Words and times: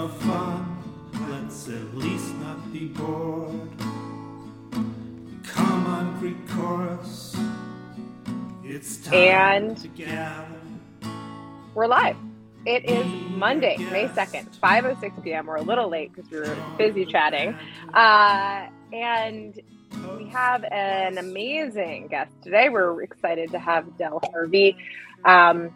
of 0.00 0.16
fun, 0.22 0.82
let's 1.28 1.68
at 1.68 1.94
least 1.94 2.34
not 2.36 2.72
be 2.72 2.86
bored. 2.86 3.68
Come 5.44 5.86
on, 5.86 6.18
Greek 6.20 6.48
chorus. 6.48 7.36
It's 8.64 8.96
time 9.04 9.14
And- 9.64 9.76
to 9.76 9.88
gather. 9.88 10.46
We're 11.74 11.86
live. 11.86 12.16
It 12.64 12.86
is 12.88 13.06
Monday, 13.30 13.76
May 13.76 14.08
2nd, 14.08 14.58
5.06 14.58 15.22
p.m. 15.22 15.44
We're 15.46 15.56
a 15.56 15.62
little 15.62 15.88
late 15.90 16.12
because 16.14 16.30
we 16.30 16.38
were 16.40 16.56
busy 16.78 17.04
chatting. 17.04 17.54
Uh, 17.92 18.68
and 18.94 19.60
we 20.16 20.28
have 20.30 20.64
an 20.64 21.18
amazing 21.18 22.08
guest 22.08 22.32
today. 22.42 22.70
We're 22.70 23.02
excited 23.02 23.50
to 23.52 23.58
have 23.58 23.98
Del 23.98 24.20
Harvey, 24.32 24.76
um, 25.26 25.70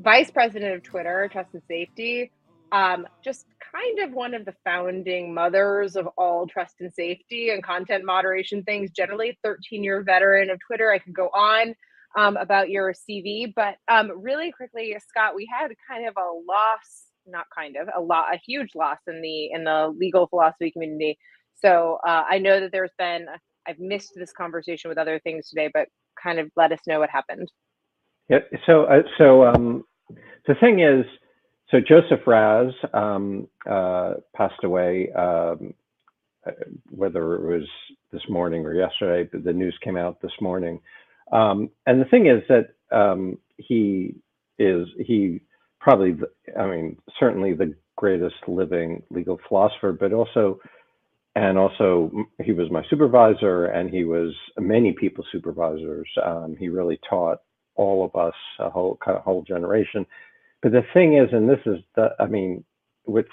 Vice 0.00 0.30
President 0.30 0.72
of 0.74 0.82
Twitter, 0.84 1.28
Trust 1.32 1.50
and 1.52 1.62
Safety. 1.66 2.30
Um, 2.72 3.06
just 3.24 3.46
kind 3.74 3.98
of 4.00 4.14
one 4.14 4.34
of 4.34 4.44
the 4.44 4.54
founding 4.64 5.34
mothers 5.34 5.96
of 5.96 6.08
all 6.16 6.46
trust 6.46 6.76
and 6.80 6.92
safety 6.92 7.50
and 7.50 7.62
content 7.62 8.04
moderation 8.04 8.62
things, 8.62 8.90
generally 8.90 9.38
13 9.42 9.82
year 9.82 10.02
veteran 10.02 10.50
of 10.50 10.58
Twitter. 10.66 10.90
I 10.90 10.98
could 10.98 11.14
go 11.14 11.28
on 11.28 11.74
um, 12.16 12.36
about 12.36 12.70
your 12.70 12.92
CV. 12.92 13.52
But 13.54 13.76
um, 13.88 14.12
really 14.22 14.52
quickly, 14.52 14.96
Scott, 15.08 15.34
we 15.34 15.48
had 15.52 15.68
kind 15.88 16.06
of 16.08 16.14
a 16.16 16.30
loss, 16.48 17.06
not 17.26 17.46
kind 17.56 17.76
of 17.76 17.88
a 17.96 18.00
lot, 18.00 18.34
a 18.34 18.40
huge 18.44 18.70
loss 18.74 18.98
in 19.06 19.20
the 19.20 19.50
in 19.52 19.64
the 19.64 19.94
legal 19.96 20.26
philosophy 20.26 20.70
community. 20.70 21.18
So 21.56 21.98
uh, 22.06 22.24
I 22.28 22.38
know 22.38 22.60
that 22.60 22.72
there's 22.72 22.92
been 22.98 23.26
I've 23.66 23.78
missed 23.78 24.12
this 24.14 24.32
conversation 24.32 24.88
with 24.88 24.98
other 24.98 25.18
things 25.18 25.48
today, 25.48 25.70
but 25.72 25.88
kind 26.22 26.38
of 26.38 26.50
let 26.56 26.72
us 26.72 26.80
know 26.86 27.00
what 27.00 27.10
happened. 27.10 27.50
Yeah. 28.28 28.40
So, 28.66 28.84
uh, 28.84 29.02
so 29.18 29.44
um, 29.44 29.84
the 30.46 30.54
thing 30.54 30.80
is, 30.80 31.04
so 31.70 31.78
Joseph 31.80 32.26
Raz 32.26 32.72
um, 32.94 33.48
uh, 33.68 34.14
passed 34.36 34.64
away. 34.64 35.10
Um, 35.12 35.74
whether 36.90 37.34
it 37.34 37.42
was 37.42 37.68
this 38.12 38.22
morning 38.28 38.64
or 38.64 38.74
yesterday, 38.74 39.28
but 39.30 39.44
the 39.44 39.52
news 39.52 39.76
came 39.82 39.96
out 39.96 40.20
this 40.22 40.32
morning. 40.40 40.80
Um, 41.32 41.70
and 41.86 42.00
the 42.00 42.06
thing 42.06 42.26
is 42.26 42.42
that 42.48 42.74
um, 42.96 43.38
he 43.56 44.14
is 44.58 44.86
he 45.06 45.40
probably 45.80 46.12
the, 46.12 46.28
I 46.58 46.66
mean 46.66 46.98
certainly 47.18 47.54
the 47.54 47.74
greatest 47.96 48.36
living 48.48 49.02
legal 49.10 49.40
philosopher, 49.48 49.92
but 49.92 50.12
also 50.12 50.60
and 51.34 51.58
also 51.58 52.10
he 52.42 52.52
was 52.52 52.70
my 52.70 52.82
supervisor 52.88 53.66
and 53.66 53.90
he 53.90 54.04
was 54.04 54.34
many 54.58 54.92
people's 54.92 55.26
supervisors. 55.32 56.08
Um, 56.24 56.56
he 56.58 56.68
really 56.68 57.00
taught 57.08 57.38
all 57.74 58.04
of 58.04 58.16
us 58.20 58.34
a 58.60 58.70
whole 58.70 58.98
kind 59.04 59.18
of 59.18 59.24
whole 59.24 59.42
generation. 59.42 60.06
But 60.62 60.72
the 60.72 60.84
thing 60.94 61.16
is, 61.16 61.28
and 61.32 61.48
this 61.48 61.60
is 61.66 61.78
the 61.94 62.10
I 62.18 62.26
mean, 62.26 62.64
what's 63.04 63.28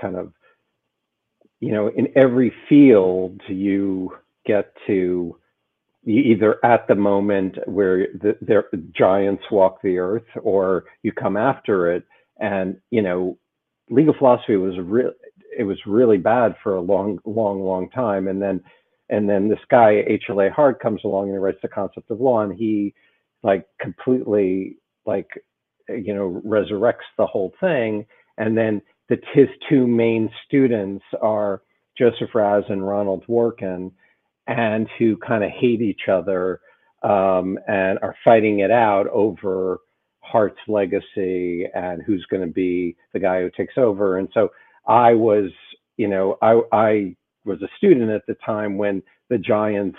kind 0.00 0.16
of 0.16 0.32
you 1.60 1.72
know 1.72 1.88
in 1.88 2.08
every 2.16 2.52
field 2.68 3.40
you 3.48 4.16
get 4.46 4.72
to 4.86 5.36
you 6.04 6.22
either 6.22 6.64
at 6.64 6.86
the 6.88 6.94
moment 6.94 7.58
where 7.66 8.06
the, 8.14 8.36
the 8.40 8.62
giants 8.96 9.42
walk 9.50 9.82
the 9.82 9.98
earth 9.98 10.24
or 10.42 10.84
you 11.02 11.12
come 11.12 11.36
after 11.36 11.92
it. 11.92 12.04
And 12.40 12.76
you 12.90 13.02
know 13.02 13.36
legal 13.90 14.14
philosophy 14.16 14.56
was 14.56 14.74
real 14.78 15.10
it 15.58 15.64
was 15.64 15.78
really 15.86 16.18
bad 16.18 16.54
for 16.62 16.76
a 16.76 16.80
long 16.80 17.18
long 17.24 17.60
long 17.62 17.90
time. 17.90 18.28
And 18.28 18.40
then 18.40 18.62
and 19.10 19.28
then 19.28 19.48
this 19.48 19.58
guy 19.70 20.04
hla 20.28 20.50
hart 20.52 20.80
comes 20.80 21.00
along 21.04 21.24
and 21.24 21.34
he 21.34 21.38
writes 21.38 21.58
the 21.62 21.68
concept 21.68 22.10
of 22.10 22.20
law 22.20 22.42
and 22.42 22.54
he 22.54 22.94
like 23.42 23.66
completely 23.80 24.76
like 25.06 25.28
you 25.88 26.14
know 26.14 26.40
resurrects 26.46 27.08
the 27.16 27.26
whole 27.26 27.52
thing 27.60 28.06
and 28.38 28.56
then 28.56 28.80
the 29.08 29.16
his 29.32 29.48
two 29.68 29.86
main 29.86 30.30
students 30.46 31.04
are 31.22 31.62
joseph 31.96 32.34
raz 32.34 32.64
and 32.68 32.86
ronald 32.86 33.24
dworkin 33.28 33.90
and 34.46 34.88
who 34.98 35.16
kind 35.16 35.44
of 35.44 35.50
hate 35.50 35.82
each 35.82 36.08
other 36.10 36.60
um, 37.02 37.58
and 37.68 37.98
are 38.02 38.14
fighting 38.24 38.60
it 38.60 38.70
out 38.70 39.06
over 39.08 39.78
Hart's 40.20 40.58
legacy 40.66 41.66
and 41.74 42.02
who's 42.02 42.26
going 42.30 42.46
to 42.46 42.52
be 42.52 42.96
the 43.12 43.20
guy 43.20 43.40
who 43.40 43.50
takes 43.50 43.74
over. 43.76 44.18
And 44.18 44.28
so 44.34 44.50
I 44.86 45.14
was, 45.14 45.50
you 45.96 46.08
know, 46.08 46.36
I, 46.42 46.60
I 46.72 47.16
was 47.44 47.62
a 47.62 47.68
student 47.76 48.10
at 48.10 48.26
the 48.26 48.36
time 48.44 48.78
when 48.78 49.02
the 49.30 49.38
Giants, 49.38 49.98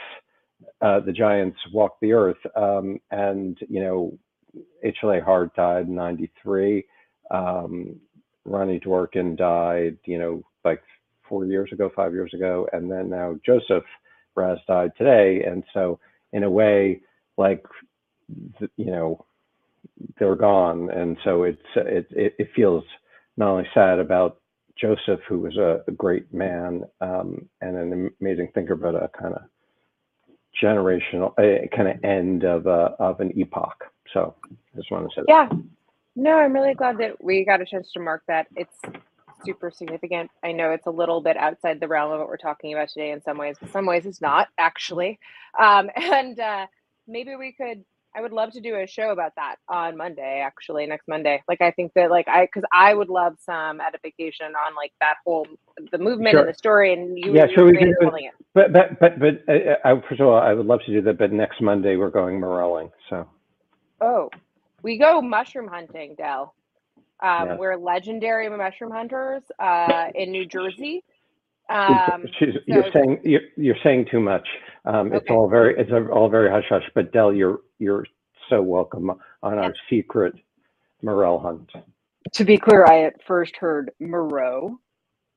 uh, 0.81 1.00
the 1.00 1.11
Giants 1.13 1.57
walked 1.71 2.01
the 2.01 2.13
earth. 2.13 2.38
Um, 2.56 3.00
and 3.11 3.57
you 3.69 3.81
know, 3.81 4.17
HLA 4.86 5.24
Hart 5.24 5.56
died 5.56 5.88
in 5.88 5.96
'93. 5.96 6.86
Um, 7.32 8.00
Ronnie 8.46 8.80
Dworkin 8.80 9.38
died, 9.38 9.98
you 10.06 10.18
know, 10.18 10.44
like 10.66 10.82
four 11.28 11.46
years 11.46 11.70
ago, 11.72 11.92
five 11.96 12.14
years 12.14 12.34
ago, 12.34 12.68
and 12.74 12.92
then 12.92 13.10
now 13.10 13.36
Joseph 13.46 13.84
Raz 14.36 14.58
died 14.68 14.92
today, 14.98 15.44
and 15.46 15.64
so 15.74 16.00
in 16.34 16.44
a 16.44 16.50
way, 16.50 17.02
like 17.38 17.64
you 18.78 18.86
know, 18.86 19.26
they're 20.20 20.36
gone, 20.36 20.90
and 20.92 21.18
so 21.24 21.44
it's 21.44 21.62
it 21.76 22.08
it, 22.12 22.34
it 22.40 22.50
feels 22.56 22.84
not 23.38 23.50
only 23.50 23.68
sad 23.74 24.00
about 24.00 24.40
Joseph, 24.80 25.20
who 25.28 25.40
was 25.40 25.58
a, 25.58 25.84
a 25.88 25.92
great 25.92 26.34
man 26.34 26.84
um, 27.02 27.48
and 27.62 27.76
an 27.78 28.12
amazing 28.22 28.50
thinker, 28.54 28.76
but 28.76 28.96
a 28.96 29.10
kind 29.20 29.34
of 29.36 29.42
generational, 30.62 31.34
a 31.40 31.68
kind 31.76 31.90
of 31.90 32.04
end 32.04 32.44
of 32.44 32.66
a, 32.66 32.96
of 33.00 33.20
an 33.20 33.31
epoch. 33.38 33.86
So 34.14 34.36
I 34.52 34.78
just 34.78 34.92
want 34.92 35.09
to 35.09 35.16
say 35.16 35.24
that. 35.28 35.30
Yeah. 35.52 35.59
No, 36.16 36.38
I'm 36.38 36.53
really 36.53 36.74
glad 36.74 36.97
that 36.97 37.24
we 37.24 37.46
got 37.46 37.62
a 37.62 37.66
chance 37.66 37.92
to 37.94 38.00
mark 38.00 38.24
that. 38.28 38.47
It's 38.56 38.75
super 39.46 39.72
significant. 39.72 40.30
I 40.44 40.52
know 40.52 40.72
it's 40.72 40.88
a 40.88 40.92
little 40.92 41.22
bit 41.22 41.38
outside 41.38 41.80
the 41.80 41.88
realm 41.88 42.12
of 42.12 42.19
what 42.19 42.28
we're 42.28 42.38
talking 42.38 42.74
about 42.74 42.90
today 42.90 43.12
in 43.12 43.22
some 43.22 43.38
ways, 43.38 43.56
but 43.59 43.72
some 43.72 43.86
ways 43.86 44.06
it's 44.06 44.22
not 44.22 44.48
actually. 44.58 45.18
Um, 45.59 45.90
and 45.96 46.40
uh, 46.40 46.66
maybe 47.08 47.36
we 47.36 47.53
could. 47.53 47.84
I 48.16 48.22
would 48.22 48.31
love 48.31 48.52
to 48.53 48.59
do 48.59 48.75
a 48.75 48.88
show 48.88 49.12
about 49.12 49.34
that 49.36 49.58
on 49.69 49.96
Monday, 49.96 50.42
actually, 50.44 50.88
next 50.88 51.08
Monday. 51.08 51.44
Like, 51.48 51.62
I 51.62 51.69
think 51.69 51.92
that, 51.94 52.09
like, 52.09 52.28
I, 52.28 52.46
because 52.48 52.64
I 52.74 52.96
would 52.96 53.08
love 53.08 53.36
some 53.40 53.80
edification 53.80 54.48
on, 54.48 54.75
like, 54.75 54.92
that 55.00 55.18
whole, 55.24 55.46
the 55.92 56.00
movement 56.00 56.31
Sure. 56.34 56.40
and 56.40 56.50
the 56.50 56.56
story, 56.56 56.92
and 56.92 57.16
you, 57.16 57.36
Yeah, 57.36 57.46
sure, 57.53 57.66
we 57.66 57.74
created 57.74 57.80
can 57.80 57.88
do 57.90 57.98
it. 58.02 58.06
telling 58.09 58.25
it. 58.25 58.34
But 58.56 58.74
but 58.74 59.00
but 59.00 59.19
but 59.19 59.48
uh, 59.48 59.75
I, 59.86 60.02
first 60.09 60.19
of 60.22 60.28
all, 60.28 60.40
I 60.40 60.53
would 60.53 60.66
love 60.66 60.80
to 60.88 60.92
do 60.92 61.02
that. 61.03 61.19
But 61.19 61.31
next 61.31 61.62
Monday 61.62 61.98
we're 61.98 62.09
going 62.09 62.40
morelling. 62.40 62.90
So 63.12 63.28
Oh, 64.02 64.30
we 64.84 64.98
go 64.98 65.22
mushroom 65.22 65.68
hunting, 65.68 66.16
Del. 66.16 66.54
Um, 67.22 67.48
Yeah. 67.48 67.56
We're 67.58 67.76
legendary 67.76 68.50
mushroom 68.50 68.92
hunters 68.92 69.44
uh, 69.60 70.08
in 70.16 70.32
New 70.32 70.46
Jersey. 70.46 71.04
Um, 71.70 72.26
She's, 72.40 72.56
you're 72.68 72.92
saying 72.94 73.20
you're, 73.24 73.42
you're 73.58 73.76
saying 73.84 74.08
too 74.12 74.20
much. 74.20 74.48
Um, 74.86 75.14
it's 75.14 75.30
all 75.30 75.50
very 75.50 75.76
it's 75.78 75.92
all 76.12 76.30
very 76.30 76.50
hush 76.50 76.66
hush. 76.70 76.90
But 76.96 77.12
Del, 77.12 77.34
you're 77.34 77.60
you're 77.80 78.06
so 78.50 78.62
welcome 78.62 79.12
on 79.44 79.58
our 79.60 79.74
secret 79.90 80.34
morel 81.02 81.40
hunt. 81.40 81.69
To 82.34 82.44
be 82.45 82.57
clear, 82.57 82.86
I 82.86 83.04
at 83.04 83.22
first 83.25 83.56
heard 83.57 83.92
Moreau, 84.00 84.78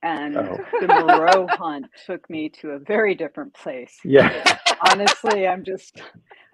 and 0.02 0.36
Oh. 0.36 0.58
the 0.80 0.86
Moreau 0.86 1.46
hunt 1.50 1.86
took 2.06 2.28
me 2.30 2.48
to 2.60 2.70
a 2.70 2.78
very 2.78 3.14
different 3.14 3.52
place. 3.54 3.98
Yeah. 4.04 4.58
Honestly, 4.90 5.46
I'm 5.46 5.64
just 5.64 6.00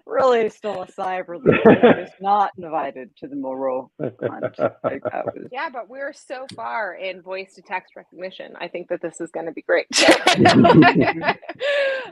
really 0.09 0.49
still 0.49 0.83
a 0.83 0.91
sigh 0.91 1.19
of 1.19 1.29
relief. 1.29 1.61
I 1.65 2.01
was 2.01 2.09
not 2.21 2.51
invited 2.57 3.15
to 3.17 3.27
the 3.27 3.35
Moreau 3.35 3.91
hunt. 3.99 4.57
Like, 4.83 5.03
that 5.03 5.25
was, 5.25 5.47
yeah, 5.51 5.69
but 5.69 5.89
we're 5.89 6.13
so 6.13 6.45
far 6.55 6.95
in 6.95 7.21
voice 7.21 7.53
to 7.55 7.61
text 7.61 7.95
recognition. 7.95 8.53
I 8.59 8.67
think 8.67 8.89
that 8.89 9.01
this 9.01 9.21
is 9.21 9.31
going 9.31 9.45
to 9.45 9.51
be 9.51 9.61
great. 9.61 9.87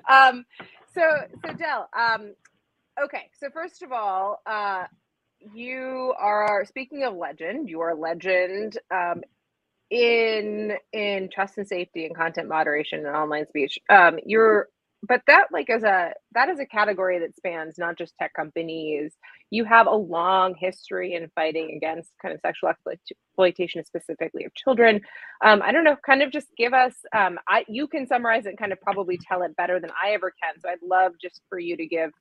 um, 0.09 0.45
so, 0.93 1.01
so 1.45 1.53
Del. 1.53 1.89
Um, 1.97 2.33
okay, 3.03 3.29
so 3.39 3.49
first 3.53 3.83
of 3.83 3.91
all, 3.91 4.41
uh, 4.45 4.85
you 5.53 6.13
are 6.17 6.65
speaking 6.65 7.03
of 7.03 7.15
legend. 7.15 7.69
You 7.69 7.81
are 7.81 7.91
a 7.91 7.95
legend 7.95 8.77
um, 8.91 9.21
in 9.89 10.73
in 10.91 11.29
trust 11.33 11.57
and 11.57 11.67
safety 11.67 12.05
and 12.05 12.15
content 12.15 12.47
moderation 12.47 13.05
and 13.05 13.15
online 13.15 13.47
speech. 13.47 13.79
Um, 13.89 14.19
you're 14.25 14.67
but 15.03 15.21
that 15.27 15.47
like 15.51 15.69
as 15.69 15.83
a 15.83 16.13
that 16.33 16.49
is 16.49 16.59
a 16.59 16.65
category 16.65 17.19
that 17.19 17.35
spans 17.35 17.77
not 17.77 17.97
just 17.97 18.15
tech 18.19 18.33
companies. 18.33 19.13
You 19.51 19.63
have 19.65 19.87
a 19.87 19.95
long 19.95 20.55
history 20.55 21.13
in 21.13 21.29
fighting 21.35 21.75
against 21.77 22.11
kind 22.21 22.33
of 22.33 22.41
sexual 22.41 22.69
exploitation 22.69 23.83
specifically 23.85 24.45
of 24.45 24.53
children. 24.55 25.01
Um, 25.43 25.61
i 25.61 25.71
don't 25.71 25.83
know 25.83 25.95
kind 26.05 26.21
of 26.23 26.31
just 26.31 26.47
give 26.57 26.73
us 26.73 26.93
um, 27.15 27.37
I, 27.47 27.65
you 27.67 27.87
can 27.87 28.07
summarize 28.07 28.45
it 28.45 28.57
kind 28.57 28.71
of 28.71 28.81
probably 28.81 29.17
tell 29.17 29.43
it 29.43 29.55
better 29.55 29.79
than 29.79 29.91
i 30.03 30.11
ever 30.11 30.33
can 30.41 30.59
so 30.59 30.69
i'd 30.69 30.79
love 30.83 31.13
just 31.21 31.41
for 31.47 31.59
you 31.59 31.77
to 31.77 31.85
give 31.85 32.11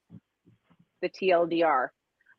the 1.01 1.09
tldr 1.09 1.89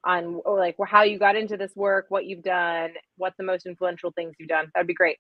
on 0.04 0.42
like 0.46 0.76
how 0.86 1.04
you 1.04 1.18
got 1.18 1.36
into 1.36 1.58
this 1.58 1.76
work 1.76 2.06
what 2.10 2.26
you've 2.26 2.44
done 2.44 2.92
what 3.18 3.34
the 3.38 3.44
most 3.44 3.66
influential 3.66 4.12
things 4.12 4.36
you've 4.40 4.50
done. 4.50 4.72
That'd 4.74 4.88
be 4.88 4.94
great. 4.94 5.18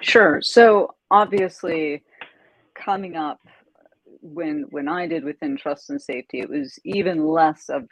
Sure. 0.00 0.40
So 0.42 0.94
obviously 1.10 2.02
coming 2.84 3.16
up 3.16 3.40
when 4.22 4.66
when 4.70 4.88
I 4.88 5.06
did 5.06 5.24
within 5.24 5.56
trust 5.56 5.90
and 5.90 6.00
safety, 6.00 6.40
it 6.40 6.50
was 6.50 6.78
even 6.84 7.26
less 7.26 7.68
of 7.68 7.86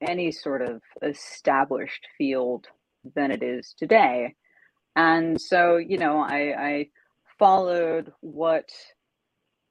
any 0.00 0.32
sort 0.32 0.62
of 0.62 0.82
established 1.02 2.06
field 2.18 2.66
than 3.14 3.30
it 3.30 3.42
is 3.42 3.74
today. 3.78 4.34
And 4.96 5.40
so, 5.40 5.76
you 5.76 5.98
know, 5.98 6.18
I, 6.18 6.54
I 6.58 6.86
followed 7.38 8.12
what 8.20 8.68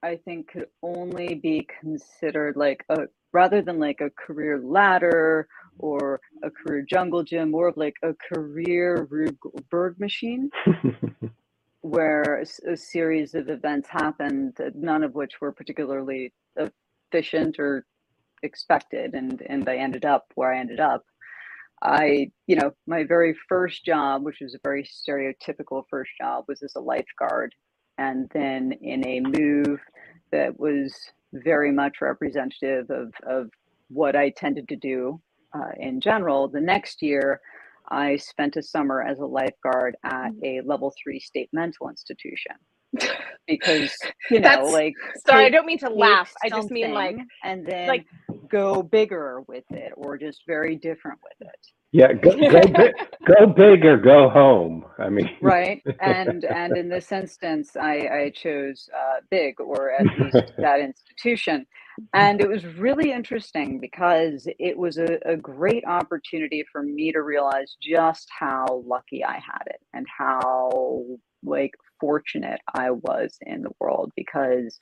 I 0.04 0.18
think 0.26 0.52
could 0.52 0.68
only 0.82 1.36
be 1.36 1.68
considered 1.80 2.56
like 2.56 2.84
a 2.90 3.08
rather 3.34 3.62
than 3.62 3.80
like 3.80 4.02
a 4.02 4.10
career 4.10 4.60
ladder 4.60 5.48
or 5.80 6.20
a 6.44 6.50
career 6.50 6.86
jungle 6.90 7.24
gym, 7.24 7.52
more 7.52 7.68
of 7.68 7.78
like 7.78 7.96
a 8.04 8.14
career 8.34 9.08
Rube 9.10 9.38
Goldberg 9.40 10.00
machine. 10.00 10.50
where 11.82 12.44
a, 12.44 12.72
a, 12.72 12.78
series 12.78 13.34
of 13.34 13.50
events 13.50 13.90
happened, 13.90 14.58
none 14.76 15.04
of 15.04 15.16
which 15.16 15.42
were 15.42 15.52
particularly 15.52 16.34
efficient 16.56 17.60
or 17.60 17.86
expected, 18.44 19.14
and 19.14 19.42
and 19.48 19.68
I 19.68 19.78
ended 19.78 20.06
up 20.06 20.26
where 20.36 20.54
I 20.54 20.60
ended 20.60 20.80
up. 20.80 21.04
I, 21.82 22.32
you 22.46 22.56
know, 22.56 22.74
my 22.86 23.04
very 23.04 23.36
first 23.50 23.84
job, 23.84 24.24
which 24.24 24.38
was 24.42 24.54
a 24.54 24.60
very 24.64 24.84
stereotypical 24.84 25.84
first 25.90 26.12
job, 26.20 26.46
was 26.48 26.62
as 26.62 26.76
a 26.76 26.80
lifeguard, 26.80 27.56
and 27.98 28.30
then 28.34 28.74
in 28.82 29.06
a 29.08 29.20
move 29.20 29.80
that 30.32 30.60
was 30.60 30.96
very 31.34 31.72
much 31.72 32.02
representative 32.02 32.90
of 32.90 33.14
of 33.28 33.50
what 33.90 34.16
I 34.16 34.30
tended 34.30 34.70
to 34.70 34.76
do 34.76 35.22
uh, 35.54 35.72
in 35.80 36.00
general. 36.00 36.48
The 36.48 36.62
next 36.62 37.02
year, 37.02 37.42
I 37.92 38.16
spent 38.18 38.56
a 38.56 38.64
summer 38.64 39.04
as 39.04 39.20
a 39.20 39.26
lifeguard 39.26 39.96
at 40.04 40.32
mm. 40.32 40.44
a 40.44 40.66
level 40.66 40.94
three 41.04 41.20
state 41.20 41.50
mental 41.54 41.90
institution. 41.90 42.56
Because 43.48 43.92
you 44.30 44.40
know 44.40 44.48
That's, 44.48 44.72
like 44.72 44.94
sorry 45.28 45.46
i 45.46 45.50
don't 45.50 45.66
mean 45.66 45.80
to 45.80 45.90
laugh. 45.90 46.32
I 46.44 46.50
just 46.50 46.72
mean 46.72 46.94
like 46.94 47.18
and 47.44 47.66
then 47.66 47.88
like 47.88 48.06
go 48.50 48.82
bigger 48.82 49.42
with 49.48 49.66
it 49.72 49.92
or 49.98 50.18
just 50.18 50.44
very 50.48 50.76
different 50.76 51.20
with 51.24 51.50
it. 51.50 51.60
Yeah 51.92 52.14
go, 52.14 52.32
go, 52.32 52.62
big, 52.62 52.94
go 53.26 53.48
big 53.48 53.84
or 53.84 53.98
go 53.98 54.30
home. 54.30 54.86
I 55.00 55.10
mean 55.10 55.30
right 55.42 55.82
and 56.00 56.46
and 56.46 56.78
in 56.78 56.88
this 56.88 57.12
instance 57.12 57.76
i 57.76 57.96
i 58.22 58.32
chose 58.34 58.88
uh, 58.96 59.20
big 59.32 59.60
or 59.60 59.92
at 59.92 60.06
least 60.06 60.54
that 60.58 60.80
institution 60.80 61.66
Mm-hmm. 62.00 62.06
and 62.14 62.42
it 62.42 62.48
was 62.48 62.66
really 62.78 63.12
interesting 63.12 63.80
because 63.80 64.48
it 64.60 64.78
was 64.78 64.98
a, 64.98 65.20
a, 65.26 65.36
great 65.36 65.84
opportunity 65.86 66.64
for 66.72 66.84
me 66.84 67.12
to 67.12 67.22
realize 67.22 67.76
just 67.82 68.30
how 68.38 68.84
lucky 68.86 69.26
I 69.26 69.34
had 69.34 69.64
it 69.68 69.82
and 69.94 70.06
how 70.18 71.04
like 71.44 71.72
fortunate 72.00 72.62
I 72.74 72.92
was 72.92 73.38
in 73.42 73.62
the 73.62 73.72
world 73.80 74.12
because 74.16 74.78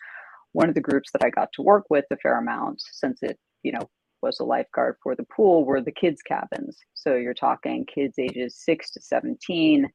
one 0.52 0.70
of 0.70 0.76
the 0.76 0.82
groups 0.82 1.12
that 1.14 1.24
I 1.24 1.30
got 1.30 1.50
to 1.54 1.62
work 1.62 1.86
with 1.90 2.06
a 2.12 2.18
fair 2.18 2.38
amount 2.38 2.82
since 2.92 3.20
it, 3.24 3.40
you 3.64 3.72
know, 3.72 3.90
was 4.22 4.40
a 4.40 4.44
lifeguard 4.44 4.98
for 5.02 5.16
the 5.16 5.26
pool 5.36 5.66
were 5.66 5.82
the 5.82 5.92
kids 5.92 6.22
cabins. 6.22 6.78
So 6.94 7.16
you're 7.16 7.34
talking 7.34 7.86
kids 7.86 8.20
ages 8.20 8.58
6 8.58 8.92
to 8.92 9.02
17 9.02 9.90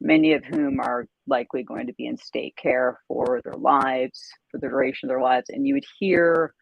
many 0.00 0.32
of 0.32 0.44
whom 0.44 0.80
are 0.80 1.06
likely 1.26 1.62
going 1.62 1.86
to 1.86 1.92
be 1.94 2.06
in 2.06 2.16
state 2.16 2.56
care 2.56 2.98
for 3.06 3.40
their 3.44 3.54
lives, 3.54 4.20
for 4.50 4.58
the 4.58 4.68
duration 4.68 5.08
of 5.08 5.10
their 5.10 5.22
lives. 5.22 5.46
And 5.50 5.66
you 5.66 5.74
would 5.74 5.84
hear 5.98 6.54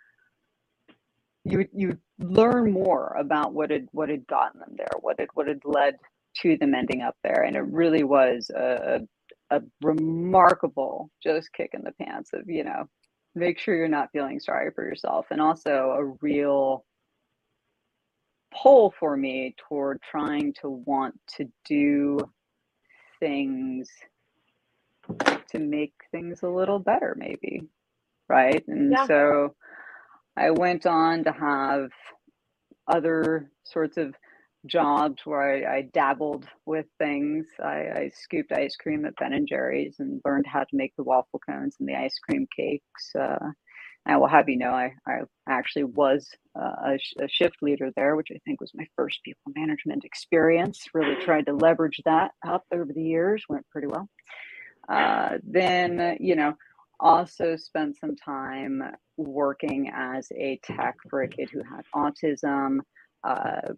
you 1.51 1.69
you 1.73 1.99
learn 2.19 2.73
more 2.73 3.17
about 3.19 3.53
what 3.53 3.71
had 3.71 3.89
what 3.93 4.09
had 4.09 4.27
gotten 4.27 4.61
them 4.61 4.75
there, 4.77 4.89
what 5.01 5.19
had 5.19 5.29
what 5.35 5.49
had 5.49 5.65
led 5.65 5.97
to 6.43 6.57
them 6.57 6.75
ending 6.75 7.03
up 7.03 7.17
there, 7.23 7.43
and 7.43 7.57
it 7.57 7.65
really 7.65 8.05
was 8.05 8.51
a 8.51 9.01
a 9.51 9.63
remarkable 9.81 11.11
just 11.23 11.53
kick 11.53 11.71
in 11.73 11.83
the 11.83 11.93
pants 11.93 12.31
of 12.35 12.49
you 12.49 12.65
know 12.65 12.89
make 13.35 13.59
sure 13.59 13.77
you're 13.77 13.89
not 13.89 14.11
feeling 14.13 14.41
sorry 14.41 14.71
for 14.75 14.85
yourself, 14.85 15.27
and 15.31 15.41
also 15.41 15.95
a 15.97 16.05
real 16.21 16.85
pull 18.55 18.95
for 18.99 19.17
me 19.17 19.55
toward 19.69 20.01
trying 20.03 20.55
to 20.55 20.71
want 20.71 21.15
to 21.37 21.47
do 21.67 22.19
things 23.21 23.89
to 25.51 25.59
make 25.59 25.95
things 26.11 26.43
a 26.43 26.49
little 26.49 26.79
better 26.79 27.15
maybe. 27.19 27.63
Right? 28.29 28.63
And 28.69 28.93
yeah. 28.93 29.07
so 29.07 29.55
I 30.39 30.51
went 30.51 30.87
on 30.87 31.25
to 31.25 31.33
have 31.33 31.91
other 32.87 33.51
sorts 33.65 33.97
of 33.97 34.15
jobs 34.67 35.23
where 35.25 35.69
I, 35.69 35.79
I 35.79 35.83
dabbled 35.93 36.47
with 36.65 36.87
things. 36.99 37.47
I, 37.63 37.67
I, 37.69 38.11
scooped 38.15 38.53
ice 38.53 38.77
cream 38.77 39.05
at 39.05 39.17
Ben 39.17 39.33
and 39.33 39.49
Jerry's 39.49 39.97
and 39.99 40.21
learned 40.25 40.47
how 40.47 40.61
to 40.61 40.77
make 40.77 40.95
the 40.97 41.03
waffle 41.03 41.41
cones 41.49 41.77
and 41.79 41.89
the 41.89 41.95
ice 41.95 42.19
cream 42.19 42.47
cakes. 42.57 43.13
Uh, 43.19 43.51
I 44.07 44.17
will 44.17 44.29
have 44.29 44.49
you 44.49 44.57
know, 44.57 44.71
I, 44.71 44.93
I 45.07 45.21
actually 45.49 45.85
was 45.85 46.29
uh, 46.59 46.93
a, 46.93 47.25
a, 47.25 47.29
shift 47.29 47.57
leader 47.61 47.91
there, 47.95 48.17
which 48.17 48.29
I 48.33 48.39
think 48.45 48.61
was 48.61 48.73
my 48.75 48.87
first 48.97 49.19
people 49.25 49.53
management 49.55 50.05
experience. 50.05 50.83
Really 50.95 51.23
tried 51.23 51.47
to 51.47 51.53
leverage 51.53 52.01
that 52.05 52.31
up 52.47 52.65
over 52.73 52.91
the 52.93 53.03
years, 53.03 53.45
went 53.49 53.69
pretty 53.71 53.89
well. 53.89 54.09
Uh, 54.89 55.37
then, 55.43 56.17
you 56.21 56.37
know, 56.37 56.55
also 57.01 57.57
spent 57.57 57.97
some 57.99 58.17
time 58.17 58.83
working 59.17 59.91
as 59.95 60.29
a 60.37 60.61
tech 60.65 60.97
for 61.09 61.23
a 61.23 61.29
kid 61.29 61.51
who 61.53 61.63
had 61.63 61.85
autism. 61.95 62.79
Uh, 63.25 63.73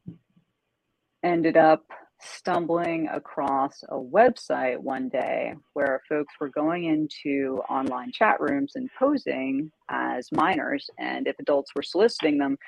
ended 1.22 1.56
up 1.56 1.84
stumbling 2.22 3.08
across 3.08 3.82
a 3.88 3.94
website 3.94 4.78
one 4.78 5.08
day 5.08 5.54
where 5.72 6.02
folks 6.08 6.34
were 6.40 6.50
going 6.50 6.84
into 6.84 7.62
online 7.70 8.12
chat 8.12 8.40
rooms 8.40 8.72
and 8.74 8.90
posing 8.98 9.70
as 9.88 10.28
minors. 10.32 10.88
And 10.98 11.26
if 11.26 11.36
adults 11.38 11.72
were 11.74 11.82
soliciting 11.82 12.38
them, 12.38 12.58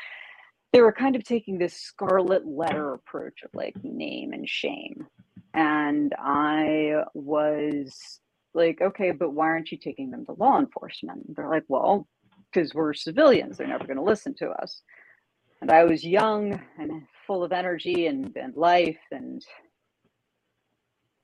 they 0.72 0.80
were 0.80 0.92
kind 0.92 1.16
of 1.16 1.24
taking 1.24 1.58
this 1.58 1.74
scarlet 1.74 2.46
letter 2.46 2.94
approach 2.94 3.42
of 3.44 3.50
like 3.52 3.74
name 3.84 4.32
and 4.32 4.48
shame. 4.48 5.06
And 5.52 6.14
I 6.18 7.04
was 7.12 8.20
like, 8.54 8.80
okay, 8.80 9.10
but 9.10 9.30
why 9.30 9.46
aren't 9.46 9.72
you 9.72 9.78
taking 9.78 10.10
them 10.10 10.26
to 10.26 10.32
law 10.32 10.58
enforcement? 10.58 11.34
They're 11.34 11.48
like, 11.48 11.64
well, 11.68 12.06
because 12.52 12.74
we're 12.74 12.94
civilians. 12.94 13.56
They're 13.56 13.66
never 13.66 13.86
going 13.86 13.96
to 13.96 14.02
listen 14.02 14.34
to 14.36 14.50
us. 14.50 14.82
And 15.60 15.70
I 15.70 15.84
was 15.84 16.04
young 16.04 16.60
and 16.78 17.02
full 17.26 17.44
of 17.44 17.52
energy 17.52 18.06
and, 18.06 18.36
and 18.36 18.54
life 18.56 18.98
and 19.10 19.42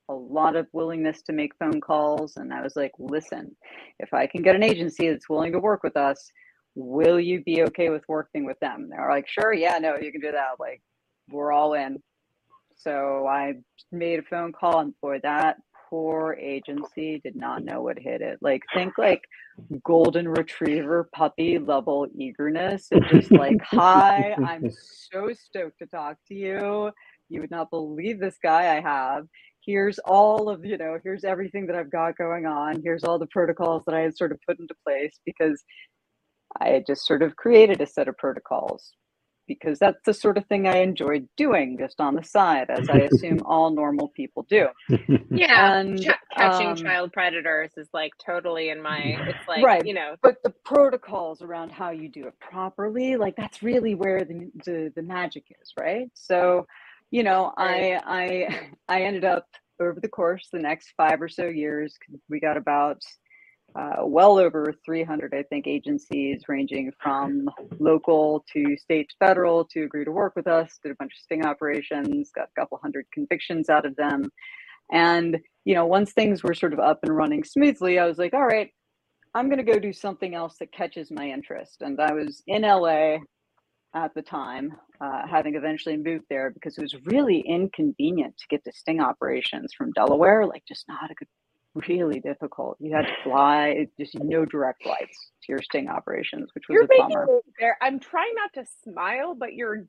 a 0.09 0.15
lot 0.15 0.57
of 0.57 0.67
willingness 0.73 1.23
to 1.23 1.33
make 1.33 1.59
phone 1.59 1.81
calls. 1.81 2.37
And 2.37 2.53
I 2.53 2.63
was 2.63 2.77
like, 2.77 2.93
listen, 2.99 3.55
if 3.99 4.15
I 4.15 4.27
can 4.27 4.43
get 4.43 4.55
an 4.55 4.63
agency 4.63 5.09
that's 5.09 5.29
willing 5.29 5.53
to 5.53 5.59
work 5.59 5.83
with 5.83 5.97
us, 5.97 6.31
will 6.75 7.21
you 7.21 7.43
be 7.43 7.63
okay 7.65 7.91
with 7.91 8.05
working 8.09 8.45
with 8.45 8.59
them? 8.61 8.89
They're 8.89 9.11
like, 9.11 9.29
sure, 9.29 9.53
yeah, 9.53 9.79
no, 9.79 9.97
you 10.01 10.13
can 10.13 10.21
do 10.21 10.33
that. 10.33 10.53
Like, 10.59 10.81
we're 11.31 11.53
all 11.53 11.75
in. 11.75 12.01
So 12.77 13.27
I 13.27 13.55
made 13.91 14.21
a 14.21 14.23
phone 14.23 14.53
call, 14.53 14.79
and 14.79 14.95
boy, 15.03 15.19
that 15.25 15.57
poor 15.89 16.37
agency 16.41 17.21
did 17.23 17.37
not 17.37 17.65
know 17.65 17.83
what 17.83 17.99
hit 17.99 18.21
it. 18.21 18.39
Like 18.41 18.63
think 18.75 18.99
like 18.99 19.23
golden 19.85 20.29
retriever 20.29 21.09
puppy 21.15 21.59
level 21.59 22.07
eagerness 22.15 22.89
and 22.91 23.05
just 23.11 23.31
like, 23.31 23.57
hi, 23.63 24.35
I'm 24.45 24.71
so 24.71 25.33
stoked 25.33 25.79
to 25.81 25.87
talk 25.87 26.17
to 26.29 26.35
you. 26.35 26.91
You 27.29 27.41
would 27.41 27.51
not 27.51 27.71
believe 27.71 28.21
this 28.21 28.39
guy 28.43 28.77
I 28.77 28.81
have. 28.81 29.27
Here's 29.65 29.99
all 30.01 30.49
of, 30.49 30.65
you 30.65 30.79
know, 30.79 30.99
here's 31.03 31.25
everything 31.25 31.67
that 31.67 31.77
I've 31.77 31.91
got 31.91 32.17
going 32.17 32.47
on. 32.47 32.81
Here's 32.83 33.05
all 33.05 33.19
the 33.19 33.27
protocols 33.27 33.83
that 33.87 33.95
I 33.95 34.01
had 34.01 34.17
sort 34.17 34.33
of 34.33 34.39
put 34.47 34.59
into 34.59 34.75
place 34.87 35.19
because 35.27 35.63
I 36.61 36.69
had 36.69 36.87
just 36.87 37.07
sort 37.07 37.23
of 37.23 37.37
created 37.37 37.81
a 37.81 37.87
set 37.87 38.09
of 38.09 38.17
protocols 38.17 38.93
because 39.49 39.79
that's 39.79 39.99
the 40.05 40.15
sort 40.15 40.39
of 40.39 40.47
thing 40.47 40.69
I 40.69 40.79
enjoy 40.79 41.23
doing 41.37 41.79
just 41.81 42.01
on 42.01 42.15
the 42.15 42.23
side, 42.23 42.71
as 42.71 42.89
I 42.89 42.99
assume 43.13 43.41
all 43.45 43.71
normal 43.71 44.09
people 44.09 44.47
do. 44.49 44.69
Yeah, 45.31 45.81
and, 45.81 46.01
Ch- 46.01 46.11
catching 46.37 46.69
um, 46.69 46.77
child 46.77 47.13
predators 47.13 47.73
is 47.77 47.89
like 47.93 48.13
totally 48.25 48.69
in 48.69 48.83
my. 48.83 49.19
It's 49.27 49.49
like 49.49 49.65
right, 49.65 49.85
you 49.85 49.95
know, 49.95 50.15
but 50.23 50.37
the 50.45 50.55
protocols 50.65 51.43
around 51.43 51.71
how 51.73 51.91
you 51.91 52.09
do 52.09 52.27
it 52.27 52.39
properly, 52.41 53.17
like 53.17 53.35
that's 53.37 53.63
really 53.63 53.95
where 53.95 54.25
the 54.25 54.51
the, 54.65 54.93
the 54.95 55.03
magic 55.03 55.45
is, 55.61 55.73
right? 55.81 56.09
So, 56.15 56.67
you 57.11 57.23
know, 57.25 57.53
I 57.57 58.01
I 58.05 58.69
I 58.89 59.03
ended 59.03 59.25
up 59.25 59.47
over 59.81 60.01
the 60.01 60.09
course 60.09 60.49
the 60.53 60.59
next 60.59 60.93
five 60.97 61.23
or 61.23 61.29
so 61.29 61.47
years, 61.47 61.97
we 62.29 62.41
got 62.41 62.57
about 62.57 63.03
uh, 63.75 64.05
well 64.05 64.39
over 64.39 64.75
300, 64.85 65.35
I 65.35 65.43
think, 65.45 65.67
agencies 65.67 66.43
ranging 66.49 66.93
from 67.01 67.49
local 67.79 68.45
to 68.53 68.77
state, 68.77 69.11
federal 69.19 69.65
to 69.67 69.83
agree 69.83 70.05
to 70.05 70.11
work 70.11 70.35
with 70.37 70.47
us. 70.47 70.79
Did 70.83 70.93
a 70.93 70.97
bunch 70.97 71.13
of 71.13 71.23
sting 71.23 71.45
operations, 71.45 72.31
got 72.35 72.49
a 72.49 72.61
couple 72.61 72.79
hundred 72.83 73.07
convictions 73.13 73.69
out 73.69 73.87
of 73.87 73.95
them. 73.97 74.31
And, 74.91 75.39
you 75.65 75.75
know, 75.75 75.87
once 75.87 76.13
things 76.13 76.43
were 76.43 76.55
sort 76.55 76.73
of 76.73 76.81
up 76.81 77.01
and 77.03 77.15
running 77.15 77.45
smoothly, 77.45 77.99
I 77.99 78.07
was 78.07 78.19
like, 78.19 78.35
all 78.35 78.47
right, 78.47 78.71
I'm 79.35 79.49
going 79.49 79.65
to 79.65 79.73
go 79.73 79.79
do 79.79 79.93
something 79.93 80.35
else 80.35 80.57
that 80.59 80.73
catches 80.73 81.11
my 81.11 81.29
interest. 81.29 81.83
And 81.83 82.01
I 82.01 82.13
was 82.13 82.43
in 82.47 82.63
LA 82.63 83.19
at 83.95 84.15
the 84.15 84.23
time, 84.23 84.73
uh, 85.01 85.27
having 85.29 85.55
eventually 85.55 85.97
moved 85.97 86.25
there 86.29 86.51
because 86.51 86.77
it 86.79 86.83
was 86.83 86.95
really 87.07 87.41
inconvenient 87.47 88.37
to 88.39 88.45
get 88.49 88.65
to 88.65 88.73
sting 88.73 89.01
operations 89.01 89.73
from 89.77 89.93
Delaware, 89.93 90.47
like 90.47 90.63
just 90.67 90.85
not 90.89 91.11
a 91.11 91.15
good, 91.15 91.29
really 91.89 92.21
difficult. 92.21 92.77
You 92.81 92.95
had 92.95 93.07
to 93.07 93.13
fly, 93.25 93.87
just 93.99 94.15
no 94.19 94.45
direct 94.45 94.83
flights 94.83 95.31
to 95.43 95.53
your 95.53 95.63
sting 95.63 95.89
operations, 95.89 96.51
which 96.55 96.65
was 96.69 96.75
You're 96.75 96.85
a 96.85 97.09
bummer. 97.09 97.27
there. 97.59 97.77
I'm 97.81 98.01
trying 98.01 98.33
not 98.35 98.53
to 98.55 98.71
smile, 98.85 99.35
but 99.35 99.55
your 99.55 99.87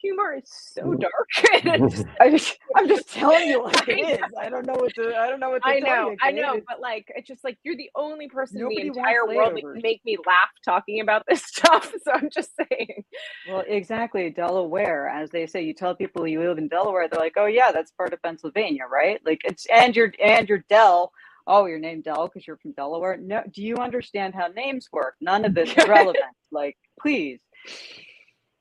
humor 0.00 0.34
is 0.34 0.44
so 0.48 0.82
mm. 0.82 1.00
dark. 1.00 1.28
it's 1.36 1.94
just- 1.96 2.06
I 2.20 2.30
just, 2.30 2.58
I'm 2.76 2.88
just 2.88 3.12
telling 3.12 3.48
you 3.48 3.64
like 3.64 3.76
I 3.88 3.92
it 3.92 4.20
is. 4.20 4.26
I 4.40 4.48
don't 4.48 4.66
know 4.66 4.74
what 4.74 4.94
to. 4.94 5.16
I 5.16 5.28
don't 5.28 5.40
know 5.40 5.50
what 5.50 5.62
to 5.62 5.68
I 5.68 5.78
know, 5.80 6.10
you. 6.10 6.16
I 6.22 6.30
know, 6.30 6.60
but 6.68 6.80
like, 6.80 7.06
it's 7.14 7.28
just 7.28 7.44
like 7.44 7.58
you're 7.62 7.76
the 7.76 7.90
only 7.94 8.28
person 8.28 8.60
in 8.60 8.68
the 8.68 8.80
entire 8.80 9.26
world 9.26 9.56
that 9.56 9.62
can 9.62 9.80
make 9.82 10.04
me 10.04 10.16
laugh 10.26 10.48
talking 10.64 11.00
about 11.00 11.24
this 11.28 11.42
stuff. 11.44 11.92
So 12.02 12.12
I'm 12.12 12.30
just 12.30 12.50
saying. 12.56 13.04
Well, 13.48 13.64
exactly. 13.66 14.30
Delaware, 14.30 15.08
as 15.08 15.30
they 15.30 15.46
say, 15.46 15.62
you 15.62 15.74
tell 15.74 15.94
people 15.94 16.26
you 16.26 16.40
live 16.40 16.58
in 16.58 16.68
Delaware, 16.68 17.08
they're 17.08 17.20
like, 17.20 17.34
"Oh 17.36 17.46
yeah, 17.46 17.72
that's 17.72 17.90
part 17.92 18.12
of 18.12 18.22
Pennsylvania, 18.22 18.84
right?" 18.90 19.20
Like 19.24 19.40
it's 19.44 19.66
and 19.66 19.94
you're 19.94 20.12
and 20.22 20.48
you're 20.48 20.64
Del. 20.68 21.12
Oh, 21.46 21.66
you're 21.66 21.78
named 21.78 22.04
Del 22.04 22.28
because 22.28 22.46
you're 22.46 22.58
from 22.58 22.72
Delaware. 22.72 23.16
No, 23.16 23.42
do 23.52 23.62
you 23.62 23.76
understand 23.76 24.34
how 24.34 24.48
names 24.48 24.88
work? 24.92 25.14
None 25.20 25.44
of 25.44 25.54
this 25.54 25.70
is 25.76 25.88
relevant. 25.88 26.24
like, 26.52 26.76
please. 27.00 27.40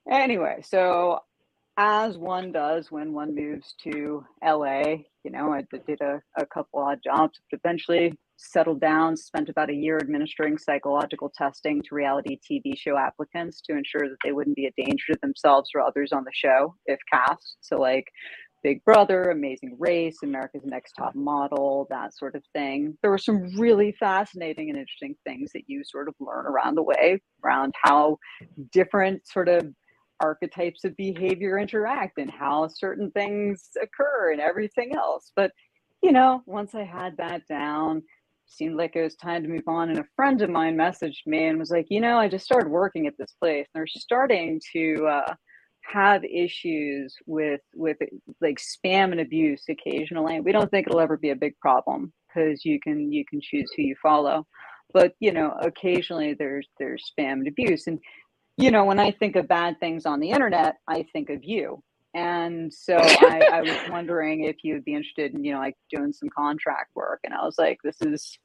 Anyway, 0.10 0.62
so 0.64 1.20
as 1.78 2.18
one 2.18 2.52
does 2.52 2.92
when 2.92 3.14
one 3.14 3.36
moves 3.36 3.76
to 3.84 4.26
LA, 4.44 4.82
you 5.24 5.32
know, 5.32 5.54
I 5.54 5.62
did- 5.72 5.86
did 5.86 6.02
a, 6.02 6.22
a 6.38 6.46
couple 6.46 6.80
odd 6.82 7.00
jobs, 7.04 7.40
but 7.50 7.60
eventually 7.64 8.18
settled 8.38 8.80
down, 8.80 9.18
spent 9.18 9.50
about 9.50 9.70
a 9.70 9.74
year 9.74 9.98
administering 9.98 10.58
psychological 10.58 11.30
testing 11.38 11.82
to 11.82 11.94
reality 11.96 12.40
TV 12.50 12.78
show 12.78 12.98
applicants 12.98 13.62
to 13.62 13.74
ensure 13.78 14.08
that 14.10 14.18
they 14.24 14.32
wouldn't 14.32 14.56
be 14.56 14.66
a 14.66 14.72
danger 14.82 15.14
to 15.14 15.20
themselves 15.22 15.70
or 15.76 15.82
others 15.82 16.12
on 16.14 16.24
the 16.24 16.32
show 16.34 16.74
if 16.86 17.00
cast. 17.12 17.58
So, 17.62 17.78
like 17.78 18.06
Big 18.64 18.84
Brother, 18.84 19.32
Amazing 19.32 19.76
Race, 19.80 20.18
America's 20.24 20.66
Next 20.66 20.94
Top 20.94 21.16
Model, 21.16 21.88
that 21.90 22.16
sort 22.18 22.36
of 22.36 22.44
thing. 22.54 22.98
There 23.02 23.12
were 23.12 23.18
some 23.18 23.58
really 23.58 23.94
fascinating 24.00 24.70
and 24.70 24.78
interesting 24.78 25.16
things 25.26 25.52
that 25.54 25.64
you 25.68 25.84
sort 25.84 26.08
of 26.08 26.16
learn 26.20 26.46
around 26.46 26.76
the 26.76 26.84
way, 26.84 27.22
around 27.44 27.74
how 27.82 28.18
different 28.72 29.28
sort 29.28 29.48
of 29.48 29.68
archetypes 30.20 30.84
of 30.84 30.96
behavior 30.98 31.58
interact 31.58 32.18
and 32.18 32.30
how 32.30 32.68
certain 32.68 33.10
things 33.12 33.70
occur 33.82 34.32
and 34.34 34.42
everything 34.42 34.94
else. 34.96 35.32
But, 35.36 35.52
you 36.04 36.12
know, 36.12 36.42
once 36.46 36.76
I 36.76 36.84
had 36.84 37.16
that 37.18 37.48
down, 37.48 38.04
seemed 38.46 38.76
like 38.76 38.96
it 38.96 39.04
was 39.04 39.16
time 39.16 39.44
to 39.44 39.50
move 39.50 39.68
on. 39.68 39.90
And 39.90 40.00
a 40.00 40.06
friend 40.16 40.42
of 40.42 40.50
mine 40.50 40.76
messaged 40.76 41.26
me 41.26 41.46
and 41.46 41.60
was 41.60 41.72
like, 41.72 41.86
you 41.90 42.02
know, 42.02 42.18
I 42.18 42.28
just 42.28 42.46
started 42.46 42.70
working 42.70 43.08
at 43.08 43.14
this 43.18 43.34
place. 43.40 43.68
And 43.74 43.80
they're 43.80 43.88
starting 43.88 44.60
to 44.74 45.08
uh, 45.08 45.34
have 45.92 46.24
issues 46.24 47.16
with 47.26 47.62
with 47.76 47.98
like 48.42 48.60
spam 48.60 49.12
and 49.12 49.20
abuse 49.20 49.64
occasionally. 49.70 50.40
We 50.40 50.52
don't 50.52 50.70
think 50.70 50.88
it'll 50.88 51.00
ever 51.00 51.18
be 51.18 51.32
a 51.32 51.36
big 51.36 51.58
problem 51.60 52.14
because 52.28 52.64
you 52.64 52.80
can 52.80 53.12
you 53.12 53.26
can 53.26 53.42
choose 53.42 53.72
who 53.76 53.84
you 53.84 53.96
follow. 54.02 54.46
But 54.94 55.14
you 55.20 55.32
know, 55.32 55.56
occasionally 55.62 56.34
there's 56.34 56.68
there's 56.78 57.12
spam 57.12 57.34
and 57.34 57.48
abuse. 57.48 57.88
And 57.88 58.00
you 58.58 58.72
know, 58.72 58.86
when 58.86 59.00
I 59.00 59.12
think 59.12 59.36
of 59.36 59.48
bad 59.48 59.80
things 59.80 60.06
on 60.06 60.20
the 60.20 60.32
internet, 60.32 60.76
I 60.88 61.06
think 61.14 61.30
of 61.30 61.44
you. 61.44 61.82
And 62.14 62.74
so 62.74 62.98
I, 62.98 63.48
I 63.54 63.62
was 63.62 63.78
wondering 63.90 64.44
if 64.44 64.58
you 64.64 64.74
would 64.74 64.86
be 64.86 64.96
interested 64.96 65.34
in, 65.34 65.44
you 65.44 65.54
know, 65.54 65.60
like 65.60 65.78
doing 65.90 66.12
some 66.12 66.30
contract 66.30 66.96
work. 66.96 67.20
And 67.24 67.34
I 67.34 67.46
was 67.46 67.58
like, 67.58 67.80
this 67.84 68.02
is 68.02 68.38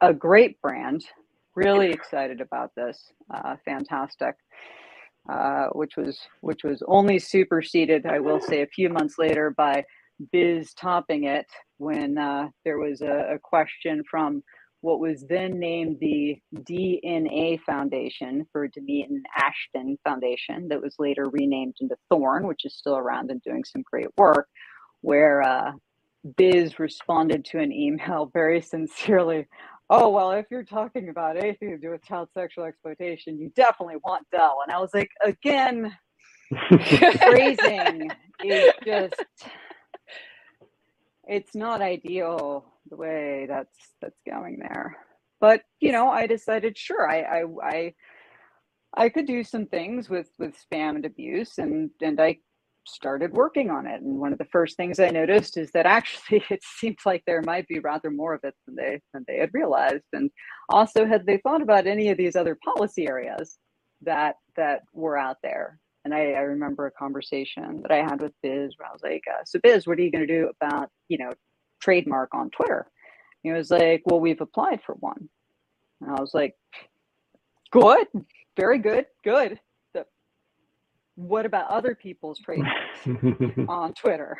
a 0.00 0.12
great 0.12 0.60
brand. 0.60 1.04
Really 1.54 1.90
excited 1.92 2.40
about 2.40 2.74
this. 2.74 3.12
Uh, 3.32 3.56
fantastic. 3.64 4.34
Uh, 5.28 5.68
which 5.68 5.96
was 5.96 6.18
which 6.40 6.64
was 6.64 6.82
only 6.88 7.16
superseded, 7.18 8.06
I 8.06 8.18
will 8.18 8.40
say, 8.40 8.62
a 8.62 8.66
few 8.66 8.88
months 8.88 9.18
later 9.18 9.54
by 9.56 9.84
Biz 10.32 10.74
topping 10.74 11.24
it 11.24 11.46
when 11.78 12.18
uh, 12.18 12.48
there 12.64 12.78
was 12.78 13.02
a, 13.02 13.34
a 13.34 13.38
question 13.38 14.02
from 14.10 14.42
what 14.82 14.98
was 14.98 15.24
then 15.28 15.58
named 15.58 15.98
the 16.00 16.36
DNA 16.54 17.60
Foundation 17.60 18.44
for 18.52 18.66
Demi 18.66 19.06
and 19.08 19.24
Ashton 19.36 19.96
Foundation, 20.04 20.68
that 20.68 20.82
was 20.82 20.96
later 20.98 21.28
renamed 21.30 21.76
into 21.80 21.96
Thorn, 22.10 22.46
which 22.48 22.64
is 22.64 22.76
still 22.76 22.96
around 22.96 23.30
and 23.30 23.40
doing 23.42 23.62
some 23.64 23.82
great 23.88 24.08
work, 24.16 24.48
where 25.00 25.40
uh, 25.42 25.72
Biz 26.36 26.80
responded 26.80 27.44
to 27.46 27.60
an 27.60 27.72
email 27.72 28.26
very 28.32 28.60
sincerely. 28.60 29.46
Oh, 29.94 30.08
well, 30.08 30.32
if 30.32 30.46
you're 30.50 30.64
talking 30.64 31.10
about 31.10 31.36
anything 31.36 31.68
to 31.70 31.78
do 31.78 31.90
with 31.90 32.02
child 32.02 32.30
sexual 32.32 32.64
exploitation, 32.64 33.38
you 33.38 33.50
definitely 33.54 33.96
want 34.02 34.26
Del. 34.32 34.56
And 34.66 34.74
I 34.74 34.80
was 34.80 34.94
like, 34.94 35.10
again, 35.22 35.94
phrasing 37.18 38.10
is 38.42 38.72
just 38.86 39.14
it's 41.24 41.54
not 41.54 41.82
ideal 41.82 42.64
the 42.90 42.96
way 42.96 43.46
that's 43.48 43.76
that's 44.00 44.20
going 44.28 44.58
there 44.58 44.96
but 45.40 45.62
you 45.80 45.92
know 45.92 46.10
i 46.10 46.26
decided 46.26 46.76
sure 46.76 47.08
i 47.08 47.20
i 47.20 47.44
i, 47.62 47.94
I 48.94 49.08
could 49.08 49.26
do 49.26 49.44
some 49.44 49.66
things 49.66 50.08
with 50.08 50.28
with 50.38 50.54
spam 50.56 50.96
and 50.96 51.06
abuse 51.06 51.58
and 51.58 51.90
and 52.00 52.20
i 52.20 52.38
started 52.86 53.32
working 53.32 53.70
on 53.70 53.86
it 53.86 54.02
and 54.02 54.18
one 54.18 54.32
of 54.32 54.38
the 54.38 54.44
first 54.46 54.76
things 54.76 54.98
i 54.98 55.08
noticed 55.08 55.56
is 55.56 55.70
that 55.72 55.86
actually 55.86 56.42
it 56.50 56.60
seems 56.62 56.98
like 57.06 57.22
there 57.26 57.42
might 57.42 57.66
be 57.68 57.78
rather 57.78 58.10
more 58.10 58.34
of 58.34 58.40
it 58.44 58.54
than 58.66 58.74
they 58.74 59.00
than 59.12 59.24
they 59.28 59.38
had 59.38 59.50
realized 59.52 60.04
and 60.12 60.30
also 60.68 61.06
had 61.06 61.24
they 61.26 61.38
thought 61.38 61.62
about 61.62 61.86
any 61.86 62.08
of 62.10 62.18
these 62.18 62.36
other 62.36 62.58
policy 62.64 63.06
areas 63.08 63.58
that 64.02 64.36
that 64.56 64.82
were 64.92 65.16
out 65.16 65.36
there 65.42 65.78
and 66.04 66.14
I, 66.14 66.32
I 66.32 66.40
remember 66.40 66.86
a 66.86 66.90
conversation 66.90 67.80
that 67.82 67.92
I 67.92 67.98
had 67.98 68.20
with 68.20 68.32
Biz 68.42 68.74
where 68.76 68.88
I 68.88 68.92
was 68.92 69.02
like, 69.02 69.22
uh, 69.30 69.42
"So 69.44 69.60
Biz, 69.62 69.86
what 69.86 69.98
are 69.98 70.02
you 70.02 70.10
going 70.10 70.26
to 70.26 70.32
do 70.32 70.50
about 70.60 70.90
you 71.08 71.18
know 71.18 71.32
trademark 71.80 72.34
on 72.34 72.50
Twitter?" 72.50 72.90
And 73.44 73.52
He 73.52 73.56
was 73.56 73.70
like, 73.70 74.02
"Well, 74.04 74.20
we've 74.20 74.40
applied 74.40 74.80
for 74.84 74.94
one," 74.96 75.28
and 76.00 76.10
I 76.10 76.20
was 76.20 76.34
like, 76.34 76.54
"Good, 77.70 78.08
very 78.56 78.78
good, 78.78 79.06
good." 79.24 79.60
What 81.14 81.46
about 81.46 81.70
other 81.70 81.94
people's 81.94 82.38
trademarks 82.44 83.06
on 83.68 83.94
Twitter? 83.94 84.38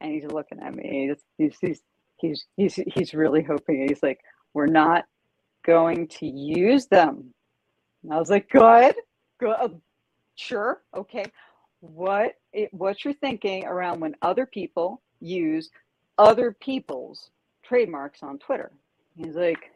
And 0.00 0.12
he's 0.12 0.30
looking 0.30 0.60
at 0.60 0.74
me. 0.74 1.14
He's 1.38 1.56
he's 1.58 1.58
he's 1.60 1.82
he's 2.16 2.46
he's, 2.56 2.92
he's 2.94 3.14
really 3.14 3.42
hoping. 3.42 3.86
He's 3.88 4.02
like, 4.02 4.20
"We're 4.52 4.66
not 4.66 5.04
going 5.64 6.08
to 6.08 6.26
use 6.26 6.86
them." 6.86 7.32
And 8.02 8.12
I 8.12 8.18
was 8.18 8.30
like, 8.30 8.50
"Good, 8.50 8.96
good." 9.38 9.56
Um, 9.58 9.80
sure 10.36 10.82
okay 10.96 11.24
what 11.80 12.34
it, 12.52 12.72
what 12.72 13.04
you're 13.04 13.14
thinking 13.14 13.64
around 13.66 14.00
when 14.00 14.14
other 14.22 14.46
people 14.46 15.00
use 15.20 15.70
other 16.18 16.56
people's 16.60 17.30
trademarks 17.62 18.22
on 18.22 18.38
twitter 18.38 18.72
he's 19.16 19.36
like 19.36 19.70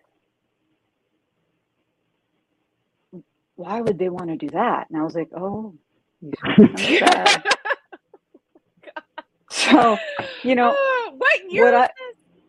why 3.56 3.80
would 3.80 3.98
they 3.98 4.08
want 4.08 4.28
to 4.28 4.36
do 4.36 4.48
that 4.48 4.88
and 4.90 4.98
i 4.98 5.04
was 5.04 5.14
like 5.14 5.30
oh 5.36 5.74
so 9.50 9.96
you 10.42 10.54
know 10.54 10.74
oh, 10.76 11.12
what 11.16 11.52
year 11.52 11.64
what 11.66 11.74
I- 11.74 11.90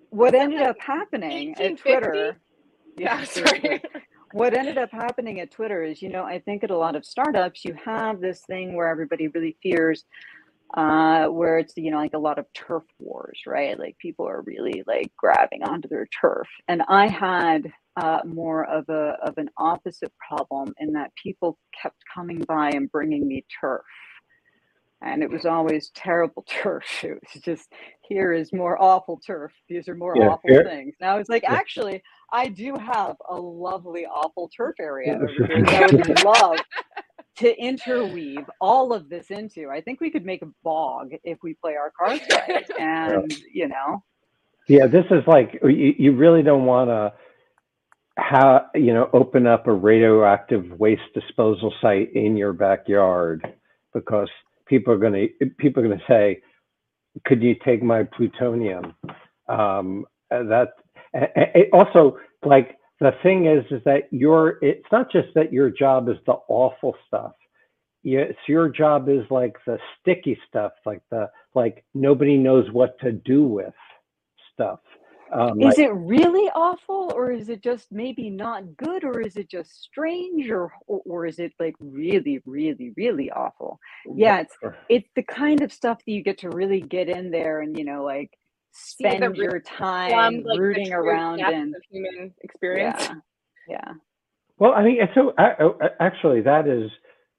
what 0.09 0.33
ended 0.35 0.59
like 0.61 0.69
up 0.69 0.79
happening 0.79 1.53
at 1.59 1.77
twitter 1.77 2.37
Yeah, 2.97 3.23
sorry. 3.23 3.81
what 4.33 4.53
ended 4.53 4.77
up 4.77 4.91
happening 4.91 5.39
at 5.39 5.51
Twitter 5.51 5.83
is, 5.83 6.01
you 6.01 6.09
know, 6.09 6.23
I 6.23 6.39
think 6.39 6.63
at 6.63 6.71
a 6.71 6.77
lot 6.77 6.95
of 6.95 7.05
startups, 7.05 7.65
you 7.65 7.75
have 7.83 8.19
this 8.19 8.41
thing 8.41 8.75
where 8.75 8.87
everybody 8.87 9.27
really 9.29 9.57
fears, 9.63 10.05
uh, 10.75 11.27
where 11.27 11.59
it's, 11.59 11.73
you 11.77 11.91
know, 11.91 11.97
like 11.97 12.13
a 12.15 12.19
lot 12.19 12.39
of 12.39 12.45
turf 12.53 12.83
wars, 12.99 13.41
right? 13.47 13.79
Like 13.79 13.97
people 13.99 14.27
are 14.27 14.43
really 14.43 14.83
like 14.87 15.11
grabbing 15.17 15.63
onto 15.63 15.89
their 15.89 16.07
turf. 16.21 16.47
And 16.67 16.83
I 16.89 17.07
had 17.07 17.71
uh, 17.97 18.21
more 18.25 18.65
of 18.65 18.89
a 18.89 19.17
of 19.25 19.37
an 19.37 19.49
opposite 19.57 20.13
problem 20.29 20.73
in 20.79 20.93
that 20.93 21.11
people 21.21 21.57
kept 21.81 21.97
coming 22.13 22.39
by 22.47 22.69
and 22.71 22.91
bringing 22.91 23.27
me 23.27 23.45
turf. 23.61 23.83
And 25.03 25.23
it 25.23 25.31
was 25.31 25.45
always 25.45 25.91
terrible 25.95 26.45
turf. 26.49 26.85
It 27.03 27.19
was 27.33 27.43
just 27.43 27.69
here 28.01 28.33
is 28.33 28.53
more 28.53 28.81
awful 28.81 29.19
turf. 29.25 29.53
These 29.69 29.89
are 29.89 29.95
more 29.95 30.19
Yeah, 30.19 30.23
awful 30.23 30.57
things. 30.63 30.95
Now 31.01 31.17
it's 31.17 31.29
like 31.29 31.45
actually 31.45 32.03
I 32.33 32.49
do 32.49 32.75
have 32.75 33.17
a 33.29 33.35
lovely 33.35 34.05
awful 34.05 34.49
turf 34.55 34.75
area 34.79 35.19
over 35.23 35.45
here 35.47 35.63
that 35.67 35.75
I 35.75 35.87
would 35.87 36.09
love 36.09 36.61
to 37.39 37.57
interweave 37.59 38.49
all 38.61 38.93
of 38.93 39.09
this 39.09 39.31
into. 39.31 39.69
I 39.69 39.81
think 39.81 39.99
we 39.99 40.11
could 40.11 40.25
make 40.25 40.41
a 40.41 40.49
bog 40.63 41.11
if 41.23 41.39
we 41.43 41.55
play 41.55 41.75
our 41.75 41.91
cards 41.97 42.21
right. 42.31 42.69
And 42.79 43.33
you 43.53 43.67
know, 43.67 44.03
Yeah, 44.67 44.87
this 44.87 45.05
is 45.11 45.23
like 45.27 45.59
you, 45.63 45.93
you 45.97 46.15
really 46.15 46.43
don't 46.43 46.65
want 46.65 46.89
to 46.89 47.13
how 48.17 48.65
you 48.75 48.93
know 48.93 49.09
open 49.13 49.47
up 49.47 49.67
a 49.67 49.71
radioactive 49.73 50.79
waste 50.79 51.01
disposal 51.13 51.73
site 51.81 52.13
in 52.13 52.35
your 52.35 52.53
backyard 52.53 53.53
because 53.93 54.29
people 54.67 54.93
are 54.93 54.97
going 54.97 55.13
to 55.13 55.45
people 55.57 55.83
are 55.83 55.87
going 55.87 55.99
to 55.99 56.05
say 56.07 56.41
could 57.25 57.41
you 57.41 57.55
take 57.65 57.81
my 57.81 58.03
plutonium 58.03 58.93
um 59.47 60.05
that 60.29 60.69
it 61.13 61.69
also 61.73 62.17
like 62.45 62.78
the 62.99 63.11
thing 63.23 63.45
is 63.45 63.65
is 63.71 63.81
that 63.85 64.11
your 64.11 64.57
it's 64.61 64.85
not 64.91 65.11
just 65.11 65.29
that 65.35 65.53
your 65.53 65.69
job 65.69 66.09
is 66.09 66.17
the 66.25 66.35
awful 66.47 66.95
stuff. 67.07 67.33
It's 68.03 68.39
your 68.47 68.69
job 68.69 69.09
is 69.09 69.23
like 69.29 69.55
the 69.65 69.77
sticky 69.99 70.39
stuff 70.47 70.71
like 70.85 71.01
the 71.11 71.29
like 71.55 71.85
nobody 71.93 72.37
knows 72.37 72.69
what 72.71 72.99
to 72.99 73.11
do 73.11 73.43
with 73.43 73.73
stuff. 74.53 74.79
Um, 75.31 75.61
is 75.61 75.77
like, 75.77 75.77
it 75.77 75.91
really 75.93 76.49
awful 76.55 77.13
or 77.15 77.31
is 77.31 77.49
it 77.49 77.61
just 77.61 77.91
maybe 77.91 78.31
not 78.31 78.75
good 78.77 79.03
or 79.03 79.21
is 79.21 79.37
it 79.37 79.47
just 79.47 79.83
strange 79.83 80.49
or, 80.49 80.71
or 80.87 81.01
or 81.05 81.25
is 81.27 81.37
it 81.37 81.53
like 81.59 81.75
really 81.79 82.41
really 82.45 82.91
really 82.97 83.29
awful? 83.31 83.79
Yeah 84.15 84.39
it's 84.39 84.57
it's 84.89 85.09
the 85.15 85.23
kind 85.23 85.61
of 85.61 85.71
stuff 85.71 85.99
that 85.99 86.11
you 86.11 86.23
get 86.23 86.39
to 86.39 86.49
really 86.49 86.81
get 86.81 87.09
in 87.09 87.29
there 87.29 87.61
and 87.61 87.77
you 87.77 87.85
know 87.85 88.03
like 88.03 88.31
spend 88.79 89.35
your 89.35 89.59
time 89.59 90.43
like, 90.43 90.59
rooting 90.59 90.93
around 90.93 91.39
in 91.39 91.71
the 91.71 91.79
human 91.89 92.33
experience 92.41 93.09
yeah, 93.09 93.15
yeah. 93.67 93.93
well 94.57 94.73
i 94.73 94.83
mean 94.83 94.97
it's 95.01 95.13
so 95.13 95.33
oh, 95.59 95.77
actually 95.99 96.41
that 96.41 96.67
is 96.67 96.89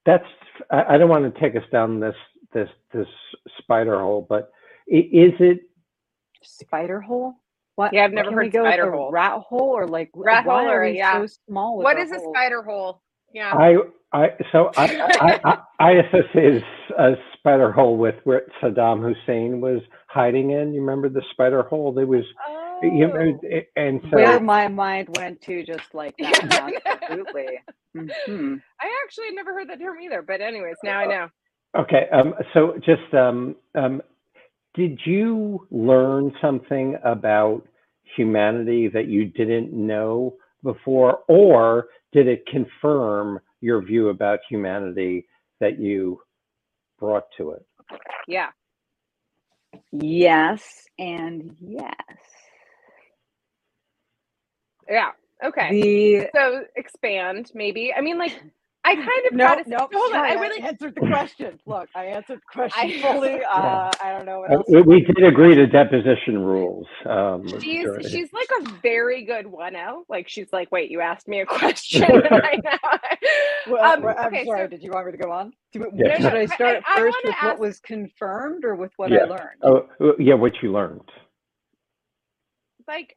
that's 0.06 0.24
i 0.70 0.96
don't 0.96 1.08
want 1.08 1.32
to 1.32 1.40
take 1.40 1.56
us 1.56 1.68
down 1.72 2.00
this 2.00 2.14
this 2.52 2.68
this 2.92 3.08
spider 3.58 4.00
hole 4.00 4.26
but 4.28 4.52
is 4.86 5.32
it 5.38 5.60
spider 6.42 7.00
hole 7.00 7.34
what? 7.80 7.94
Yeah, 7.94 8.04
I've 8.04 8.12
never 8.12 8.30
heard 8.30 8.52
spider 8.52 8.92
hole. 8.92 9.10
Rat 9.10 9.40
hole 9.40 9.70
or 9.70 9.86
like 9.86 10.10
rat 10.14 10.44
hole 10.44 10.68
or 10.68 10.84
yeah. 10.84 11.24
So 11.26 11.34
small. 11.48 11.78
What 11.78 11.98
is 11.98 12.10
hole? 12.10 12.18
a 12.18 12.34
spider 12.34 12.62
hole? 12.62 13.00
Yeah. 13.32 13.54
I 13.54 13.76
I 14.12 14.28
so 14.52 14.70
I 14.76 14.84
I, 14.84 15.40
I, 15.44 15.58
I 15.78 15.90
associate 15.92 16.62
a 16.98 17.14
spider 17.40 17.72
hole 17.72 17.96
with 17.96 18.14
where 18.24 18.42
Saddam 18.62 19.02
Hussein 19.02 19.60
was 19.60 19.80
hiding 20.06 20.50
in. 20.52 20.72
You 20.72 20.80
remember 20.80 21.08
the 21.08 21.22
spider 21.32 21.62
hole? 21.62 21.92
There 21.92 22.06
was. 22.06 22.24
Oh. 22.48 22.56
You 22.82 23.08
know, 23.08 23.38
and 23.76 24.00
so, 24.04 24.16
where 24.16 24.40
my 24.40 24.66
mind 24.66 25.14
went 25.18 25.42
to 25.42 25.62
just 25.66 25.92
like 25.92 26.16
that 26.16 26.80
absolutely 26.86 27.60
mm-hmm. 27.94 28.54
i 28.80 29.02
actually 29.04 29.32
never 29.32 29.52
heard 29.52 29.68
that 29.68 29.78
term 29.78 30.00
either 30.00 30.22
but 30.22 30.40
anyways 30.40 30.76
now 30.82 31.00
i 31.00 31.04
know 31.04 31.28
okay 31.78 32.08
um, 32.10 32.32
so 32.54 32.78
just 32.82 33.12
um, 33.12 33.54
um, 33.74 34.00
did 34.74 34.98
you 35.04 35.66
learn 35.70 36.32
something 36.40 36.96
about 37.04 37.66
humanity 38.16 38.88
that 38.88 39.08
you 39.08 39.26
didn't 39.26 39.72
know 39.72 40.36
before, 40.62 41.20
or 41.28 41.88
did 42.12 42.28
it 42.28 42.46
confirm 42.46 43.40
your 43.60 43.82
view 43.82 44.08
about 44.08 44.40
humanity 44.48 45.26
that 45.60 45.78
you 45.78 46.20
brought 47.00 47.32
to 47.38 47.52
it? 47.52 47.66
Yeah. 48.28 48.50
Yes, 49.92 50.62
and 50.98 51.56
yes. 51.60 51.94
Yeah. 54.88 55.10
Okay. 55.44 55.70
The, 55.70 56.28
so 56.34 56.64
expand, 56.76 57.50
maybe. 57.54 57.92
I 57.96 58.00
mean, 58.02 58.18
like 58.18 58.40
I 58.82 58.94
kind 58.94 59.08
of 59.30 59.32
no, 59.32 59.54
no. 59.54 59.62
Nope, 59.66 59.90
hold 59.92 60.12
on. 60.14 60.24
I 60.24 60.32
really 60.34 60.62
answered 60.62 60.94
the 60.94 61.02
question. 61.02 61.58
Look, 61.66 61.88
I 61.94 62.06
answered 62.06 62.38
the 62.38 62.52
question 62.52 62.90
I, 62.90 63.02
fully. 63.02 63.40
Uh, 63.44 63.90
I 64.02 64.12
don't 64.12 64.24
know 64.24 64.40
what 64.40 64.50
uh, 64.50 64.54
else. 64.54 64.66
We, 64.68 64.80
we 64.82 65.00
did 65.02 65.22
agree 65.22 65.54
to 65.54 65.66
deposition 65.66 66.38
rules. 66.38 66.86
Um, 67.04 67.46
she's 67.60 67.86
she's 68.10 68.32
like 68.32 68.48
a 68.60 68.70
very 68.82 69.24
good 69.24 69.46
one 69.46 69.76
out. 69.76 70.04
Like 70.08 70.28
she's 70.28 70.46
like, 70.52 70.72
wait, 70.72 70.90
you 70.90 71.00
asked 71.02 71.28
me 71.28 71.40
a 71.40 71.46
question. 71.60 72.06
well, 73.68 73.84
um, 73.84 74.06
I'm 74.06 74.26
okay, 74.28 74.46
sorry. 74.46 74.64
So, 74.64 74.68
did 74.68 74.82
you 74.82 74.92
want 74.92 75.06
me 75.06 75.12
to 75.12 75.18
go 75.18 75.30
on? 75.30 75.52
yeah. 75.74 76.16
Should 76.16 76.34
I 76.34 76.46
start 76.46 76.82
I, 76.88 76.96
first 76.96 77.18
with 77.22 77.34
ask, 77.34 77.44
what 77.44 77.58
was 77.58 77.80
confirmed 77.80 78.64
or 78.64 78.76
with 78.76 78.92
what 78.96 79.10
yeah. 79.10 79.18
I 79.18 79.24
learned? 79.24 79.60
Oh, 79.62 80.14
yeah, 80.18 80.34
what 80.34 80.52
you 80.62 80.72
learned. 80.72 81.08
Like 82.88 83.16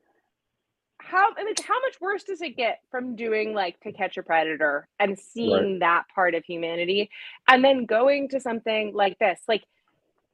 how 1.05 1.31
I 1.37 1.43
mean, 1.43 1.55
how 1.65 1.79
much 1.81 1.99
worse 2.01 2.23
does 2.23 2.41
it 2.41 2.55
get 2.55 2.79
from 2.89 3.15
doing 3.15 3.53
like 3.53 3.79
to 3.81 3.91
catch 3.91 4.17
a 4.17 4.23
predator 4.23 4.87
and 4.99 5.17
seeing 5.17 5.73
right. 5.73 5.79
that 5.79 6.05
part 6.13 6.35
of 6.35 6.43
humanity 6.45 7.09
and 7.47 7.63
then 7.63 7.85
going 7.85 8.29
to 8.29 8.39
something 8.39 8.93
like 8.93 9.19
this? 9.19 9.39
Like 9.47 9.63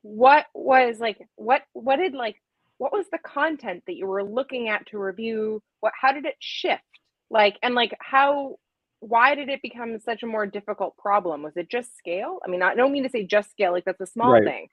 what 0.01 0.45
was 0.53 0.99
like 0.99 1.27
what 1.35 1.63
what 1.73 1.97
did 1.97 2.13
like 2.13 2.41
what 2.77 2.93
was 2.93 3.05
the 3.11 3.17
content 3.17 3.83
that 3.87 3.95
you 3.95 4.07
were 4.07 4.23
looking 4.23 4.69
at 4.69 4.85
to 4.87 4.99
review? 4.99 5.61
What 5.81 5.93
how 5.99 6.11
did 6.11 6.25
it 6.25 6.35
shift? 6.39 6.83
Like 7.29 7.57
and 7.63 7.75
like 7.75 7.93
how 7.99 8.57
why 9.01 9.33
did 9.35 9.49
it 9.49 9.61
become 9.61 9.99
such 9.99 10.23
a 10.23 10.27
more 10.27 10.45
difficult 10.45 10.95
problem? 10.97 11.41
Was 11.43 11.57
it 11.57 11.69
just 11.69 11.97
scale? 11.97 12.39
I 12.45 12.49
mean 12.49 12.61
i 12.61 12.75
don't 12.75 12.91
mean 12.91 13.03
to 13.03 13.09
say 13.09 13.25
just 13.25 13.51
scale 13.51 13.71
like 13.71 13.85
that's 13.85 14.01
a 14.01 14.05
small 14.05 14.31
right. 14.31 14.43
thing 14.43 14.67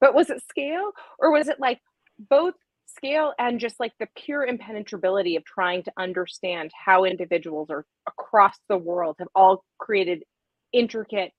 but 0.00 0.14
was 0.14 0.30
it 0.30 0.42
scale 0.48 0.92
or 1.18 1.30
was 1.30 1.48
it 1.48 1.60
like 1.60 1.80
both 2.18 2.54
scale 2.86 3.32
and 3.38 3.60
just 3.60 3.80
like 3.80 3.92
the 3.98 4.08
pure 4.16 4.46
impenetrability 4.46 5.36
of 5.36 5.44
trying 5.44 5.82
to 5.84 5.92
understand 5.98 6.70
how 6.86 7.04
individuals 7.04 7.70
are 7.70 7.84
across 8.06 8.56
the 8.68 8.76
world 8.76 9.16
have 9.18 9.28
all 9.34 9.64
created 9.78 10.24
intricate 10.72 11.32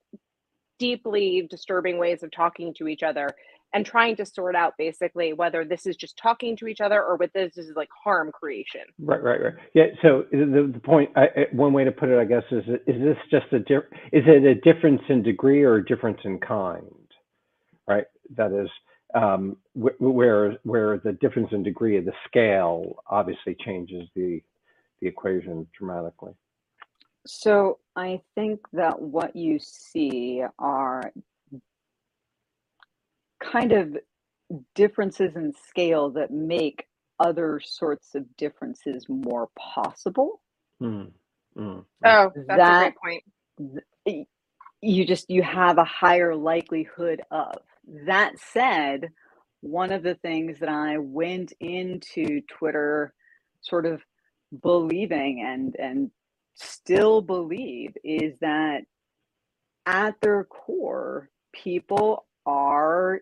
deeply 0.79 1.47
disturbing 1.49 1.97
ways 1.97 2.23
of 2.23 2.31
talking 2.31 2.73
to 2.73 2.87
each 2.87 3.03
other 3.03 3.29
and 3.73 3.85
trying 3.85 4.15
to 4.15 4.25
sort 4.25 4.55
out 4.55 4.73
basically 4.77 5.33
whether 5.33 5.65
this 5.65 5.85
is 5.85 5.95
just 5.95 6.17
talking 6.17 6.55
to 6.57 6.67
each 6.67 6.81
other 6.81 7.03
or 7.03 7.15
whether 7.17 7.31
this 7.33 7.57
is 7.57 7.75
like 7.75 7.89
harm 8.03 8.31
creation. 8.31 8.81
Right 8.99 9.23
right 9.23 9.41
right. 9.41 9.53
Yeah 9.73 9.85
so 10.01 10.25
the, 10.31 10.69
the 10.73 10.79
point 10.79 11.09
I, 11.15 11.27
one 11.51 11.73
way 11.73 11.83
to 11.83 11.91
put 11.91 12.09
it 12.09 12.19
i 12.19 12.25
guess 12.25 12.43
is 12.51 12.63
is 12.87 13.01
this 13.01 13.17
just 13.31 13.51
a 13.51 13.59
di- 13.59 13.87
is 14.11 14.23
it 14.27 14.43
a 14.45 14.55
difference 14.55 15.01
in 15.09 15.23
degree 15.23 15.63
or 15.63 15.75
a 15.75 15.85
difference 15.85 16.19
in 16.23 16.39
kind? 16.39 16.85
Right? 17.87 18.05
That 18.35 18.51
is 18.53 18.69
um, 19.13 19.57
where 19.73 20.57
where 20.63 20.97
the 20.99 21.13
difference 21.13 21.49
in 21.51 21.63
degree 21.63 21.97
of 21.97 22.05
the 22.05 22.13
scale 22.27 22.97
obviously 23.07 23.55
changes 23.63 24.07
the 24.15 24.41
the 25.01 25.07
equation 25.07 25.67
dramatically. 25.77 26.33
So 27.25 27.79
I 27.95 28.21
think 28.35 28.59
that 28.73 29.01
what 29.01 29.35
you 29.35 29.59
see 29.59 30.43
are 30.59 31.11
kind 33.39 33.71
of 33.71 33.97
differences 34.75 35.35
in 35.35 35.53
scale 35.67 36.09
that 36.11 36.31
make 36.31 36.87
other 37.19 37.61
sorts 37.63 38.15
of 38.15 38.25
differences 38.37 39.07
more 39.07 39.49
possible. 39.57 40.41
Mm, 40.81 41.11
mm, 41.57 41.85
oh, 42.05 42.31
that's 42.35 42.47
that, 42.47 42.87
a 42.87 42.93
great 43.01 43.23
point. 44.05 44.27
You 44.81 45.05
just 45.05 45.29
you 45.29 45.43
have 45.43 45.77
a 45.77 45.85
higher 45.85 46.35
likelihood 46.35 47.21
of 47.31 47.59
that 48.07 48.33
said, 48.39 49.09
one 49.61 49.91
of 49.91 50.03
the 50.03 50.15
things 50.15 50.59
that 50.59 50.69
I 50.69 50.97
went 50.97 51.53
into 51.59 52.41
Twitter 52.57 53.13
sort 53.61 53.85
of 53.85 54.01
believing 54.61 55.43
and 55.45 55.75
and 55.79 56.11
still 56.55 57.21
believe 57.21 57.93
is 58.03 58.33
that 58.41 58.81
at 59.85 60.15
their 60.21 60.43
core 60.45 61.29
people 61.53 62.25
are 62.45 63.21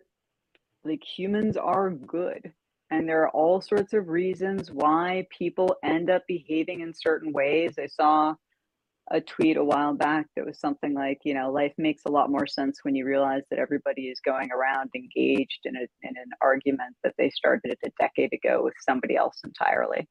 like 0.84 1.02
humans 1.04 1.56
are 1.56 1.90
good. 1.90 2.52
And 2.90 3.08
there 3.08 3.22
are 3.22 3.30
all 3.30 3.60
sorts 3.60 3.94
of 3.94 4.08
reasons 4.08 4.70
why 4.70 5.26
people 5.36 5.76
end 5.82 6.10
up 6.10 6.24
behaving 6.26 6.80
in 6.82 6.92
certain 6.92 7.32
ways. 7.32 7.74
I 7.78 7.86
saw 7.86 8.34
a 9.10 9.20
tweet 9.20 9.56
a 9.56 9.64
while 9.64 9.94
back 9.94 10.26
that 10.36 10.46
was 10.46 10.58
something 10.58 10.94
like, 10.94 11.18
you 11.24 11.34
know, 11.34 11.50
life 11.50 11.72
makes 11.76 12.04
a 12.06 12.10
lot 12.10 12.30
more 12.30 12.46
sense 12.46 12.80
when 12.82 12.94
you 12.94 13.04
realize 13.04 13.42
that 13.50 13.58
everybody 13.58 14.02
is 14.02 14.20
going 14.24 14.50
around 14.52 14.90
engaged 14.94 15.60
in, 15.64 15.76
a, 15.76 15.86
in 16.02 16.16
an 16.16 16.30
argument 16.40 16.94
that 17.02 17.14
they 17.18 17.30
started 17.30 17.76
a 17.84 17.90
decade 18.00 18.32
ago 18.32 18.62
with 18.62 18.74
somebody 18.80 19.16
else 19.16 19.40
entirely. 19.44 20.08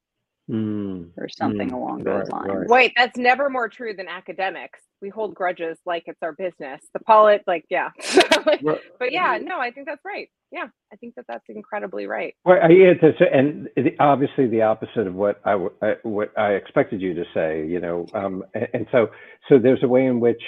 Mm, 0.52 1.12
or 1.18 1.30
something 1.30 1.70
mm, 1.70 1.74
along 1.74 2.04
those 2.04 2.28
lines. 2.30 2.50
Right. 2.50 2.68
Wait, 2.68 2.94
that's 2.98 3.18
never 3.18 3.50
more 3.50 3.70
true 3.70 3.94
than 3.96 4.10
academics. 4.10 4.80
We 5.02 5.08
hold 5.08 5.34
grudges 5.34 5.78
like 5.86 6.04
it's 6.08 6.22
our 6.22 6.34
business. 6.34 6.82
The 6.94 7.00
polit, 7.00 7.44
like, 7.48 7.64
yeah. 7.70 7.90
but 8.44 9.14
yeah, 9.14 9.40
no, 9.42 9.60
I 9.60 9.72
think 9.72 9.88
that's 9.88 10.04
right. 10.04 10.30
Yeah, 10.52 10.66
I 10.92 10.98
think 10.98 11.16
that 11.16 11.26
that's 11.30 11.46
incredibly 11.48 12.06
right. 12.06 12.36
Well, 12.44 12.58
yeah, 12.70 12.96
and 13.32 13.70
obviously 14.02 14.48
the 14.48 14.64
opposite 14.64 15.08
of 15.08 15.16
what 15.16 15.40
I 15.46 15.56
what 16.04 16.38
I 16.38 16.52
expected 16.56 17.02
you 17.02 17.14
to 17.14 17.24
say. 17.34 17.66
You 17.66 17.80
know, 17.80 18.06
um, 18.14 18.44
and 18.74 18.86
so 18.92 19.08
so 19.48 19.58
there's 19.58 19.84
a 19.84 19.88
way 19.88 20.06
in 20.06 20.20
which, 20.20 20.42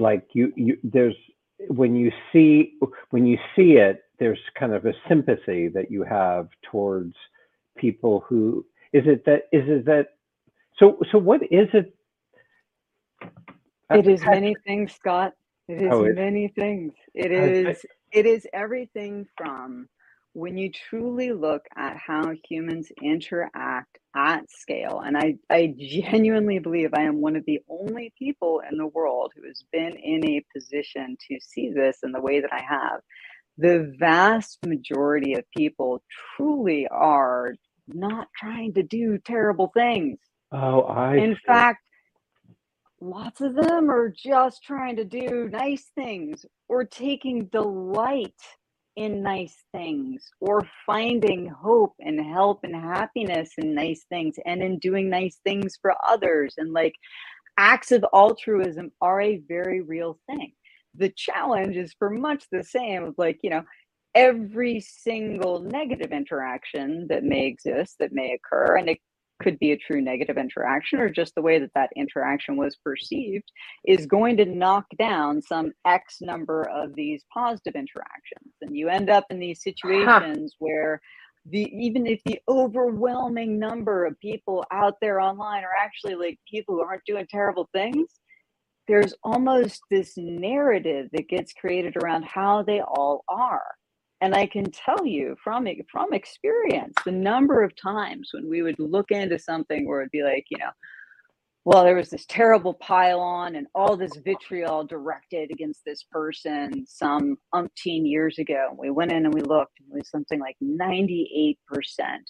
like, 0.00 0.26
you 0.32 0.52
you 0.56 0.78
there's 0.82 1.14
when 1.68 1.94
you 1.94 2.10
see 2.32 2.72
when 3.10 3.24
you 3.24 3.38
see 3.54 3.74
it, 3.74 4.02
there's 4.18 4.40
kind 4.58 4.74
of 4.74 4.84
a 4.84 4.92
sympathy 5.08 5.68
that 5.68 5.92
you 5.92 6.02
have 6.02 6.48
towards 6.68 7.14
people 7.76 8.24
who 8.28 8.66
is 8.92 9.04
it 9.06 9.24
that 9.26 9.42
is 9.52 9.68
it 9.68 9.84
that 9.86 10.08
so 10.78 10.98
so 11.10 11.18
what 11.18 11.42
is 11.42 11.68
it? 11.72 11.94
It 13.90 14.06
is 14.06 14.22
many 14.22 14.54
things 14.66 14.92
scott. 14.94 15.32
It 15.68 15.82
is 15.82 15.92
oh, 15.92 16.04
many 16.12 16.48
things. 16.48 16.92
It 17.14 17.32
is 17.32 17.84
it 18.12 18.26
is 18.26 18.46
everything 18.52 19.26
from 19.36 19.88
when 20.32 20.56
you 20.56 20.70
truly 20.70 21.32
look 21.32 21.62
at 21.76 21.96
how 21.96 22.32
humans 22.48 22.92
interact 23.02 23.98
at 24.14 24.48
scale, 24.50 25.02
and 25.04 25.16
I, 25.16 25.36
I 25.50 25.74
genuinely 25.76 26.58
believe 26.58 26.90
I 26.94 27.02
am 27.02 27.20
one 27.20 27.34
of 27.34 27.44
the 27.44 27.60
only 27.68 28.12
people 28.18 28.62
in 28.70 28.78
the 28.78 28.86
world 28.86 29.32
who 29.34 29.46
has 29.46 29.64
been 29.72 29.96
in 29.96 30.28
a 30.28 30.44
position 30.54 31.16
to 31.28 31.38
see 31.40 31.72
this 31.72 31.98
in 32.02 32.12
the 32.12 32.20
way 32.20 32.40
that 32.40 32.52
I 32.52 32.62
have, 32.62 33.00
the 33.56 33.92
vast 33.98 34.58
majority 34.64 35.34
of 35.34 35.44
people 35.56 36.02
truly 36.36 36.86
are 36.88 37.54
not 37.88 38.28
trying 38.36 38.74
to 38.74 38.82
do 38.82 39.18
terrible 39.18 39.70
things. 39.74 40.18
Oh, 40.52 40.82
I. 40.82 41.16
In 41.16 41.36
fact, 41.46 41.82
lots 43.00 43.40
of 43.40 43.54
them 43.54 43.90
are 43.90 44.08
just 44.08 44.62
trying 44.62 44.96
to 44.96 45.04
do 45.04 45.48
nice 45.50 45.90
things 45.94 46.44
or 46.68 46.84
taking 46.84 47.46
delight 47.46 48.34
in 48.96 49.22
nice 49.22 49.56
things 49.72 50.28
or 50.40 50.66
finding 50.84 51.46
hope 51.46 51.94
and 52.00 52.20
help 52.20 52.60
and 52.64 52.74
happiness 52.74 53.50
in 53.56 53.72
nice 53.72 54.04
things 54.08 54.34
and 54.44 54.60
in 54.60 54.76
doing 54.80 55.08
nice 55.08 55.38
things 55.44 55.78
for 55.80 55.94
others 56.04 56.54
and 56.58 56.72
like 56.72 56.94
acts 57.58 57.92
of 57.92 58.04
altruism 58.12 58.90
are 59.00 59.20
a 59.20 59.40
very 59.46 59.82
real 59.82 60.18
thing 60.26 60.52
the 60.96 61.10
challenge 61.10 61.76
is 61.76 61.94
for 61.96 62.10
much 62.10 62.44
the 62.50 62.64
same 62.64 63.04
of 63.04 63.14
like 63.18 63.38
you 63.44 63.50
know 63.50 63.62
every 64.14 64.80
single 64.80 65.60
negative 65.60 66.12
interaction 66.12 67.06
that 67.08 67.24
may 67.24 67.46
exist 67.46 67.96
that 68.00 68.12
may 68.12 68.32
occur 68.32 68.76
and 68.76 68.88
it 68.88 68.98
could 69.40 69.58
be 69.58 69.72
a 69.72 69.76
true 69.76 70.00
negative 70.00 70.36
interaction 70.36 70.98
or 70.98 71.08
just 71.08 71.34
the 71.34 71.42
way 71.42 71.58
that 71.58 71.72
that 71.74 71.90
interaction 71.94 72.56
was 72.56 72.76
perceived 72.84 73.50
is 73.86 74.06
going 74.06 74.36
to 74.36 74.44
knock 74.44 74.86
down 74.98 75.40
some 75.40 75.72
x 75.86 76.18
number 76.20 76.68
of 76.68 76.94
these 76.94 77.22
positive 77.32 77.74
interactions 77.74 78.52
and 78.60 78.76
you 78.76 78.88
end 78.88 79.08
up 79.08 79.24
in 79.30 79.38
these 79.38 79.62
situations 79.62 80.52
huh. 80.52 80.56
where 80.58 81.00
the 81.50 81.70
even 81.72 82.06
if 82.06 82.20
the 82.24 82.40
overwhelming 82.48 83.58
number 83.58 84.04
of 84.04 84.18
people 84.20 84.64
out 84.72 84.94
there 85.00 85.20
online 85.20 85.62
are 85.62 85.76
actually 85.80 86.14
like 86.14 86.38
people 86.50 86.74
who 86.74 86.82
aren't 86.82 87.04
doing 87.06 87.26
terrible 87.30 87.68
things 87.72 88.08
there's 88.88 89.14
almost 89.22 89.82
this 89.90 90.14
narrative 90.16 91.08
that 91.12 91.28
gets 91.28 91.52
created 91.52 91.94
around 91.96 92.24
how 92.24 92.62
they 92.62 92.80
all 92.80 93.22
are 93.28 93.66
and 94.20 94.34
I 94.34 94.46
can 94.46 94.70
tell 94.70 95.06
you 95.06 95.36
from 95.42 95.66
from 95.90 96.12
experience 96.12 96.94
the 97.04 97.12
number 97.12 97.62
of 97.62 97.76
times 97.76 98.30
when 98.32 98.48
we 98.48 98.62
would 98.62 98.78
look 98.78 99.10
into 99.10 99.38
something 99.38 99.86
where 99.86 100.00
it'd 100.00 100.10
be 100.10 100.22
like, 100.22 100.46
you 100.50 100.58
know, 100.58 100.70
well, 101.64 101.84
there 101.84 101.96
was 101.96 102.08
this 102.08 102.24
terrible 102.26 102.74
pile-on 102.74 103.54
and 103.54 103.66
all 103.74 103.96
this 103.96 104.16
vitriol 104.24 104.84
directed 104.84 105.50
against 105.50 105.84
this 105.84 106.02
person 106.10 106.86
some 106.86 107.36
umpteen 107.54 108.08
years 108.08 108.38
ago. 108.38 108.74
We 108.78 108.90
went 108.90 109.12
in 109.12 109.26
and 109.26 109.34
we 109.34 109.42
looked, 109.42 109.78
and 109.80 109.92
it 109.92 109.98
was 109.98 110.08
something 110.08 110.40
like 110.40 110.56
98% 110.62 111.56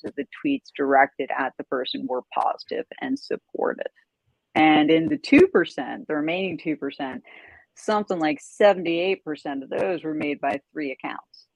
of 0.04 0.12
the 0.16 0.26
tweets 0.44 0.70
directed 0.76 1.30
at 1.38 1.52
the 1.56 1.64
person 1.64 2.06
were 2.08 2.22
positive 2.34 2.84
and 3.00 3.16
supportive. 3.16 3.92
And 4.56 4.90
in 4.90 5.08
the 5.08 5.18
2%, 5.18 6.06
the 6.08 6.16
remaining 6.16 6.58
2%, 6.58 7.20
something 7.76 8.18
like 8.18 8.40
78% 8.40 9.20
of 9.62 9.70
those 9.70 10.02
were 10.02 10.14
made 10.14 10.40
by 10.40 10.60
three 10.72 10.90
accounts 10.90 11.47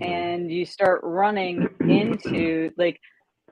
and 0.00 0.50
you 0.50 0.64
start 0.64 1.00
running 1.02 1.68
into 1.80 2.70
like 2.76 3.00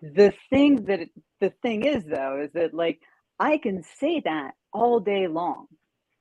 the 0.02 0.32
thing 0.50 0.84
that 0.86 1.00
it, 1.00 1.10
the 1.40 1.52
thing 1.62 1.84
is 1.84 2.04
though 2.04 2.42
is 2.42 2.50
that 2.52 2.74
like 2.74 3.00
i 3.38 3.58
can 3.58 3.82
say 3.82 4.20
that 4.20 4.54
all 4.72 5.00
day 5.00 5.26
long. 5.26 5.66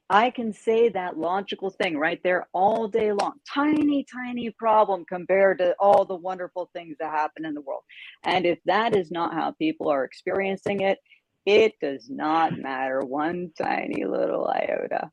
I 0.09 0.29
can 0.29 0.51
say 0.51 0.89
that 0.89 1.17
logical 1.17 1.69
thing 1.69 1.97
right 1.97 2.19
there 2.21 2.47
all 2.53 2.89
day 2.89 3.13
long. 3.13 3.35
Tiny 3.49 4.05
tiny 4.13 4.49
problem 4.51 5.05
compared 5.05 5.59
to 5.59 5.73
all 5.79 6.03
the 6.03 6.15
wonderful 6.15 6.69
things 6.73 6.97
that 6.99 7.11
happen 7.11 7.45
in 7.45 7.53
the 7.53 7.61
world. 7.61 7.83
And 8.23 8.45
if 8.45 8.59
that 8.65 8.93
is 8.93 9.09
not 9.09 9.33
how 9.33 9.51
people 9.53 9.87
are 9.89 10.03
experiencing 10.03 10.81
it 10.81 10.99
it 11.45 11.73
does 11.81 12.09
not 12.09 12.57
matter 12.57 12.99
one 13.01 13.51
tiny 13.57 14.05
little 14.05 14.47
iota 14.47 15.09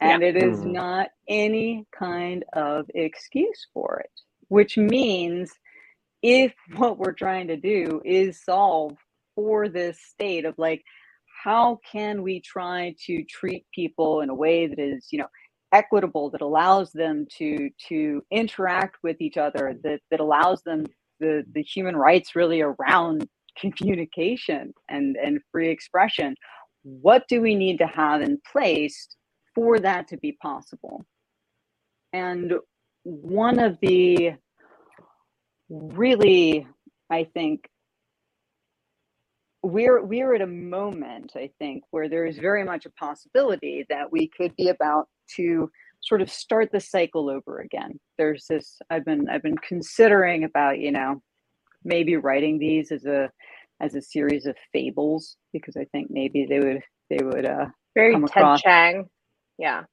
and 0.00 0.22
yeah. 0.22 0.28
it 0.28 0.36
is 0.36 0.60
mm. 0.60 0.72
not 0.72 1.08
any 1.28 1.86
kind 1.96 2.44
of 2.54 2.86
excuse 2.94 3.66
for 3.72 4.00
it 4.00 4.10
which 4.48 4.76
means 4.76 5.52
if 6.22 6.52
what 6.76 6.98
we're 6.98 7.12
trying 7.12 7.48
to 7.48 7.56
do 7.56 8.00
is 8.04 8.44
solve 8.44 8.96
for 9.34 9.68
this 9.68 9.98
state 10.02 10.44
of 10.44 10.54
like 10.58 10.82
how 11.42 11.78
can 11.90 12.22
we 12.22 12.40
try 12.40 12.94
to 13.06 13.24
treat 13.24 13.64
people 13.74 14.20
in 14.20 14.28
a 14.28 14.34
way 14.34 14.66
that 14.66 14.78
is 14.78 15.08
you 15.10 15.18
know 15.18 15.28
equitable 15.72 16.30
that 16.30 16.40
allows 16.40 16.90
them 16.92 17.24
to 17.38 17.70
to 17.88 18.22
interact 18.30 18.96
with 19.02 19.20
each 19.20 19.36
other 19.36 19.76
that 19.82 20.00
that 20.10 20.20
allows 20.20 20.62
them 20.62 20.84
the 21.20 21.44
the 21.54 21.62
human 21.62 21.96
rights 21.96 22.34
really 22.34 22.60
around 22.60 23.26
communication 23.76 24.72
and 24.88 25.16
and 25.16 25.40
free 25.50 25.70
expression 25.70 26.34
what 26.82 27.24
do 27.28 27.40
we 27.40 27.54
need 27.54 27.78
to 27.78 27.86
have 27.86 28.20
in 28.20 28.38
place 28.50 29.08
for 29.54 29.78
that 29.78 30.08
to 30.08 30.16
be 30.16 30.32
possible 30.32 31.04
and 32.12 32.54
one 33.02 33.58
of 33.58 33.78
the 33.80 34.32
really, 35.68 36.66
I 37.10 37.24
think, 37.24 37.68
we're 39.62 40.02
we're 40.02 40.34
at 40.34 40.40
a 40.40 40.46
moment, 40.46 41.32
I 41.36 41.50
think, 41.58 41.84
where 41.90 42.08
there 42.08 42.24
is 42.24 42.38
very 42.38 42.64
much 42.64 42.86
a 42.86 42.90
possibility 42.90 43.84
that 43.90 44.10
we 44.10 44.28
could 44.28 44.56
be 44.56 44.68
about 44.68 45.08
to 45.36 45.70
sort 46.00 46.22
of 46.22 46.30
start 46.30 46.70
the 46.72 46.80
cycle 46.80 47.28
over 47.28 47.60
again. 47.60 48.00
There's 48.16 48.46
this 48.48 48.78
I've 48.88 49.04
been 49.04 49.28
I've 49.28 49.42
been 49.42 49.58
considering 49.58 50.44
about, 50.44 50.78
you 50.78 50.92
know, 50.92 51.22
maybe 51.84 52.16
writing 52.16 52.58
these 52.58 52.90
as 52.90 53.04
a 53.04 53.30
as 53.80 53.94
a 53.94 54.02
series 54.02 54.46
of 54.46 54.56
fables 54.72 55.36
because 55.52 55.76
I 55.76 55.84
think 55.92 56.08
maybe 56.10 56.46
they 56.48 56.60
would 56.60 56.82
they 57.10 57.22
would 57.22 57.44
uh 57.46 57.66
very 57.94 58.14
Ted 58.14 58.24
across. 58.24 58.62
Chiang. 58.62 59.10
Yeah. 59.60 59.84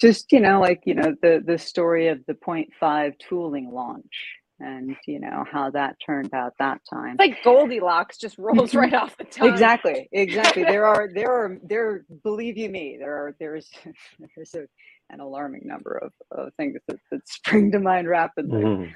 Just 0.00 0.32
you 0.32 0.40
know 0.40 0.60
like 0.60 0.82
you 0.84 0.94
know 0.94 1.14
the 1.22 1.42
the 1.44 1.58
story 1.58 2.08
of 2.08 2.20
the 2.26 2.34
point 2.34 2.70
five 2.78 3.14
tooling 3.18 3.70
launch 3.72 4.36
and 4.60 4.96
you 5.06 5.18
know 5.18 5.44
how 5.50 5.70
that 5.70 5.96
turned 6.04 6.32
out 6.34 6.52
that 6.58 6.80
time. 6.88 7.16
It's 7.18 7.30
like 7.30 7.44
goldilocks 7.44 8.18
just 8.18 8.36
rolls 8.38 8.74
right 8.82 8.92
off 8.92 9.16
the 9.16 9.24
tongue. 9.24 9.48
Exactly 9.48 10.08
exactly. 10.12 10.64
There 10.64 10.86
are 10.86 11.08
there 11.14 11.32
are 11.32 11.58
there 11.62 12.04
believe 12.22 12.58
you 12.58 12.68
me 12.68 12.96
there 12.98 13.14
are 13.14 13.36
there's 13.38 13.70
there's 14.36 14.54
a, 14.54 14.66
an 15.10 15.20
alarming 15.20 15.62
number 15.64 15.92
of, 15.92 16.12
of 16.30 16.54
things 16.54 16.78
that, 16.88 16.98
that 17.10 17.28
spring 17.28 17.72
to 17.72 17.78
mind 17.78 18.08
rapidly. 18.08 18.62
Mm-hmm. 18.62 18.92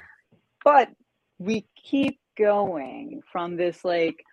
but 0.63 0.89
we 1.39 1.67
keep 1.81 2.19
going 2.37 3.21
from 3.31 3.55
this 3.55 3.83
like 3.83 4.23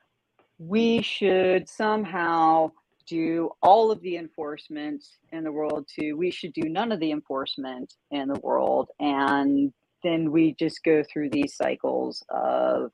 we 0.59 1.03
should 1.03 1.68
somehow 1.68 2.70
do 3.07 3.51
all 3.62 3.90
of 3.90 4.01
the 4.01 4.17
enforcement 4.17 5.05
in 5.33 5.45
the 5.45 5.53
world 5.53 5.87
to 5.99 6.14
we 6.14 6.31
should 6.31 6.53
do 6.53 6.69
none 6.69 6.93
of 6.93 7.01
the 7.01 7.11
enforcement 7.11 7.95
in 8.11 8.29
the 8.29 8.40
world. 8.40 8.90
And 9.01 9.73
then 10.03 10.31
we 10.31 10.55
just 10.55 10.85
go 10.85 11.03
through 11.03 11.31
these 11.31 11.57
cycles 11.57 12.23
of 12.29 12.93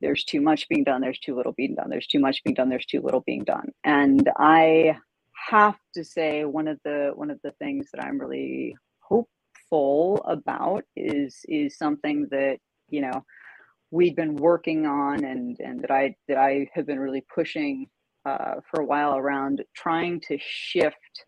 there's 0.00 0.24
too 0.24 0.40
much 0.40 0.68
being 0.68 0.84
done 0.84 1.00
there's 1.00 1.18
too 1.18 1.34
little 1.34 1.52
being 1.52 1.74
done 1.74 1.90
there's 1.90 2.06
too 2.06 2.20
much 2.20 2.42
being 2.44 2.54
done 2.54 2.68
there's 2.68 2.86
too 2.86 3.00
little 3.00 3.20
being 3.20 3.44
done. 3.44 3.70
And 3.84 4.30
i 4.38 4.96
have 5.48 5.78
to 5.94 6.04
say 6.04 6.44
one 6.44 6.68
of 6.68 6.78
the 6.84 7.12
one 7.14 7.30
of 7.30 7.40
the 7.42 7.52
things 7.52 7.88
that 7.92 8.02
i'm 8.04 8.18
really 8.18 8.76
hopeful 9.00 10.20
about 10.26 10.84
is 10.96 11.40
is 11.48 11.76
something 11.76 12.26
that 12.30 12.58
you 12.88 13.00
know 13.00 13.24
we've 13.90 14.16
been 14.16 14.36
working 14.36 14.86
on 14.86 15.24
and 15.24 15.58
and 15.60 15.80
that 15.80 15.90
i 15.90 16.14
that 16.26 16.36
i 16.36 16.68
have 16.74 16.86
been 16.86 16.98
really 16.98 17.24
pushing 17.32 17.86
uh, 18.24 18.56
for 18.70 18.80
a 18.80 18.84
while 18.84 19.16
around 19.16 19.62
trying 19.74 20.20
to 20.20 20.38
shift 20.40 21.24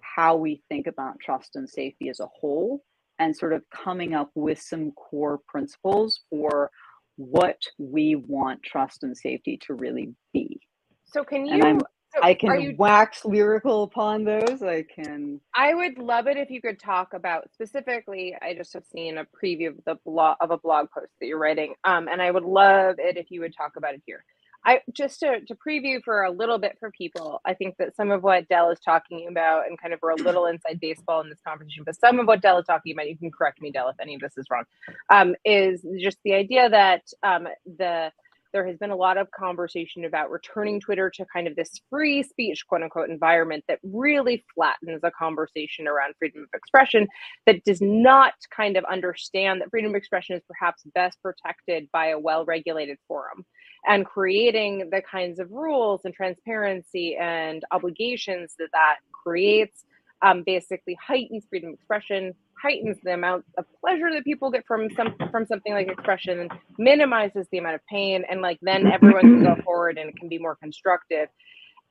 how 0.00 0.36
we 0.36 0.62
think 0.68 0.86
about 0.86 1.18
trust 1.20 1.56
and 1.56 1.68
safety 1.68 2.08
as 2.08 2.20
a 2.20 2.26
whole 2.26 2.82
and 3.18 3.36
sort 3.36 3.52
of 3.52 3.62
coming 3.70 4.14
up 4.14 4.30
with 4.34 4.60
some 4.60 4.90
core 4.92 5.40
principles 5.48 6.20
for 6.28 6.70
what 7.16 7.60
we 7.78 8.16
want 8.16 8.62
trust 8.62 9.02
and 9.02 9.16
safety 9.16 9.58
to 9.66 9.74
really 9.74 10.12
be. 10.32 10.60
So 11.04 11.24
can 11.24 11.46
you 11.46 11.80
so 12.14 12.20
I 12.22 12.34
can 12.34 12.60
you, 12.60 12.74
wax 12.76 13.24
lyrical 13.24 13.84
upon 13.84 14.24
those. 14.24 14.62
I 14.62 14.82
can 14.82 15.40
I 15.54 15.72
would 15.72 15.96
love 15.96 16.26
it 16.26 16.36
if 16.36 16.50
you 16.50 16.60
could 16.60 16.78
talk 16.78 17.14
about 17.14 17.50
specifically 17.54 18.36
I 18.42 18.54
just 18.54 18.74
have 18.74 18.84
seen 18.84 19.16
a 19.16 19.24
preview 19.24 19.68
of 19.68 19.76
the 19.86 19.96
blog 20.04 20.36
of 20.40 20.50
a 20.50 20.58
blog 20.58 20.88
post 20.90 21.12
that 21.20 21.26
you're 21.26 21.38
writing. 21.38 21.74
Um, 21.84 22.08
and 22.08 22.20
I 22.20 22.30
would 22.30 22.44
love 22.44 22.96
it 22.98 23.16
if 23.16 23.30
you 23.30 23.40
would 23.40 23.56
talk 23.56 23.76
about 23.76 23.94
it 23.94 24.02
here. 24.04 24.24
I 24.64 24.80
just 24.92 25.20
to, 25.20 25.40
to 25.40 25.54
preview 25.56 26.02
for 26.04 26.22
a 26.22 26.30
little 26.30 26.58
bit 26.58 26.76
for 26.78 26.90
people, 26.90 27.40
I 27.44 27.54
think 27.54 27.76
that 27.78 27.96
some 27.96 28.10
of 28.10 28.22
what 28.22 28.48
Del 28.48 28.70
is 28.70 28.78
talking 28.80 29.26
about, 29.28 29.66
and 29.66 29.80
kind 29.80 29.92
of 29.92 30.00
we're 30.02 30.10
a 30.10 30.16
little 30.16 30.46
inside 30.46 30.78
baseball 30.80 31.20
in 31.20 31.28
this 31.28 31.40
conversation, 31.46 31.82
but 31.84 31.98
some 31.98 32.20
of 32.20 32.26
what 32.26 32.42
Del 32.42 32.58
is 32.58 32.66
talking 32.66 32.92
about, 32.92 33.08
you 33.08 33.18
can 33.18 33.30
correct 33.30 33.60
me, 33.60 33.72
Del, 33.72 33.88
if 33.88 33.96
any 34.00 34.14
of 34.14 34.20
this 34.20 34.36
is 34.36 34.46
wrong, 34.50 34.64
um, 35.10 35.34
is 35.44 35.84
just 36.00 36.18
the 36.24 36.34
idea 36.34 36.68
that 36.70 37.02
um, 37.22 37.48
the 37.78 38.12
there 38.52 38.66
has 38.66 38.76
been 38.76 38.90
a 38.90 38.96
lot 38.96 39.16
of 39.16 39.30
conversation 39.30 40.04
about 40.04 40.30
returning 40.30 40.78
Twitter 40.78 41.10
to 41.10 41.24
kind 41.32 41.48
of 41.48 41.56
this 41.56 41.80
free 41.90 42.22
speech, 42.22 42.66
quote 42.68 42.82
unquote, 42.82 43.08
environment 43.08 43.64
that 43.68 43.78
really 43.82 44.44
flattens 44.54 45.00
a 45.02 45.10
conversation 45.10 45.88
around 45.88 46.14
freedom 46.18 46.42
of 46.42 46.48
expression, 46.54 47.08
that 47.46 47.64
does 47.64 47.80
not 47.80 48.34
kind 48.54 48.76
of 48.76 48.84
understand 48.84 49.60
that 49.60 49.70
freedom 49.70 49.92
of 49.92 49.96
expression 49.96 50.36
is 50.36 50.42
perhaps 50.46 50.82
best 50.94 51.18
protected 51.22 51.88
by 51.92 52.08
a 52.08 52.18
well 52.18 52.44
regulated 52.44 52.98
forum. 53.08 53.44
And 53.86 54.06
creating 54.06 54.90
the 54.90 55.02
kinds 55.02 55.40
of 55.40 55.50
rules 55.50 56.02
and 56.04 56.14
transparency 56.14 57.16
and 57.16 57.64
obligations 57.72 58.54
that 58.58 58.68
that 58.72 58.96
creates 59.12 59.84
um, 60.22 60.42
basically 60.44 60.96
heightens 61.04 61.44
freedom 61.50 61.70
of 61.70 61.74
expression, 61.74 62.32
heightens 62.60 62.98
the 63.02 63.14
amount 63.14 63.44
of 63.58 63.64
pleasure 63.80 64.10
that 64.12 64.24
people 64.24 64.50
get 64.50 64.64
from 64.66 64.88
some 64.94 65.14
from 65.30 65.46
something 65.46 65.72
like 65.72 65.88
expression, 65.88 66.48
minimizes 66.78 67.48
the 67.50 67.58
amount 67.58 67.74
of 67.74 67.86
pain, 67.86 68.24
and 68.30 68.40
like 68.40 68.58
then 68.62 68.86
everyone 68.86 69.22
can 69.22 69.42
go 69.44 69.56
forward 69.64 69.98
and 69.98 70.08
it 70.10 70.16
can 70.16 70.28
be 70.28 70.38
more 70.38 70.56
constructive. 70.56 71.28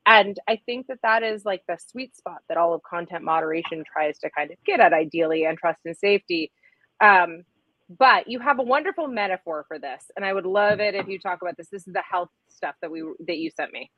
And 0.05 0.39
I 0.47 0.59
think 0.65 0.87
that 0.87 0.99
that 1.03 1.23
is 1.23 1.45
like 1.45 1.63
the 1.67 1.77
sweet 1.77 2.15
spot 2.15 2.39
that 2.47 2.57
all 2.57 2.73
of 2.73 2.81
content 2.83 3.23
moderation 3.23 3.83
tries 3.91 4.17
to 4.19 4.29
kind 4.31 4.51
of 4.51 4.57
get 4.65 4.79
at, 4.79 4.93
ideally, 4.93 5.45
and 5.45 5.57
trust 5.57 5.79
and 5.85 5.95
safety. 5.95 6.51
Um, 7.01 7.43
but 7.97 8.27
you 8.27 8.39
have 8.39 8.59
a 8.59 8.63
wonderful 8.63 9.07
metaphor 9.07 9.65
for 9.67 9.79
this, 9.79 10.11
and 10.15 10.25
I 10.25 10.33
would 10.33 10.45
love 10.45 10.79
it 10.79 10.95
if 10.95 11.07
you 11.07 11.19
talk 11.19 11.41
about 11.41 11.57
this. 11.57 11.69
This 11.69 11.87
is 11.87 11.93
the 11.93 12.03
health 12.09 12.29
stuff 12.49 12.75
that 12.81 12.91
we 12.91 13.03
that 13.27 13.37
you 13.37 13.49
sent 13.51 13.73
me. 13.73 13.91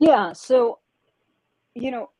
Yeah. 0.00 0.32
So, 0.32 0.78
you 1.74 1.90
know, 1.90 2.10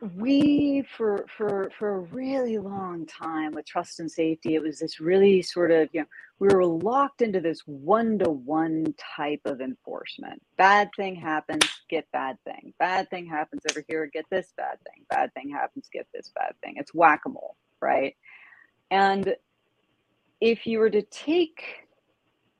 we 0.00 0.84
for 0.96 1.24
for 1.36 1.70
for 1.78 1.94
a 1.96 2.00
really 2.00 2.58
long 2.58 3.06
time 3.06 3.52
with 3.52 3.64
trust 3.66 3.98
and 3.98 4.10
safety 4.10 4.54
it 4.54 4.62
was 4.62 4.78
this 4.78 5.00
really 5.00 5.40
sort 5.40 5.70
of 5.70 5.88
you 5.92 6.00
know 6.00 6.06
we 6.38 6.48
were 6.48 6.66
locked 6.66 7.22
into 7.22 7.40
this 7.40 7.62
one-to-one 7.64 8.94
type 9.16 9.40
of 9.46 9.60
enforcement 9.62 10.40
bad 10.58 10.90
thing 10.96 11.14
happens 11.14 11.64
get 11.88 12.06
bad 12.12 12.36
thing 12.44 12.74
bad 12.78 13.08
thing 13.08 13.26
happens 13.26 13.62
over 13.70 13.82
here 13.88 14.08
get 14.12 14.26
this 14.30 14.52
bad 14.56 14.76
thing 14.84 15.04
bad 15.08 15.32
thing 15.32 15.50
happens 15.50 15.88
get 15.92 16.06
this 16.12 16.30
bad 16.34 16.52
thing 16.62 16.74
it's 16.76 16.92
whack-a-mole 16.94 17.56
right 17.80 18.14
and 18.90 19.34
if 20.40 20.66
you 20.66 20.78
were 20.78 20.90
to 20.90 21.02
take 21.02 21.62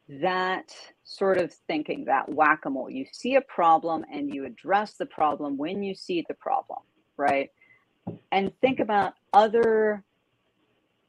that 0.09 0.75
sort 1.05 1.37
of 1.39 1.53
thinking 1.67 2.05
that 2.05 2.29
whack-a-mole 2.29 2.91
you 2.91 3.05
see 3.12 3.35
a 3.37 3.41
problem 3.41 4.05
and 4.12 4.33
you 4.33 4.45
address 4.45 4.95
the 4.95 5.07
problem 5.07 5.57
when 5.57 5.83
you 5.83 5.95
see 5.95 6.25
the 6.29 6.35
problem 6.35 6.79
right? 7.17 7.51
And 8.33 8.53
think 8.61 8.81
about 8.81 9.15
other 9.33 10.05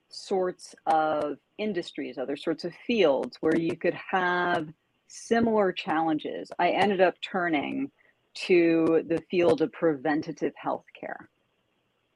sorts 0.09 0.73
of 0.85 1.37
industries, 1.57 2.17
other 2.17 2.37
sorts 2.37 2.63
of 2.63 2.73
fields 2.85 3.37
where 3.41 3.57
you 3.57 3.75
could 3.75 3.93
have 3.93 4.67
similar 5.07 5.71
challenges. 5.71 6.51
I 6.59 6.69
ended 6.69 7.01
up 7.01 7.15
turning 7.21 7.91
to 8.33 9.03
the 9.07 9.21
field 9.29 9.61
of 9.61 9.71
preventative 9.71 10.53
health 10.55 10.85
care. 10.99 11.29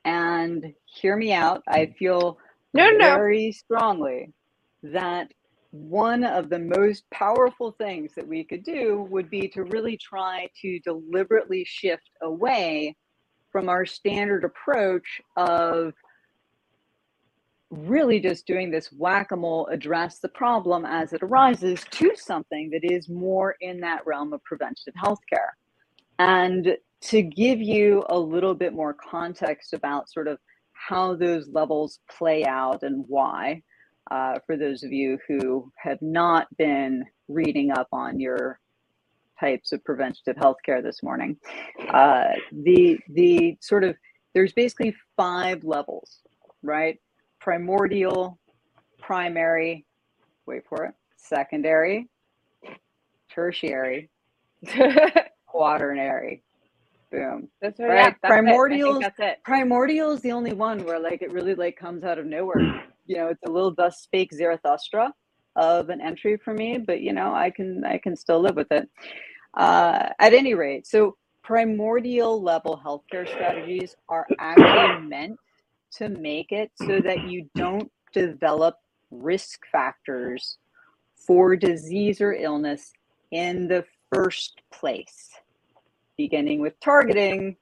And 0.06 0.74
hear 0.86 1.16
me 1.16 1.32
out, 1.32 1.64
I 1.68 1.94
feel 1.98 2.38
no, 2.74 2.98
very 2.98 3.48
no. 3.48 3.52
strongly 3.52 4.34
that 4.84 5.32
one 5.72 6.24
of 6.24 6.50
the 6.50 6.60
most 6.60 7.04
powerful 7.12 7.72
things 7.72 8.12
that 8.16 8.28
we 8.28 8.44
could 8.44 8.64
do 8.64 9.08
would 9.10 9.30
be 9.30 9.48
to 9.48 9.64
really 9.64 9.98
try 9.98 10.48
to 10.62 10.80
deliberately 10.80 11.64
shift 11.66 12.10
away 12.22 12.96
from 13.52 13.70
our 13.70 13.86
standard 13.86 14.44
approach 14.44 15.22
of 15.38 15.94
really 17.70 18.20
just 18.20 18.46
doing 18.46 18.70
this 18.70 18.92
whack-a-mole 18.92 19.68
address 19.68 20.20
the 20.20 20.28
problem 20.30 20.86
as 20.86 21.14
it 21.14 21.24
arises 21.24 21.82
to 21.90 22.12
something 22.16 22.70
that 22.70 22.84
is 22.84 23.08
more 23.08 23.56
in 23.62 23.80
that 23.80 24.06
realm 24.06 24.34
of 24.34 24.44
preventative 24.44 24.94
healthcare 25.02 25.52
and 26.20 26.78
to 27.00 27.22
give 27.22 27.62
you 27.62 28.04
a 28.10 28.20
little 28.20 28.54
bit 28.54 28.74
more 28.74 28.94
context 28.94 29.74
about 29.74 30.10
sort 30.10 30.28
of 30.28 30.38
how 30.88 31.16
those 31.16 31.48
levels 31.50 32.00
play 32.10 32.46
out 32.46 32.84
and 32.84 33.06
why 33.08 33.62
uh, 34.10 34.40
for 34.46 34.58
those 34.58 34.84
of 34.84 34.92
you 34.92 35.18
who 35.28 35.72
have 35.78 36.02
not 36.02 36.48
been 36.58 37.06
reading 37.28 37.72
up 37.72 37.88
on 37.92 38.20
your 38.20 38.60
types 39.40 39.72
of 39.72 39.84
preventative 39.84 40.36
healthcare 40.36 40.84
this 40.84 41.02
morning. 41.02 41.38
Uh, 41.90 42.26
the 42.52 43.00
the 43.10 43.58
sort 43.62 43.84
of 43.84 43.96
there's 44.34 44.54
basically 44.54 44.96
five 45.18 45.64
levels, 45.64 46.20
right? 46.62 47.00
Primordial, 47.40 48.40
primary, 49.00 49.86
wait 50.46 50.64
for 50.70 50.86
it, 50.86 50.94
secondary, 51.18 52.08
tertiary, 53.34 54.10
quaternary. 55.48 56.44
Boom. 57.12 57.50
That's 57.62 57.80
right. 57.80 57.90
Yeah, 57.90 58.10
that's 58.10 58.20
primordial. 58.22 59.00
That's 59.00 59.20
it. 59.20 59.40
Primordial 59.44 60.12
is 60.12 60.22
the 60.22 60.32
only 60.32 60.54
one 60.54 60.84
where 60.86 61.00
like 61.00 61.22
it 61.22 61.34
really 61.34 61.56
like 61.56 61.78
comes 61.78 62.04
out 62.04 62.18
of 62.20 62.26
nowhere. 62.26 62.86
You 63.08 63.18
know, 63.18 63.28
it's 63.28 63.44
a 63.46 63.52
little 63.52 63.74
thus 63.74 64.00
spake 64.00 64.32
Zarathustra 64.34 65.12
of 65.58 65.90
an 65.90 66.00
entry 66.00 66.38
for 66.38 66.54
me, 66.54 66.78
but 66.78 67.02
you 67.02 67.12
know, 67.12 67.34
I 67.34 67.50
can 67.50 67.84
I 67.84 67.98
can 67.98 68.16
still 68.16 68.40
live 68.40 68.56
with 68.56 68.72
it. 68.72 68.88
Uh, 69.56 70.10
at 70.20 70.34
any 70.34 70.54
rate, 70.54 70.88
so 70.88 71.18
primordial 71.44 72.42
level 72.42 72.80
healthcare 72.86 73.28
strategies 73.28 73.96
are 74.08 74.26
actually 74.40 75.08
meant 75.10 75.38
to 75.98 76.08
make 76.10 76.54
it 76.54 76.72
so 76.76 77.02
that 77.02 77.28
you 77.28 77.50
don't 77.56 77.92
develop 78.14 78.76
risk 79.10 79.60
factors 79.72 80.58
for 81.16 81.56
disease 81.58 82.22
or 82.22 82.34
illness 82.34 82.94
in 83.32 83.68
the 83.68 83.84
first 84.14 84.62
place, 84.72 85.30
beginning 86.22 86.62
with 86.62 86.80
targeting 86.80 87.56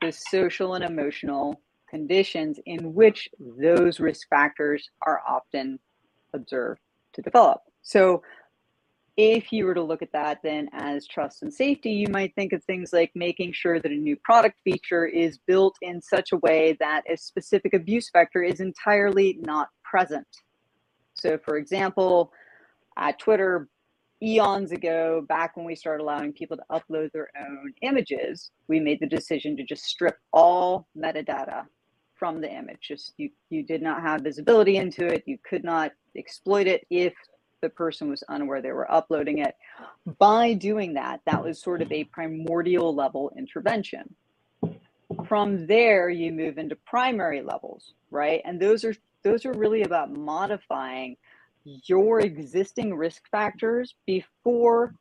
the 0.00 0.10
social 0.10 0.74
and 0.74 0.84
emotional 0.84 1.60
conditions 1.90 2.58
in 2.64 2.94
which 2.94 3.28
those 3.38 4.00
risk 4.00 4.26
factors 4.28 4.88
are 5.06 5.20
often 5.28 5.78
observed 6.32 6.80
to 7.12 7.20
develop. 7.20 7.60
So, 7.82 8.22
if 9.18 9.50
you 9.50 9.64
were 9.64 9.72
to 9.72 9.82
look 9.82 10.02
at 10.02 10.12
that 10.12 10.40
then 10.42 10.68
as 10.72 11.06
trust 11.06 11.42
and 11.42 11.52
safety, 11.52 11.90
you 11.90 12.08
might 12.08 12.34
think 12.34 12.52
of 12.52 12.62
things 12.64 12.92
like 12.92 13.10
making 13.14 13.52
sure 13.52 13.80
that 13.80 13.90
a 13.90 13.94
new 13.94 14.16
product 14.16 14.58
feature 14.62 15.06
is 15.06 15.38
built 15.46 15.74
in 15.80 16.02
such 16.02 16.32
a 16.32 16.36
way 16.38 16.76
that 16.80 17.02
a 17.10 17.16
specific 17.16 17.72
abuse 17.72 18.10
vector 18.12 18.42
is 18.42 18.60
entirely 18.60 19.38
not 19.40 19.68
present. 19.84 20.26
So, 21.14 21.38
for 21.38 21.56
example, 21.56 22.30
at 22.98 23.18
Twitter, 23.18 23.68
eons 24.22 24.72
ago, 24.72 25.24
back 25.28 25.56
when 25.56 25.66
we 25.66 25.74
started 25.74 26.02
allowing 26.02 26.32
people 26.32 26.56
to 26.56 26.62
upload 26.70 27.12
their 27.12 27.28
own 27.38 27.72
images, 27.82 28.50
we 28.68 28.80
made 28.80 29.00
the 29.00 29.06
decision 29.06 29.56
to 29.56 29.64
just 29.64 29.84
strip 29.84 30.18
all 30.32 30.86
metadata 30.96 31.64
from 32.14 32.40
the 32.40 32.50
image. 32.50 32.78
Just 32.80 33.12
you, 33.18 33.30
you 33.50 33.62
did 33.62 33.82
not 33.82 34.02
have 34.02 34.22
visibility 34.22 34.76
into 34.78 35.06
it. 35.06 35.22
You 35.26 35.38
could 35.48 35.64
not 35.64 35.92
exploit 36.16 36.66
it 36.66 36.86
if 36.90 37.12
the 37.62 37.68
person 37.68 38.08
was 38.08 38.22
unaware 38.28 38.62
they 38.62 38.72
were 38.72 38.90
uploading 38.90 39.38
it. 39.38 39.54
By 40.18 40.54
doing 40.54 40.94
that, 40.94 41.20
that 41.26 41.42
was 41.42 41.60
sort 41.60 41.82
of 41.82 41.90
a 41.92 42.04
primordial 42.04 42.94
level 42.94 43.32
intervention. 43.36 44.14
From 45.28 45.66
there, 45.66 46.10
you 46.10 46.32
move 46.32 46.58
into 46.58 46.76
primary 46.76 47.42
levels, 47.42 47.94
right? 48.10 48.42
And 48.44 48.60
those 48.60 48.84
are 48.84 48.94
those 49.22 49.44
are 49.44 49.52
really 49.52 49.82
about 49.82 50.12
modifying 50.12 51.16
your 51.66 52.20
existing 52.20 52.94
risk 52.94 53.22
factors 53.30 53.94
before 54.06 54.94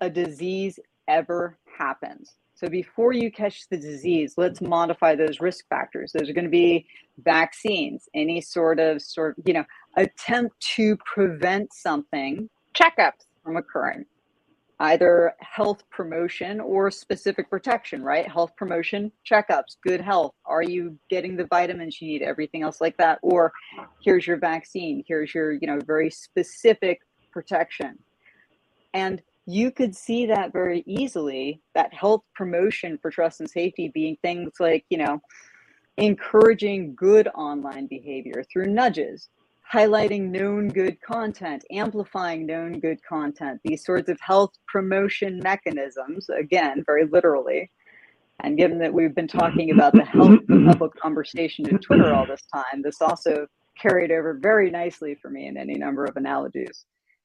a 0.00 0.10
disease 0.10 0.78
ever 1.08 1.58
happens. 1.78 2.36
So 2.54 2.68
before 2.68 3.12
you 3.12 3.32
catch 3.32 3.68
the 3.68 3.76
disease, 3.76 4.34
let's 4.36 4.60
modify 4.60 5.16
those 5.16 5.40
risk 5.40 5.64
factors. 5.68 6.12
Those 6.12 6.28
are 6.28 6.32
going 6.32 6.44
to 6.44 6.50
be 6.50 6.86
vaccines, 7.18 8.08
any 8.14 8.40
sort 8.40 8.78
of 8.78 9.02
sort, 9.02 9.36
you 9.44 9.54
know, 9.54 9.64
attempt 9.96 10.60
to 10.76 10.96
prevent 10.98 11.72
something 11.72 12.48
checkups 12.74 13.26
from 13.42 13.56
occurring. 13.56 14.04
Either 14.82 15.32
health 15.38 15.88
promotion 15.90 16.58
or 16.58 16.90
specific 16.90 17.48
protection, 17.48 18.02
right? 18.02 18.28
Health 18.28 18.50
promotion, 18.56 19.12
checkups, 19.24 19.76
good 19.86 20.00
health. 20.00 20.32
Are 20.44 20.64
you 20.64 20.98
getting 21.08 21.36
the 21.36 21.46
vitamins 21.46 22.02
you 22.02 22.08
need? 22.08 22.22
Everything 22.22 22.62
else 22.62 22.80
like 22.80 22.96
that. 22.96 23.20
Or 23.22 23.52
here's 24.02 24.26
your 24.26 24.38
vaccine. 24.38 25.04
Here's 25.06 25.32
your, 25.32 25.52
you 25.52 25.68
know, 25.68 25.78
very 25.86 26.10
specific 26.10 27.00
protection. 27.30 27.96
And 28.92 29.22
you 29.46 29.70
could 29.70 29.94
see 29.94 30.26
that 30.26 30.52
very 30.52 30.82
easily 30.84 31.60
that 31.76 31.94
health 31.94 32.22
promotion 32.34 32.98
for 33.00 33.12
trust 33.12 33.38
and 33.38 33.48
safety 33.48 33.88
being 33.92 34.16
things 34.22 34.52
like 34.60 34.84
you 34.88 34.98
know 34.98 35.20
encouraging 35.96 36.94
good 36.94 37.28
online 37.34 37.86
behavior 37.86 38.44
through 38.52 38.66
nudges 38.66 39.28
highlighting 39.72 40.30
known 40.30 40.68
good 40.68 41.00
content 41.00 41.64
amplifying 41.70 42.44
known 42.46 42.78
good 42.78 43.02
content 43.02 43.60
these 43.64 43.84
sorts 43.84 44.08
of 44.08 44.18
health 44.20 44.50
promotion 44.68 45.38
mechanisms 45.42 46.28
again 46.28 46.82
very 46.86 47.06
literally. 47.06 47.70
And 48.44 48.58
given 48.58 48.78
that 48.80 48.92
we've 48.92 49.14
been 49.14 49.28
talking 49.28 49.70
about 49.70 49.92
the 49.92 50.04
health 50.04 50.40
of 50.40 50.46
the 50.46 50.64
public 50.72 50.94
conversation 50.96 51.68
in 51.68 51.78
twitter 51.78 52.12
all 52.12 52.26
this 52.26 52.42
time 52.52 52.82
this 52.82 53.00
also 53.00 53.46
carried 53.80 54.10
over 54.10 54.34
very 54.34 54.70
nicely 54.70 55.16
for 55.20 55.30
me 55.30 55.46
in 55.46 55.56
any 55.56 55.74
number 55.74 56.04
of 56.04 56.16
analogies. 56.16 56.84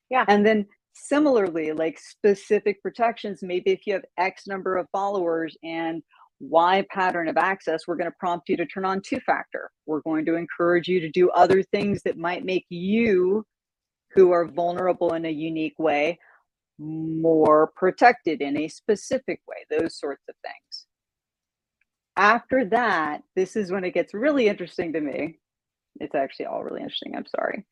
Yeah. 0.09 0.25
And 0.27 0.45
then 0.45 0.65
similarly, 0.93 1.71
like 1.71 1.99
specific 1.99 2.81
protections, 2.81 3.39
maybe 3.41 3.71
if 3.71 3.85
you 3.85 3.93
have 3.93 4.05
X 4.17 4.47
number 4.47 4.77
of 4.77 4.87
followers 4.91 5.55
and 5.63 6.01
Y 6.39 6.85
pattern 6.91 7.27
of 7.27 7.37
access, 7.37 7.81
we're 7.87 7.95
going 7.95 8.09
to 8.09 8.15
prompt 8.19 8.49
you 8.49 8.57
to 8.57 8.65
turn 8.65 8.85
on 8.85 9.01
two 9.01 9.19
factor. 9.21 9.71
We're 9.85 10.01
going 10.01 10.25
to 10.25 10.35
encourage 10.35 10.87
you 10.87 10.99
to 10.99 11.09
do 11.09 11.29
other 11.31 11.63
things 11.63 12.01
that 12.03 12.17
might 12.17 12.45
make 12.45 12.65
you, 12.69 13.45
who 14.11 14.31
are 14.31 14.47
vulnerable 14.47 15.13
in 15.13 15.25
a 15.25 15.31
unique 15.31 15.77
way, 15.79 16.19
more 16.79 17.71
protected 17.75 18.41
in 18.41 18.57
a 18.57 18.67
specific 18.67 19.41
way, 19.47 19.65
those 19.69 19.97
sorts 19.97 20.23
of 20.29 20.35
things. 20.43 20.85
After 22.15 22.65
that, 22.65 23.23
this 23.35 23.55
is 23.55 23.71
when 23.71 23.83
it 23.83 23.93
gets 23.93 24.13
really 24.13 24.47
interesting 24.47 24.93
to 24.93 25.01
me. 25.01 25.39
It's 25.99 26.15
actually 26.15 26.45
all 26.47 26.63
really 26.63 26.81
interesting. 26.81 27.15
I'm 27.15 27.25
sorry. 27.25 27.65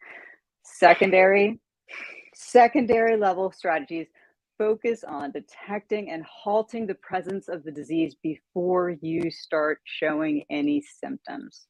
Secondary, 0.64 1.60
secondary 2.34 3.18
level 3.18 3.52
strategies 3.52 4.08
focus 4.58 5.04
on 5.08 5.32
detecting 5.32 6.12
and 6.12 6.24
halting 6.26 6.88
the 6.88 6.96
presence 6.96 7.50
of 7.50 7.64
the 7.64 7.72
disease 7.72 8.16
before 8.24 8.92
you 9.02 9.32
start 9.32 9.80
showing 9.86 10.44
any 10.50 10.82
symptoms. 10.82 11.68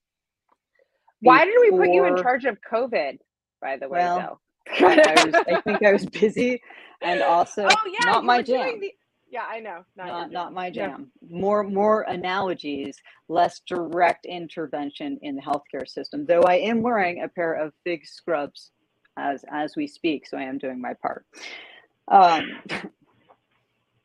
Why 1.22 1.46
did 1.46 1.56
we 1.62 1.72
put 1.72 1.92
you 1.92 2.06
in 2.06 2.16
charge 2.18 2.46
of 2.46 2.58
COVID, 2.72 3.18
by 3.62 3.78
the 3.78 3.90
way, 3.90 4.00
well, 4.02 4.18
though? 4.18 4.40
I, 5.08 5.26
was, 5.26 5.36
I 5.48 5.62
think 5.62 5.84
I 5.84 5.94
was 5.94 6.06
busy 6.06 6.62
and 7.02 7.22
also 7.24 7.68
oh, 7.68 7.76
yeah, 7.92 8.06
not 8.06 8.26
my 8.26 8.42
jam. 8.42 8.80
the- 8.82 8.94
yeah, 9.30 9.46
I 9.50 9.60
know. 9.60 9.84
Not, 9.98 10.08
Not, 10.08 10.32
not 10.32 10.46
jam. 10.48 10.54
my 10.54 10.72
Yeah. 10.72 10.88
jam. 10.90 11.12
More 11.30 11.64
more 11.64 12.04
analogies, 12.04 12.98
less 13.28 13.62
direct 13.68 14.26
intervention 14.26 15.20
in 15.24 15.36
the 15.36 15.42
healthcare 15.42 15.88
system. 15.88 16.26
Though 16.26 16.44
I 16.44 16.56
am 16.56 16.82
wearing 16.82 17.24
a 17.24 17.28
pair 17.30 17.54
of 17.54 17.74
big 17.84 18.06
scrubs 18.06 18.72
as 19.18 19.44
as 19.52 19.76
we 19.76 19.88
speak, 19.88 20.28
so 20.28 20.38
I 20.38 20.44
am 20.44 20.58
doing 20.60 20.82
my 20.82 20.94
part. 21.02 21.26
Um, 22.08 22.62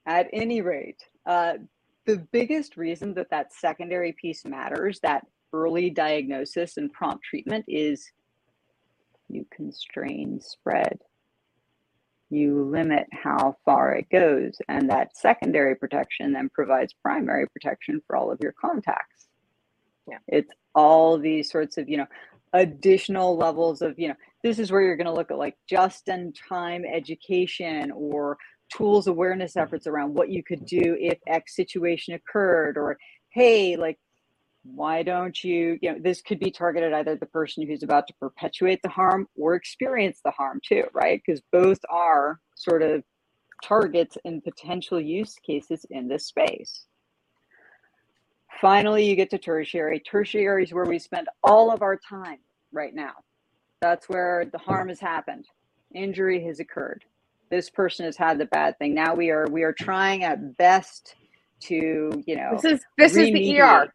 at 0.06 0.28
any 0.32 0.62
rate, 0.62 1.02
uh, 1.26 1.54
the 2.06 2.16
biggest 2.32 2.76
reason 2.76 3.14
that 3.14 3.30
that 3.30 3.52
secondary 3.52 4.12
piece 4.12 4.44
matters, 4.44 5.00
that 5.00 5.26
early 5.52 5.90
diagnosis 5.90 6.76
and 6.76 6.92
prompt 6.92 7.24
treatment, 7.24 7.64
is 7.68 8.10
you 9.28 9.46
constrain 9.50 10.40
spread. 10.40 10.98
You 12.30 12.64
limit 12.64 13.06
how 13.12 13.56
far 13.64 13.94
it 13.94 14.08
goes, 14.08 14.56
and 14.68 14.88
that 14.90 15.16
secondary 15.16 15.74
protection 15.74 16.32
then 16.32 16.48
provides 16.48 16.94
primary 17.02 17.46
protection 17.48 18.00
for 18.06 18.16
all 18.16 18.30
of 18.30 18.38
your 18.40 18.52
contacts. 18.52 19.26
Yeah. 20.08 20.18
It's 20.26 20.52
all 20.74 21.18
these 21.18 21.50
sorts 21.50 21.76
of, 21.76 21.88
you 21.88 21.98
know, 21.98 22.06
additional 22.52 23.36
levels 23.36 23.82
of, 23.82 23.98
you 23.98 24.08
know, 24.08 24.14
this 24.42 24.58
is 24.58 24.72
where 24.72 24.82
you're 24.82 24.96
going 24.96 25.06
to 25.06 25.12
look 25.12 25.30
at 25.30 25.38
like 25.38 25.56
just 25.68 26.08
in 26.08 26.32
time 26.48 26.84
education 26.84 27.90
or 27.92 28.36
tools 28.72 29.06
awareness 29.06 29.56
efforts 29.56 29.86
around 29.86 30.14
what 30.14 30.30
you 30.30 30.42
could 30.42 30.64
do 30.64 30.96
if 30.98 31.18
X 31.26 31.56
situation 31.56 32.14
occurred, 32.14 32.76
or 32.76 32.96
hey, 33.30 33.76
like, 33.76 33.98
why 34.62 35.02
don't 35.02 35.42
you, 35.42 35.78
you 35.80 35.92
know, 35.92 35.98
this 36.00 36.20
could 36.20 36.38
be 36.38 36.50
targeted 36.50 36.92
either 36.92 37.16
the 37.16 37.26
person 37.26 37.66
who's 37.66 37.82
about 37.82 38.06
to 38.06 38.14
perpetuate 38.20 38.80
the 38.82 38.88
harm 38.88 39.26
or 39.36 39.54
experience 39.54 40.20
the 40.24 40.30
harm 40.30 40.60
too, 40.66 40.84
right? 40.92 41.20
Because 41.24 41.40
both 41.50 41.78
are 41.90 42.40
sort 42.56 42.82
of 42.82 43.02
targets 43.64 44.18
and 44.24 44.44
potential 44.44 45.00
use 45.00 45.34
cases 45.36 45.86
in 45.90 46.08
this 46.08 46.26
space. 46.26 46.86
Finally, 48.60 49.06
you 49.06 49.16
get 49.16 49.30
to 49.30 49.38
tertiary. 49.38 50.00
Tertiary 50.00 50.64
is 50.64 50.72
where 50.74 50.84
we 50.84 50.98
spend 50.98 51.28
all 51.42 51.72
of 51.72 51.80
our 51.80 51.96
time 51.96 52.38
right 52.72 52.94
now. 52.94 53.12
That's 53.80 54.08
where 54.08 54.44
the 54.50 54.58
harm 54.58 54.88
has 54.88 55.00
happened. 55.00 55.46
Injury 55.94 56.44
has 56.44 56.60
occurred. 56.60 57.04
This 57.50 57.70
person 57.70 58.04
has 58.04 58.16
had 58.16 58.38
the 58.38 58.44
bad 58.46 58.78
thing. 58.78 58.94
Now 58.94 59.14
we 59.14 59.30
are 59.30 59.46
we 59.50 59.62
are 59.62 59.72
trying 59.72 60.22
at 60.22 60.56
best 60.56 61.14
to, 61.62 62.22
you 62.26 62.36
know, 62.36 62.50
This 62.60 62.64
is 62.64 62.84
this 62.98 63.16
is 63.16 63.32
the 63.32 63.60
ER. 63.60 63.92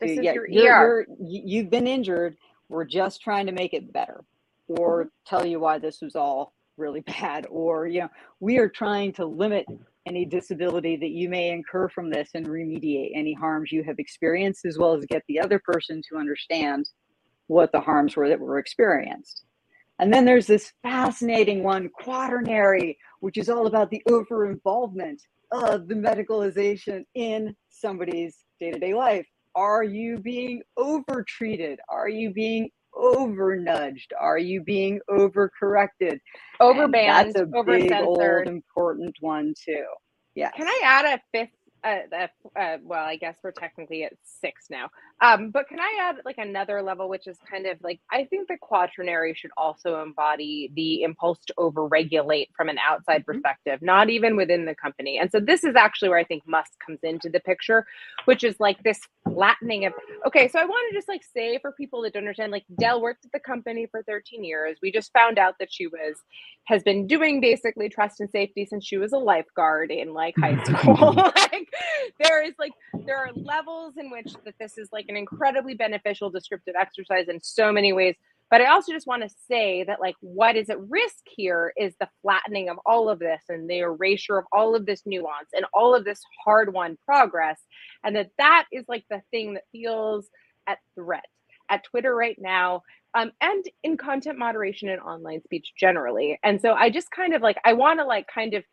This 0.00 0.10
to- 0.10 0.18
is 0.18 0.24
yeah, 0.24 0.32
your 0.34 0.48
you're- 0.48 0.68
ER. 0.68 1.06
you're- 1.20 1.42
you've 1.44 1.70
been 1.70 1.86
injured. 1.86 2.36
We're 2.68 2.84
just 2.84 3.22
trying 3.22 3.46
to 3.46 3.52
make 3.52 3.72
it 3.72 3.92
better 3.92 4.22
or 4.68 5.10
tell 5.26 5.46
you 5.46 5.58
why 5.60 5.78
this 5.78 6.00
was 6.02 6.14
all 6.16 6.52
really 6.76 7.00
bad. 7.06 7.46
Or, 7.50 7.86
you 7.86 8.00
know, 8.02 8.08
we 8.40 8.58
are 8.58 8.68
trying 8.68 9.12
to 9.14 9.24
limit 9.24 9.66
any 10.06 10.24
disability 10.24 10.96
that 10.96 11.10
you 11.10 11.28
may 11.28 11.50
incur 11.50 11.88
from 11.88 12.10
this 12.10 12.30
and 12.34 12.46
remediate 12.46 13.12
any 13.14 13.32
harms 13.34 13.72
you 13.72 13.82
have 13.84 13.98
experienced, 13.98 14.64
as 14.66 14.78
well 14.78 14.94
as 14.94 15.04
get 15.06 15.22
the 15.28 15.40
other 15.40 15.58
person 15.64 16.02
to 16.10 16.16
understand 16.18 16.88
what 17.48 17.72
the 17.72 17.80
harms 17.80 18.16
were 18.16 18.28
that 18.28 18.40
were 18.40 18.58
experienced. 18.58 19.42
And 19.98 20.12
then 20.12 20.24
there's 20.24 20.46
this 20.46 20.72
fascinating 20.82 21.64
one, 21.64 21.88
quaternary, 21.88 22.96
which 23.20 23.36
is 23.36 23.48
all 23.48 23.66
about 23.66 23.90
the 23.90 24.02
over 24.08 24.48
involvement 24.50 25.20
of 25.50 25.88
the 25.88 25.94
medicalization 25.94 27.04
in 27.14 27.54
somebody's 27.68 28.44
day 28.60 28.70
to 28.70 28.78
day 28.78 28.94
life. 28.94 29.26
Are 29.54 29.82
you 29.82 30.18
being 30.18 30.62
over 30.76 31.24
treated? 31.26 31.80
Are 31.88 32.08
you 32.08 32.30
being 32.32 32.70
over 32.94 33.56
nudged? 33.56 34.12
Are 34.18 34.38
you 34.38 34.62
being 34.62 35.00
over 35.08 35.50
corrected? 35.58 36.20
Over 36.60 36.86
banned. 36.86 37.34
That's 37.34 37.40
a 37.40 37.62
big, 37.64 37.92
old, 37.92 38.46
important 38.46 39.16
one 39.20 39.54
too. 39.60 39.84
Yeah. 40.34 40.50
Can 40.52 40.68
I 40.68 40.80
add 40.84 41.04
a 41.06 41.20
fifth? 41.32 41.54
Uh, 41.84 42.16
uh, 42.16 42.26
uh, 42.58 42.76
well, 42.82 43.04
I 43.04 43.16
guess 43.16 43.36
we're 43.42 43.52
technically 43.52 44.04
at 44.04 44.12
six 44.22 44.66
now. 44.70 44.90
Um, 45.20 45.50
but 45.50 45.68
can 45.68 45.80
I 45.80 45.98
add 46.02 46.16
like 46.24 46.38
another 46.38 46.82
level, 46.82 47.08
which 47.08 47.26
is 47.26 47.38
kind 47.50 47.66
of 47.66 47.78
like 47.82 48.00
I 48.10 48.24
think 48.26 48.48
the 48.48 48.58
quaternary 48.60 49.34
should 49.34 49.50
also 49.56 50.02
embody 50.02 50.70
the 50.76 51.02
impulse 51.02 51.40
to 51.46 51.54
overregulate 51.58 52.48
from 52.56 52.68
an 52.68 52.78
outside 52.78 53.22
Mhm. 53.22 53.26
perspective, 53.26 53.82
not 53.82 54.10
even 54.10 54.36
within 54.36 54.64
the 54.66 54.76
company. 54.76 55.18
And 55.18 55.30
so 55.32 55.40
this 55.40 55.64
is 55.64 55.76
actually 55.76 56.10
where 56.10 56.18
I 56.18 56.24
think 56.24 56.46
Musk 56.46 56.72
comes 56.86 57.00
into 57.02 57.30
the 57.30 57.40
picture, 57.40 57.86
which 58.26 58.44
is 58.44 58.60
like 58.60 58.82
this 58.84 59.00
flattening 59.24 59.86
of 59.86 59.94
okay. 60.26 60.48
So 60.48 60.60
I 60.60 60.66
want 60.66 60.90
to 60.92 60.96
just 60.96 61.08
like 61.08 61.22
say 61.24 61.58
for 61.60 61.72
people 61.72 62.02
that 62.02 62.12
don't 62.14 62.22
understand, 62.22 62.52
like 62.52 62.64
Del 62.78 63.02
worked 63.02 63.24
at 63.24 63.32
the 63.32 63.40
company 63.40 63.86
for 63.90 64.02
13 64.04 64.44
years. 64.44 64.78
We 64.82 64.92
just 64.92 65.12
found 65.12 65.38
out 65.38 65.56
that 65.60 65.72
she 65.72 65.88
was 65.88 66.16
has 66.66 66.82
been 66.84 67.06
doing 67.08 67.40
basically 67.40 67.88
trust 67.88 68.20
and 68.20 68.30
safety 68.30 68.66
since 68.66 68.86
she 68.86 68.98
was 68.98 69.12
a 69.12 69.18
lifeguard 69.18 69.90
in 69.90 70.14
like 70.14 70.36
high 70.40 70.56
school. 70.64 71.14
like 71.36 71.68
there 72.20 72.44
is 72.44 72.54
like 72.58 72.72
there 73.06 73.18
are 73.18 73.32
levels 73.34 73.94
in 73.98 74.10
which 74.10 74.34
that 74.44 74.54
this 74.60 74.78
is 74.78 74.90
like 74.92 75.06
an 75.08 75.16
incredibly 75.16 75.74
beneficial 75.74 76.30
descriptive 76.30 76.74
exercise 76.78 77.28
in 77.28 77.40
so 77.42 77.72
many 77.72 77.92
ways. 77.92 78.14
But 78.50 78.62
I 78.62 78.66
also 78.66 78.92
just 78.92 79.06
want 79.06 79.22
to 79.22 79.34
say 79.46 79.84
that 79.84 80.00
like 80.00 80.14
what 80.20 80.56
is 80.56 80.70
at 80.70 80.80
risk 80.88 81.22
here 81.26 81.72
is 81.76 81.94
the 82.00 82.08
flattening 82.22 82.70
of 82.70 82.78
all 82.86 83.10
of 83.10 83.18
this 83.18 83.42
and 83.48 83.68
the 83.68 83.80
erasure 83.80 84.38
of 84.38 84.46
all 84.52 84.74
of 84.74 84.86
this 84.86 85.02
nuance 85.04 85.50
and 85.52 85.66
all 85.74 85.94
of 85.94 86.04
this 86.04 86.20
hard 86.44 86.72
won 86.72 86.96
progress. 87.04 87.60
And 88.02 88.16
that 88.16 88.30
that 88.38 88.64
is 88.72 88.84
like 88.88 89.04
the 89.10 89.22
thing 89.30 89.54
that 89.54 89.64
feels 89.70 90.28
at 90.66 90.78
threat 90.94 91.26
at 91.68 91.84
Twitter 91.84 92.14
right 92.14 92.36
now 92.38 92.82
um, 93.14 93.32
and 93.40 93.64
in 93.82 93.96
content 93.96 94.38
moderation 94.38 94.88
and 94.88 95.00
online 95.00 95.42
speech 95.42 95.72
generally. 95.78 96.38
And 96.42 96.60
so 96.60 96.72
I 96.72 96.90
just 96.90 97.10
kind 97.10 97.34
of 97.34 97.42
like, 97.42 97.58
I 97.64 97.72
want 97.72 98.00
to 98.00 98.06
like 98.06 98.26
kind 98.32 98.54
of, 98.54 98.64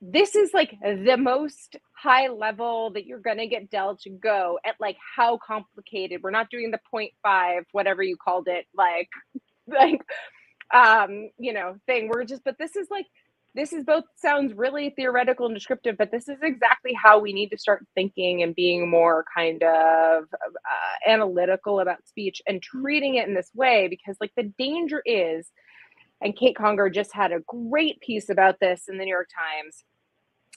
this 0.00 0.34
is 0.36 0.52
like 0.54 0.76
the 0.82 1.16
most 1.16 1.76
high 1.92 2.28
level 2.28 2.90
that 2.92 3.06
you're 3.06 3.18
going 3.20 3.38
to 3.38 3.46
get 3.48 3.70
Del 3.70 3.96
to 3.98 4.10
go 4.10 4.58
at 4.64 4.76
like 4.80 4.96
how 5.16 5.38
complicated. 5.44 6.20
We're 6.22 6.30
not 6.30 6.50
doing 6.50 6.70
the 6.70 6.80
0.5, 6.94 7.62
whatever 7.72 8.02
you 8.02 8.16
called 8.16 8.48
it, 8.48 8.66
like, 8.76 9.08
like, 9.66 10.02
um, 10.72 11.30
you 11.38 11.52
know, 11.52 11.76
thing. 11.86 12.08
We're 12.08 12.24
just, 12.24 12.44
but 12.44 12.56
this 12.58 12.76
is 12.76 12.88
like, 12.90 13.06
this 13.54 13.72
is 13.72 13.84
both 13.84 14.04
sounds 14.16 14.54
really 14.54 14.90
theoretical 14.90 15.46
and 15.46 15.54
descriptive, 15.54 15.96
but 15.98 16.12
this 16.12 16.28
is 16.28 16.38
exactly 16.42 16.92
how 16.92 17.18
we 17.18 17.32
need 17.32 17.48
to 17.48 17.58
start 17.58 17.84
thinking 17.94 18.42
and 18.42 18.54
being 18.54 18.88
more 18.88 19.24
kind 19.36 19.62
of 19.64 20.24
uh, 20.32 21.10
analytical 21.10 21.80
about 21.80 22.06
speech 22.06 22.40
and 22.46 22.62
treating 22.62 23.16
it 23.16 23.26
in 23.26 23.34
this 23.34 23.50
way 23.54 23.88
because, 23.88 24.16
like, 24.20 24.32
the 24.36 24.52
danger 24.58 25.02
is, 25.04 25.50
and 26.20 26.36
Kate 26.36 26.56
Conger 26.56 26.90
just 26.90 27.12
had 27.12 27.32
a 27.32 27.40
great 27.46 28.00
piece 28.00 28.28
about 28.28 28.60
this 28.60 28.88
in 28.88 28.98
the 28.98 29.04
New 29.04 29.10
York 29.10 29.28
Times. 29.34 29.84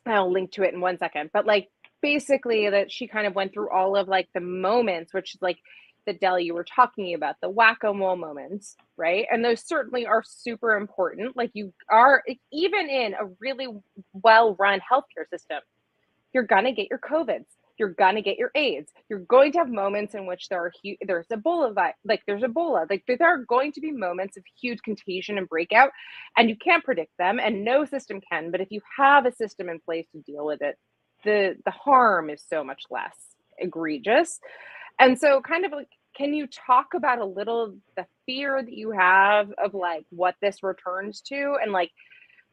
I'll 0.06 0.32
link 0.32 0.52
to 0.54 0.64
it 0.64 0.74
in 0.74 0.82
one 0.82 0.98
second, 0.98 1.30
but 1.34 1.46
like 1.46 1.70
basically 2.02 2.70
that 2.70 2.92
she 2.92 3.08
kind 3.08 3.28
of 3.28 3.36
went 3.36 3.54
through 3.54 3.70
all 3.70 3.96
of 3.96 4.08
like 4.08 4.28
the 4.34 4.42
moments, 4.42 5.14
which 5.14 5.36
is 5.36 5.42
like 5.42 5.60
the 6.08 6.14
Del 6.14 6.40
you 6.40 6.56
were 6.56 6.64
talking 6.64 7.14
about, 7.14 7.36
the 7.42 7.50
whack-a-mole 7.50 8.16
moments, 8.16 8.76
right? 8.98 9.28
And 9.32 9.46
those 9.46 9.64
certainly 9.64 10.08
are 10.08 10.24
super 10.26 10.76
important. 10.76 11.38
Like 11.38 11.52
you 11.54 11.74
are 11.90 12.24
even 12.52 12.90
in 12.90 13.14
a 13.14 13.28
really 13.40 13.68
well-run 14.14 14.80
healthcare 14.80 15.30
system, 15.30 15.60
you're 16.34 16.44
gonna 16.44 16.72
get 16.72 16.88
your 16.90 17.00
COVIDs, 17.00 17.46
you're 17.82 17.90
gonna 17.90 18.24
get 18.24 18.40
your 18.40 18.52
AIDS, 18.56 18.94
you're 19.10 19.20
going 19.22 19.54
to 19.54 19.60
have 19.60 19.70
moments 19.70 20.16
in 20.16 20.28
which 20.28 20.50
there 20.50 20.66
are 20.66 20.74
hu- 20.86 20.98
there's 21.08 21.28
Ebola, 21.30 21.76
vi- 21.76 21.96
like 22.06 22.24
there's 22.28 22.44
Ebola, 22.44 22.90
like 22.90 23.06
there 23.08 23.18
are 23.30 23.40
going 23.40 23.74
to 23.74 23.82
be 23.82 23.92
moments 23.92 24.38
of 24.38 24.46
huge 24.62 24.84
contagion 24.84 25.40
and 25.40 25.50
breakout, 25.50 25.92
and 26.38 26.50
you 26.50 26.58
can't 26.58 26.86
predict 26.86 27.14
them, 27.20 27.42
and 27.42 27.66
no 27.66 27.86
system 27.86 28.22
can. 28.32 28.52
But 28.52 28.62
if 28.62 28.70
you 28.72 28.82
have 29.00 29.28
a 29.28 29.34
system 29.36 29.70
in 29.70 29.82
place 29.82 30.08
to 30.14 30.22
deal 30.22 30.46
with 30.46 30.64
it, 30.64 30.78
the 31.26 31.58
the 31.66 31.72
harm 31.72 32.32
is 32.32 32.44
so 32.50 32.64
much 32.64 32.84
less 32.92 33.18
egregious. 33.60 34.40
And 35.00 35.20
so, 35.20 35.42
kind 35.42 35.66
of 35.66 35.72
like, 35.74 35.90
can 36.16 36.34
you 36.34 36.48
talk 36.48 36.94
about 36.96 37.20
a 37.20 37.26
little 37.26 37.76
the 37.98 38.06
fear 38.26 38.62
that 38.64 38.74
you 38.74 38.92
have 38.92 39.52
of 39.64 39.74
like 39.76 40.06
what 40.12 40.36
this 40.42 40.64
returns 40.64 41.22
to, 41.24 41.58
and 41.62 41.74
like 41.74 41.92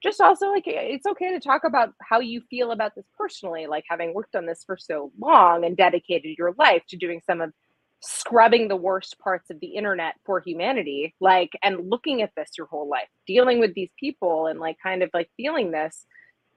just 0.03 0.20
also 0.20 0.51
like 0.51 0.64
it's 0.66 1.07
okay 1.07 1.32
to 1.32 1.40
talk 1.40 1.64
about 1.64 1.92
how 2.03 2.20
you 2.20 2.42
feel 2.49 2.70
about 2.72 2.94
this 2.94 3.07
personally, 3.16 3.66
like 3.66 3.84
having 3.88 4.14
worked 4.14 4.36
on 4.36 4.46
this 4.46 4.62
for 4.64 4.76
so 4.76 5.12
long 5.20 5.64
and 5.64 5.76
dedicated 5.76 6.36
your 6.38 6.55
life 6.59 6.82
to 6.88 6.96
doing 6.96 7.20
some 7.26 7.40
of 7.40 7.53
scrubbing 8.01 8.68
the 8.68 8.76
worst 8.76 9.18
parts 9.18 9.51
of 9.51 9.59
the 9.61 9.74
internet 9.74 10.14
for 10.24 10.40
humanity, 10.40 11.14
like 11.20 11.51
and 11.62 11.90
looking 11.90 12.22
at 12.22 12.30
this 12.36 12.51
your 12.57 12.68
whole 12.68 12.88
life, 12.88 13.09
dealing 13.26 13.59
with 13.59 13.74
these 13.74 13.90
people 13.99 14.46
and 14.46 14.61
like 14.61 14.76
kind 14.82 15.03
of 15.03 15.11
like 15.12 15.28
feeling 15.36 15.72
this, 15.72 16.07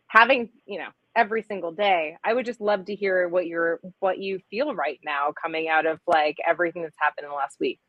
having, 0.08 0.50
you 0.66 0.78
know, 0.78 0.90
every 1.16 1.42
single 1.42 1.72
day. 1.72 2.16
I 2.24 2.34
would 2.34 2.46
just 2.46 2.62
love 2.62 2.86
to 2.86 2.96
hear 2.96 3.28
what 3.28 3.48
you're 3.48 3.80
what 4.00 4.20
you 4.20 4.40
feel 4.52 4.76
right 4.76 5.00
now 5.04 5.34
coming 5.42 5.68
out 5.68 5.88
of 5.88 6.00
like 6.06 6.38
everything 6.48 6.84
that's 6.84 6.96
happened 7.00 7.26
in 7.26 7.32
the 7.32 7.36
last 7.36 7.58
week. 7.60 7.80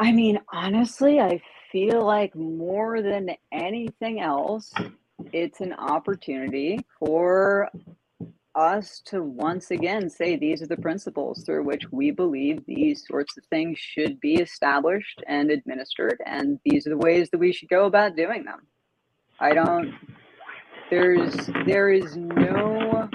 I 0.00 0.12
mean, 0.12 0.40
honestly, 0.52 1.20
I 1.20 1.40
feel 1.70 2.04
like 2.04 2.34
more 2.34 3.02
than 3.02 3.30
anything 3.52 4.20
else, 4.20 4.72
it's 5.32 5.60
an 5.60 5.72
opportunity 5.74 6.78
for 6.98 7.68
us 8.54 9.00
to 9.04 9.22
once 9.22 9.70
again 9.70 10.10
say 10.10 10.36
these 10.36 10.60
are 10.60 10.66
the 10.66 10.76
principles 10.76 11.44
through 11.44 11.62
which 11.62 11.90
we 11.92 12.10
believe 12.10 12.64
these 12.66 13.06
sorts 13.06 13.36
of 13.36 13.44
things 13.44 13.78
should 13.78 14.18
be 14.20 14.34
established 14.34 15.22
and 15.28 15.50
administered, 15.50 16.20
and 16.26 16.58
these 16.64 16.86
are 16.86 16.90
the 16.90 16.96
ways 16.96 17.30
that 17.30 17.38
we 17.38 17.52
should 17.52 17.68
go 17.68 17.86
about 17.86 18.16
doing 18.16 18.44
them. 18.44 18.66
I 19.38 19.54
don't, 19.54 19.94
there's, 20.90 21.48
there 21.66 21.90
is 21.90 22.16
no, 22.16 23.08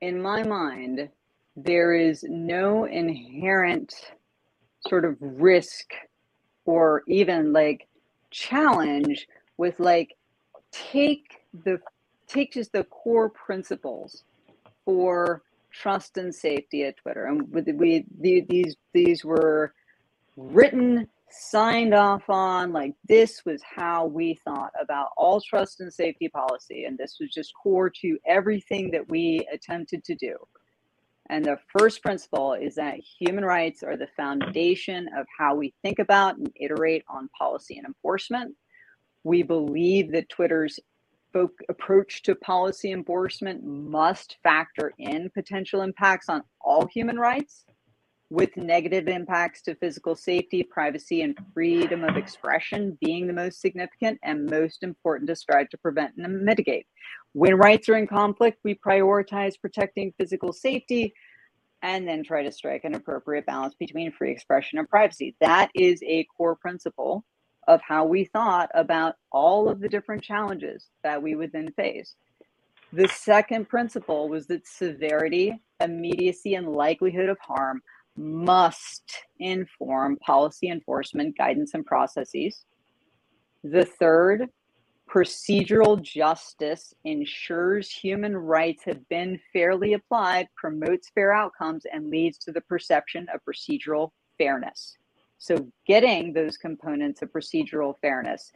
in 0.00 0.20
my 0.20 0.42
mind, 0.42 1.08
there 1.56 1.94
is 1.94 2.24
no 2.28 2.84
inherent 2.84 3.94
sort 4.88 5.04
of 5.04 5.16
risk 5.20 5.92
or 6.64 7.02
even 7.06 7.52
like 7.52 7.88
challenge 8.30 9.28
with 9.56 9.78
like 9.78 10.16
take 10.70 11.42
the 11.64 11.80
take 12.26 12.52
just 12.52 12.72
the 12.72 12.84
core 12.84 13.28
principles 13.28 14.24
for 14.84 15.42
trust 15.70 16.16
and 16.18 16.34
safety 16.34 16.84
at 16.84 16.96
Twitter. 16.96 17.26
And 17.26 17.50
we 17.78 18.04
these 18.20 18.76
these 18.92 19.24
were 19.24 19.72
written, 20.36 21.08
signed 21.30 21.94
off 21.94 22.28
on. 22.28 22.72
Like 22.72 22.94
this 23.08 23.44
was 23.44 23.62
how 23.62 24.06
we 24.06 24.34
thought 24.44 24.72
about 24.80 25.08
all 25.16 25.40
trust 25.40 25.80
and 25.80 25.92
safety 25.92 26.28
policy, 26.28 26.84
and 26.84 26.96
this 26.98 27.18
was 27.20 27.30
just 27.30 27.52
core 27.54 27.90
to 27.90 28.18
everything 28.26 28.90
that 28.92 29.08
we 29.08 29.46
attempted 29.52 30.04
to 30.04 30.14
do. 30.14 30.36
And 31.32 31.46
the 31.46 31.56
first 31.78 32.02
principle 32.02 32.52
is 32.52 32.74
that 32.74 32.98
human 32.98 33.42
rights 33.42 33.82
are 33.82 33.96
the 33.96 34.08
foundation 34.18 35.08
of 35.16 35.24
how 35.38 35.54
we 35.54 35.72
think 35.80 35.98
about 35.98 36.36
and 36.36 36.52
iterate 36.60 37.04
on 37.08 37.30
policy 37.38 37.78
and 37.78 37.86
enforcement. 37.86 38.54
We 39.24 39.42
believe 39.42 40.12
that 40.12 40.28
Twitter's 40.28 40.78
approach 41.70 42.22
to 42.24 42.34
policy 42.34 42.92
enforcement 42.92 43.64
must 43.64 44.36
factor 44.42 44.92
in 44.98 45.30
potential 45.30 45.80
impacts 45.80 46.28
on 46.28 46.42
all 46.60 46.86
human 46.86 47.18
rights, 47.18 47.64
with 48.32 48.56
negative 48.56 49.08
impacts 49.08 49.60
to 49.60 49.74
physical 49.74 50.16
safety, 50.16 50.62
privacy, 50.62 51.20
and 51.20 51.36
freedom 51.52 52.02
of 52.02 52.16
expression 52.16 52.96
being 53.04 53.26
the 53.26 53.32
most 53.32 53.60
significant 53.60 54.18
and 54.22 54.46
most 54.46 54.82
important 54.82 55.28
to 55.28 55.36
strive 55.36 55.68
to 55.68 55.76
prevent 55.76 56.16
and 56.16 56.42
mitigate. 56.42 56.86
When 57.34 57.56
rights 57.56 57.90
are 57.90 57.96
in 57.96 58.06
conflict, 58.06 58.60
we 58.64 58.74
prioritize 58.74 59.60
protecting 59.60 60.14
physical 60.16 60.50
safety 60.54 61.12
and 61.82 62.08
then 62.08 62.24
try 62.24 62.42
to 62.42 62.50
strike 62.50 62.84
an 62.84 62.94
appropriate 62.94 63.44
balance 63.44 63.74
between 63.78 64.10
free 64.12 64.32
expression 64.32 64.78
and 64.78 64.88
privacy. 64.88 65.36
That 65.42 65.70
is 65.74 66.02
a 66.02 66.26
core 66.34 66.56
principle 66.56 67.26
of 67.68 67.82
how 67.86 68.06
we 68.06 68.24
thought 68.24 68.70
about 68.72 69.16
all 69.30 69.68
of 69.68 69.78
the 69.78 69.90
different 69.90 70.22
challenges 70.22 70.86
that 71.04 71.22
we 71.22 71.34
would 71.34 71.52
then 71.52 71.70
face. 71.72 72.14
The 72.94 73.08
second 73.08 73.68
principle 73.68 74.30
was 74.30 74.46
that 74.46 74.66
severity, 74.66 75.60
immediacy, 75.80 76.54
and 76.54 76.72
likelihood 76.72 77.28
of 77.28 77.38
harm 77.38 77.82
must 78.16 79.10
inform 79.38 80.16
policy 80.18 80.68
enforcement 80.68 81.36
guidance 81.36 81.74
and 81.74 81.84
processes. 81.84 82.64
The 83.64 83.84
third, 83.84 84.48
procedural 85.12 86.00
justice 86.00 86.94
ensures 87.04 87.90
human 87.90 88.36
rights 88.36 88.84
have 88.84 89.06
been 89.08 89.38
fairly 89.52 89.92
applied, 89.92 90.48
promotes 90.56 91.10
fair 91.10 91.32
outcomes, 91.32 91.84
and 91.92 92.08
leads 92.08 92.38
to 92.38 92.52
the 92.52 92.62
perception 92.62 93.26
of 93.32 93.40
procedural 93.44 94.10
fairness. 94.38 94.96
So, 95.38 95.68
getting 95.86 96.32
those 96.32 96.56
components 96.56 97.20
of 97.20 97.32
procedural 97.32 97.94
fairness, 98.00 98.52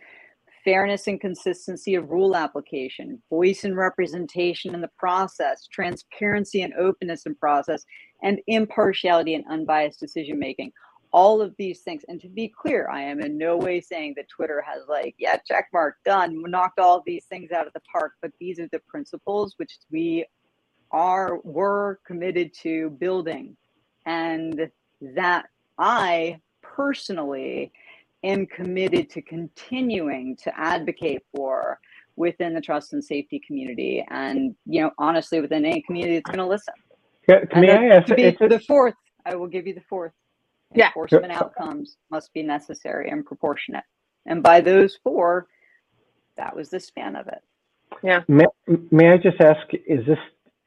fairness 0.66 1.06
and 1.06 1.20
consistency 1.20 1.94
of 1.94 2.10
rule 2.10 2.34
application, 2.34 3.22
voice 3.30 3.62
and 3.62 3.76
representation 3.76 4.74
in 4.74 4.80
the 4.80 4.90
process, 4.98 5.68
transparency 5.68 6.62
and 6.62 6.74
openness 6.74 7.24
in 7.24 7.36
process, 7.36 7.84
and 8.24 8.40
impartiality 8.48 9.34
and 9.34 9.44
unbiased 9.48 10.00
decision 10.00 10.40
making. 10.40 10.72
All 11.12 11.40
of 11.40 11.54
these 11.56 11.82
things. 11.82 12.02
And 12.08 12.20
to 12.20 12.28
be 12.28 12.48
clear, 12.48 12.90
I 12.90 13.00
am 13.02 13.20
in 13.20 13.38
no 13.38 13.56
way 13.56 13.80
saying 13.80 14.14
that 14.16 14.28
Twitter 14.28 14.60
has 14.66 14.82
like, 14.88 15.14
yeah, 15.18 15.36
check 15.46 15.68
mark, 15.72 15.98
done, 16.04 16.42
knocked 16.50 16.80
all 16.80 17.00
these 17.06 17.26
things 17.26 17.52
out 17.52 17.68
of 17.68 17.72
the 17.72 17.80
park. 17.90 18.14
But 18.20 18.32
these 18.40 18.58
are 18.58 18.68
the 18.72 18.80
principles 18.88 19.54
which 19.58 19.78
we 19.92 20.26
are 20.90 21.38
were 21.44 22.00
committed 22.04 22.52
to 22.62 22.90
building. 22.98 23.56
And 24.04 24.68
that 25.14 25.46
I 25.78 26.40
personally 26.60 27.72
am 28.26 28.46
committed 28.46 29.10
to 29.10 29.22
continuing 29.22 30.36
to 30.36 30.58
advocate 30.58 31.22
for 31.34 31.78
within 32.16 32.54
the 32.54 32.60
trust 32.60 32.92
and 32.92 33.04
safety 33.04 33.40
community 33.46 34.04
and 34.10 34.54
you 34.64 34.80
know 34.80 34.90
honestly 34.98 35.40
within 35.40 35.64
any 35.64 35.82
community 35.82 36.16
that's 36.16 36.30
going 36.30 36.38
to 36.38 36.46
listen 36.46 36.74
can, 37.28 37.46
can 37.48 37.70
I 37.70 37.86
ask, 37.88 38.06
to 38.06 38.14
be 38.14 38.30
the 38.30 38.60
fourth. 38.60 38.94
I 39.24 39.34
will 39.34 39.48
give 39.48 39.66
you 39.66 39.74
the 39.74 39.82
fourth. 39.88 40.12
Yeah. 40.74 40.88
enforcement 40.88 41.32
outcomes 41.32 41.96
must 42.10 42.32
be 42.34 42.42
necessary 42.42 43.08
and 43.10 43.24
proportionate. 43.24 43.84
And 44.26 44.42
by 44.42 44.60
those 44.60 44.98
four 45.02 45.46
that 46.36 46.54
was 46.54 46.68
the 46.68 46.80
span 46.80 47.16
of 47.16 47.26
it. 47.28 47.42
Yeah. 48.02 48.22
May, 48.28 48.44
may 48.90 49.10
i 49.10 49.16
just 49.16 49.40
ask 49.40 49.60
is 49.72 50.04
this 50.06 50.18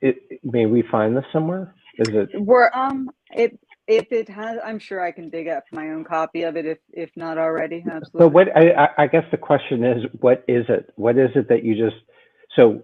it, 0.01 0.15
may 0.43 0.65
we 0.65 0.81
find 0.83 1.15
this 1.15 1.25
somewhere? 1.31 1.75
Is 1.97 2.07
it 2.09 2.29
we're 2.41 2.71
um 2.73 3.09
it 3.31 3.59
if 3.89 4.11
it 4.11 4.29
has, 4.29 4.59
I'm 4.63 4.77
sure 4.77 5.01
I 5.01 5.11
can 5.11 5.29
dig 5.29 5.47
up 5.47 5.63
my 5.71 5.89
own 5.89 6.03
copy 6.03 6.43
of 6.43 6.55
it 6.55 6.65
if 6.65 6.77
if 6.93 7.09
not 7.15 7.39
already. 7.39 7.83
Absolutely. 7.91 8.19
So 8.19 8.27
what 8.27 8.47
I, 8.55 8.89
I 8.97 9.07
guess 9.07 9.23
the 9.31 9.37
question 9.37 9.83
is, 9.83 10.05
what 10.19 10.45
is 10.47 10.65
it? 10.69 10.93
What 10.95 11.17
is 11.17 11.31
it 11.35 11.49
that 11.49 11.65
you 11.65 11.75
just 11.75 11.97
so? 12.55 12.83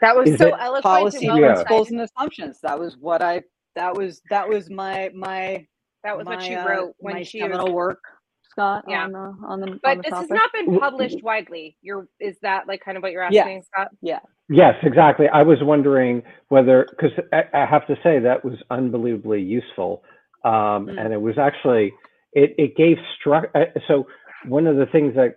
That 0.00 0.16
was 0.16 0.36
so 0.38 0.50
eloquent. 0.54 0.82
Policy 0.82 1.28
principles 1.28 1.90
and 1.90 2.00
assumptions. 2.00 2.58
That 2.62 2.78
was 2.78 2.96
what 2.98 3.22
I. 3.22 3.42
That 3.76 3.94
was 3.94 4.22
that 4.30 4.48
was 4.48 4.70
my 4.70 5.10
my. 5.14 5.66
That 6.04 6.16
was 6.16 6.24
my, 6.24 6.36
what 6.36 6.42
she 6.42 6.54
wrote 6.54 6.90
uh, 6.90 6.92
when 6.98 7.14
my 7.16 7.22
she 7.22 7.40
seminal 7.40 7.66
was, 7.66 7.74
work. 7.74 8.02
Scott, 8.50 8.84
yeah. 8.88 9.04
on 9.04 9.12
the 9.12 9.34
on 9.46 9.60
the. 9.60 9.78
But 9.82 9.90
on 9.90 9.96
the 9.98 10.02
this 10.04 10.10
topic. 10.10 10.30
has 10.30 10.30
not 10.30 10.52
been 10.54 10.80
published 10.80 11.22
widely. 11.22 11.76
You're 11.82 12.08
is 12.18 12.36
that 12.40 12.66
like 12.66 12.80
kind 12.82 12.96
of 12.96 13.02
what 13.02 13.12
you're 13.12 13.22
asking, 13.22 13.56
yes. 13.56 13.66
Scott? 13.66 13.88
Yeah. 14.00 14.20
Yes, 14.48 14.74
exactly. 14.82 15.26
I 15.28 15.42
was 15.42 15.58
wondering 15.60 16.22
whether 16.48 16.86
because 16.90 17.10
I, 17.30 17.42
I 17.52 17.66
have 17.66 17.86
to 17.88 17.94
say 18.02 18.18
that 18.20 18.42
was 18.42 18.54
unbelievably 18.70 19.42
useful 19.42 20.02
um, 20.44 20.86
mm. 20.86 20.98
and 20.98 21.12
it 21.12 21.20
was 21.20 21.38
actually 21.38 21.92
it 22.32 22.54
it 22.58 22.76
gave 22.76 22.96
struck. 23.18 23.44
Uh, 23.54 23.78
so 23.88 24.06
one 24.46 24.66
of 24.66 24.76
the 24.76 24.86
things 24.86 25.14
that 25.14 25.36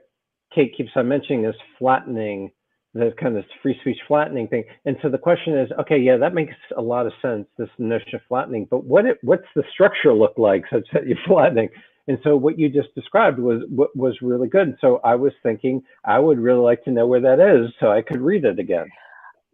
Kate 0.54 0.74
keeps 0.76 0.92
on 0.96 1.08
mentioning 1.08 1.46
is 1.46 1.56
flattening 1.80 2.52
the 2.94 3.12
kind 3.20 3.38
of 3.38 3.44
free 3.62 3.76
speech 3.82 3.98
flattening 4.08 4.48
thing. 4.48 4.64
And 4.86 4.96
so 5.02 5.10
the 5.10 5.18
question 5.18 5.58
is, 5.58 5.70
okay, 5.80 5.98
yeah, 5.98 6.18
that 6.18 6.36
makes 6.36 6.54
a 6.78 6.82
lot 6.82 7.08
of 7.08 7.14
sense. 7.22 7.48
This 7.58 7.70
notion 7.80 8.16
of 8.16 8.22
flattening, 8.28 8.68
but 8.70 8.84
what 8.84 9.06
it, 9.06 9.18
what's 9.24 9.48
the 9.56 9.64
structure 9.74 10.14
look 10.14 10.34
like 10.38 10.64
such 10.72 10.88
that 10.94 11.08
you're 11.08 11.18
flattening? 11.28 11.70
And 12.08 12.18
so 12.24 12.36
what 12.36 12.60
you 12.60 12.70
just 12.70 12.94
described 12.96 13.40
was 13.40 13.62
was 13.70 14.16
really 14.22 14.50
good. 14.50 14.76
So 14.82 15.00
I 15.04 15.16
was 15.16 15.32
thinking 15.42 15.82
I 16.06 16.20
would 16.20 16.38
really 16.38 16.60
like 16.60 16.84
to 16.84 16.92
know 16.92 17.08
where 17.08 17.22
that 17.22 17.40
is 17.40 17.74
so 17.80 17.92
I 17.92 18.02
could 18.02 18.22
read 18.22 18.44
it 18.44 18.60
again. 18.60 18.88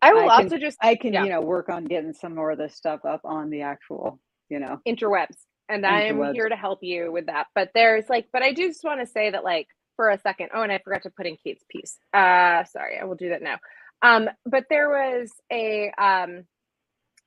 I 0.02 0.14
will 0.14 0.30
I 0.30 0.44
also 0.44 0.58
just 0.58 0.78
I 0.82 0.96
can 0.96 1.14
yeah. 1.14 1.24
you 1.24 1.30
know 1.30 1.42
work 1.42 1.70
on 1.70 1.86
getting 1.86 2.14
some 2.14 2.34
more 2.34 2.52
of 2.52 2.58
this 2.58 2.76
stuff 2.76 3.06
up 3.06 3.22
on 3.24 3.50
the 3.50 3.62
actual 3.62 4.20
you 4.50 4.60
know. 4.60 4.80
Interwebs 4.88 5.38
and 5.70 5.86
i'm 5.86 6.34
here 6.34 6.50
to 6.50 6.56
help 6.56 6.80
you 6.82 7.12
with 7.12 7.28
that. 7.28 7.48
But 7.56 7.70
there's 7.74 8.10
like 8.10 8.28
but 8.34 8.42
i 8.42 8.52
do 8.54 8.68
just 8.68 8.84
want 8.84 9.00
to 9.00 9.06
say 9.06 9.30
that 9.30 9.44
like 9.44 9.68
for 9.96 10.10
a 10.10 10.18
second 10.20 10.50
oh 10.54 10.62
and 10.64 10.72
i 10.72 10.80
forgot 10.80 11.04
to 11.04 11.12
put 11.12 11.28
in 11.28 11.38
kate's 11.44 11.64
piece. 11.70 11.98
Uh 12.14 12.64
sorry 12.66 13.00
i 13.00 13.06
will 13.06 13.16
do 13.16 13.30
that 13.30 13.42
now. 13.42 13.58
Um 14.02 14.30
but 14.46 14.66
there 14.70 14.90
was 14.90 15.32
a 15.52 15.92
um 15.98 16.44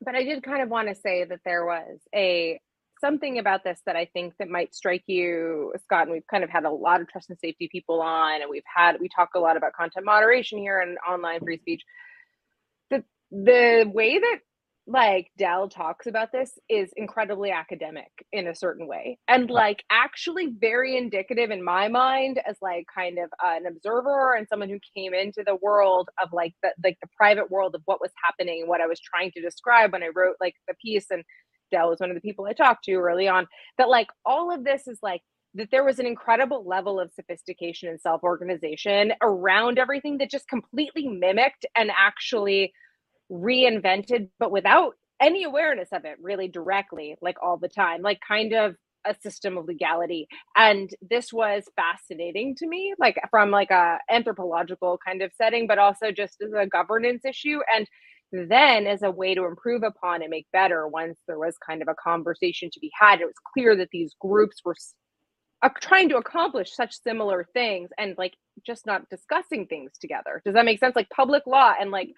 but 0.05 0.15
i 0.15 0.25
did 0.25 0.43
kind 0.43 0.63
of 0.63 0.69
want 0.69 0.89
to 0.89 0.95
say 0.95 1.25
that 1.25 1.41
there 1.45 1.65
was 1.65 2.01
a 2.15 2.61
something 3.01 3.39
about 3.39 3.65
this 3.65 3.81
that 3.87 3.97
i 3.97 4.05
think 4.13 4.33
that 4.39 4.49
might 4.49 4.75
strike 4.75 5.03
you 5.07 5.73
scott 5.85 6.03
and 6.03 6.13
we've 6.13 6.27
kind 6.31 6.45
of 6.45 6.51
had 6.51 6.65
a 6.65 6.71
lot 6.71 7.01
of 7.01 7.09
trust 7.09 7.31
and 7.31 7.39
safety 7.39 7.69
people 7.71 8.01
on 8.01 8.41
and 8.41 8.51
we've 8.51 8.63
had 8.75 8.97
we 9.01 9.09
talk 9.09 9.31
a 9.35 9.41
lot 9.41 9.57
about 9.57 9.73
content 9.73 10.07
moderation 10.07 10.59
here 10.59 10.81
and 10.81 10.99
online 11.09 11.41
free 11.41 11.59
speech. 11.59 11.83
The 12.91 13.05
the 13.31 13.91
way 13.93 14.19
that 14.19 14.39
like 14.87 15.31
Del 15.39 15.69
talks 15.69 16.07
about 16.07 16.33
this 16.33 16.59
is 16.69 16.91
incredibly 16.97 17.53
academic 17.53 18.11
in 18.33 18.49
a 18.49 18.55
certain 18.55 18.89
way 18.89 19.17
and 19.29 19.49
like 19.49 19.85
actually 19.91 20.49
very 20.59 20.97
indicative 20.97 21.53
in 21.53 21.63
my 21.63 21.87
mind 21.87 22.41
as 22.49 22.57
like 22.61 22.87
kind 22.93 23.19
of 23.19 23.31
uh, 23.45 23.57
an 23.57 23.67
observer 23.67 24.35
and 24.35 24.49
someone 24.49 24.69
who 24.69 24.81
came 24.97 25.15
into 25.15 25.45
the 25.47 25.57
world 25.63 26.09
of 26.21 26.31
like 26.33 26.53
the 26.65 26.73
like 26.83 26.99
the 27.01 27.09
private 27.17 27.49
world 27.49 27.77
of 27.77 27.83
what 27.85 28.01
was 28.01 28.11
happening 28.25 28.63
and 28.63 28.69
what 28.69 28.81
I 28.81 28.89
was 28.89 28.99
trying 28.99 29.31
to 29.33 29.41
describe 29.41 29.93
when 29.93 30.03
I 30.03 30.09
wrote 30.15 30.37
like 30.41 30.55
the 30.67 30.75
piece 30.75 31.07
and 31.11 31.23
Del 31.71 31.89
was 31.89 32.01
one 32.01 32.11
of 32.11 32.17
the 32.17 32.21
people 32.21 32.47
I 32.47 32.53
talked 32.53 32.85
to 32.85 32.95
early 32.95 33.29
on 33.29 33.47
that 33.79 33.89
like 33.89 34.09
all 34.27 34.53
of 34.53 34.65
this 34.65 34.89
is 34.89 34.99
like 35.01 35.23
that 35.55 35.71
there 35.71 35.85
was 35.85 36.01
an 36.01 36.07
incredible 36.07 36.65
level 36.67 36.99
of 36.99 37.13
sophistication 37.13 37.89
and 37.89 38.01
self-organization 38.01 39.13
around 39.23 39.79
everything 39.79 40.19
that 40.19 40.31
just 40.31 40.49
completely 40.49 41.07
mimicked 41.07 41.67
and 41.77 41.91
actually 41.97 42.73
reinvented, 43.33 44.29
but 44.39 44.53
without 44.53 44.95
any 45.21 45.45
awareness 45.45 45.89
of 45.93 46.05
it 46.05 46.19
really 46.21 46.49
directly, 46.49 47.17
like 47.23 47.37
all 47.43 47.57
the 47.57 47.69
time, 47.69 48.03
like 48.03 48.21
kind 48.27 48.53
of 48.53 48.77
a 49.05 49.15
system 49.21 49.57
of 49.59 49.67
legality. 49.67 50.29
And 50.57 50.91
this 51.01 51.33
was 51.33 51.65
fascinating 51.77 52.55
to 52.57 52.67
me 52.67 52.95
like 52.99 53.17
from 53.31 53.51
like 53.51 53.71
a 53.71 53.99
anthropological 54.11 54.99
kind 55.05 55.23
of 55.23 55.33
setting 55.37 55.67
but 55.67 55.79
also 55.79 56.13
just 56.13 56.41
as 56.41 56.53
a 56.53 56.67
governance 56.67 57.25
issue. 57.25 57.61
And 57.75 57.89
then 58.33 58.87
as 58.87 59.03
a 59.03 59.11
way 59.11 59.35
to 59.35 59.45
improve 59.45 59.83
upon 59.83 60.23
and 60.23 60.31
make 60.31 60.47
better 60.53 60.87
once 60.87 61.19
there 61.27 61.39
was 61.39 61.57
kind 61.67 61.83
of 61.83 61.89
a 61.89 61.95
conversation 61.95 62.71
to 62.73 62.81
be 62.81 62.91
had 62.99 63.21
it 63.21 63.27
was 63.27 63.35
clear 63.53 63.77
that 63.77 63.89
these 63.93 64.15
groups 64.21 64.59
were 64.65 64.77
trying 65.81 66.09
to 66.09 66.17
accomplish 66.17 66.75
such 66.75 67.01
similar 67.03 67.47
things 67.53 67.91
and 67.99 68.17
like 68.19 68.35
just 68.67 68.87
not 68.87 69.09
discussing 69.11 69.67
things 69.67 69.93
together. 70.01 70.43
Does 70.45 70.55
that 70.55 70.65
make 70.65 70.81
sense? 70.81 70.97
Like 70.97 71.11
public 71.11 71.47
law 71.47 71.73
and 71.79 71.91
like 71.91 72.09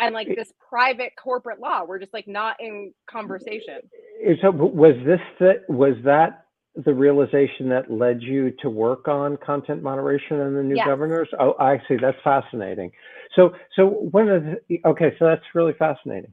and 0.00 0.14
like 0.14 0.28
this 0.34 0.52
private 0.68 1.12
corporate 1.22 1.60
law 1.60 1.84
we're 1.84 1.98
just 1.98 2.12
like 2.12 2.26
not 2.26 2.56
in 2.60 2.92
conversation 3.10 3.80
so 4.42 4.50
was 4.50 4.94
this 5.04 5.20
the 5.38 5.62
was 5.68 5.94
that 6.04 6.44
the 6.84 6.94
realization 6.94 7.68
that 7.68 7.90
led 7.90 8.22
you 8.22 8.52
to 8.62 8.70
work 8.70 9.08
on 9.08 9.36
content 9.38 9.82
moderation 9.82 10.40
and 10.40 10.56
the 10.56 10.62
new 10.62 10.76
yes. 10.76 10.86
governors 10.86 11.28
oh 11.40 11.54
i 11.58 11.80
see 11.88 11.96
that's 12.00 12.18
fascinating 12.22 12.90
so 13.34 13.52
so 13.74 13.86
one 13.86 14.28
of 14.28 14.42
the 14.44 14.80
okay 14.84 15.14
so 15.18 15.26
that's 15.26 15.44
really 15.54 15.74
fascinating 15.78 16.32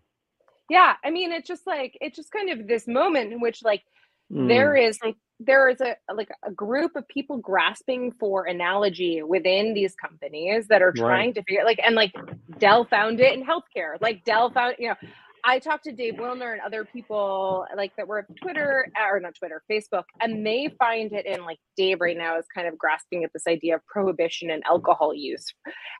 yeah 0.70 0.94
i 1.04 1.10
mean 1.10 1.32
it's 1.32 1.48
just 1.48 1.66
like 1.66 1.98
it's 2.02 2.16
just 2.16 2.32
kind 2.32 2.50
of 2.50 2.68
this 2.68 2.88
moment 2.88 3.32
in 3.32 3.40
which 3.40 3.64
like 3.64 3.84
mm. 4.32 4.48
there 4.48 4.76
is 4.76 5.00
like 5.04 5.16
there 5.40 5.70
is 5.70 5.82
a 5.82 5.96
like 6.14 6.30
a 6.44 6.52
group 6.52 6.96
of 6.96 7.08
people 7.08 7.38
grasping 7.38 8.12
for 8.20 8.46
analogy 8.46 9.22
within 9.22 9.74
these 9.74 9.96
companies 9.96 10.68
that 10.68 10.82
are 10.82 10.94
trying 10.94 11.28
right. 11.28 11.36
to 11.36 11.44
figure 11.44 11.66
like 11.66 11.80
and 11.86 11.96
like 11.96 12.14
Del 12.58 12.86
found 12.86 13.20
it 13.20 13.38
in 13.38 13.46
healthcare. 13.46 14.00
Like 14.00 14.24
Del 14.24 14.50
found, 14.52 14.76
you 14.80 14.90
know, 14.90 14.96
I 15.44 15.60
talked 15.60 15.84
to 15.84 15.92
Dave 15.92 16.16
Willner 16.16 16.54
and 16.54 16.62
other 16.62 16.86
people 16.86 17.66
like 17.76 17.96
that 17.98 18.08
were 18.08 18.26
Twitter 18.42 18.88
or 19.12 19.20
not 19.20 19.36
Twitter, 19.36 19.62
Facebook, 19.70 20.06
and 20.22 20.46
they 20.46 20.74
find 20.80 21.12
it 21.14 21.26
in 21.26 21.44
like 21.44 21.60
Dave 21.78 22.02
right 22.02 22.18
now 22.18 22.40
is 22.40 22.46
kind 22.54 22.68
of 22.68 22.78
grasping 22.78 23.24
at 23.24 23.32
this 23.34 23.46
idea 23.48 23.76
of 23.76 23.86
prohibition 23.86 24.50
and 24.50 24.64
alcohol 24.66 25.14
use 25.14 25.54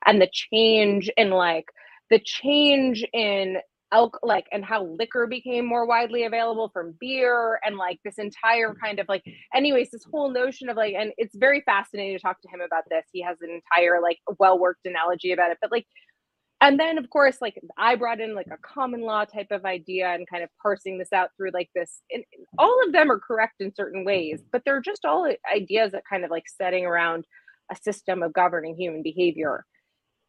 and 0.06 0.20
the 0.20 0.28
change 0.32 1.10
in 1.16 1.30
like 1.30 1.66
the 2.10 2.18
change 2.18 3.04
in 3.12 3.58
elk 3.92 4.18
like 4.22 4.46
and 4.52 4.64
how 4.64 4.84
liquor 4.84 5.26
became 5.26 5.64
more 5.64 5.86
widely 5.86 6.24
available 6.24 6.68
from 6.72 6.94
beer 6.98 7.60
and 7.64 7.76
like 7.76 7.98
this 8.04 8.18
entire 8.18 8.70
mm. 8.70 8.80
kind 8.80 8.98
of 8.98 9.08
like 9.08 9.22
anyways 9.54 9.90
this 9.90 10.04
whole 10.10 10.30
notion 10.30 10.68
of 10.68 10.76
like 10.76 10.94
and 10.94 11.12
it's 11.18 11.36
very 11.36 11.62
fascinating 11.62 12.16
to 12.16 12.22
talk 12.22 12.40
to 12.40 12.48
him 12.48 12.60
about 12.60 12.84
this. 12.90 13.04
He 13.12 13.22
has 13.22 13.36
an 13.42 13.50
entire 13.50 14.00
like 14.02 14.18
well 14.38 14.58
worked 14.58 14.86
analogy 14.86 15.32
about 15.32 15.50
it 15.50 15.58
but 15.60 15.70
like 15.70 15.86
and 16.60 16.80
then 16.80 16.98
of 16.98 17.08
course 17.10 17.36
like 17.40 17.58
i 17.76 17.94
brought 17.94 18.20
in 18.20 18.34
like 18.34 18.46
a 18.46 18.58
common 18.58 19.00
law 19.02 19.24
type 19.24 19.50
of 19.50 19.64
idea 19.64 20.08
and 20.08 20.28
kind 20.28 20.42
of 20.42 20.50
parsing 20.60 20.98
this 20.98 21.12
out 21.12 21.30
through 21.36 21.50
like 21.52 21.68
this 21.74 22.02
and 22.10 22.24
all 22.58 22.78
of 22.86 22.92
them 22.92 23.10
are 23.10 23.20
correct 23.20 23.54
in 23.60 23.74
certain 23.74 24.04
ways 24.04 24.42
but 24.52 24.62
they're 24.64 24.80
just 24.80 25.04
all 25.04 25.30
ideas 25.54 25.92
that 25.92 26.02
kind 26.08 26.24
of 26.24 26.30
like 26.30 26.44
setting 26.48 26.86
around 26.86 27.26
a 27.70 27.76
system 27.76 28.22
of 28.22 28.32
governing 28.32 28.76
human 28.76 29.02
behavior 29.02 29.64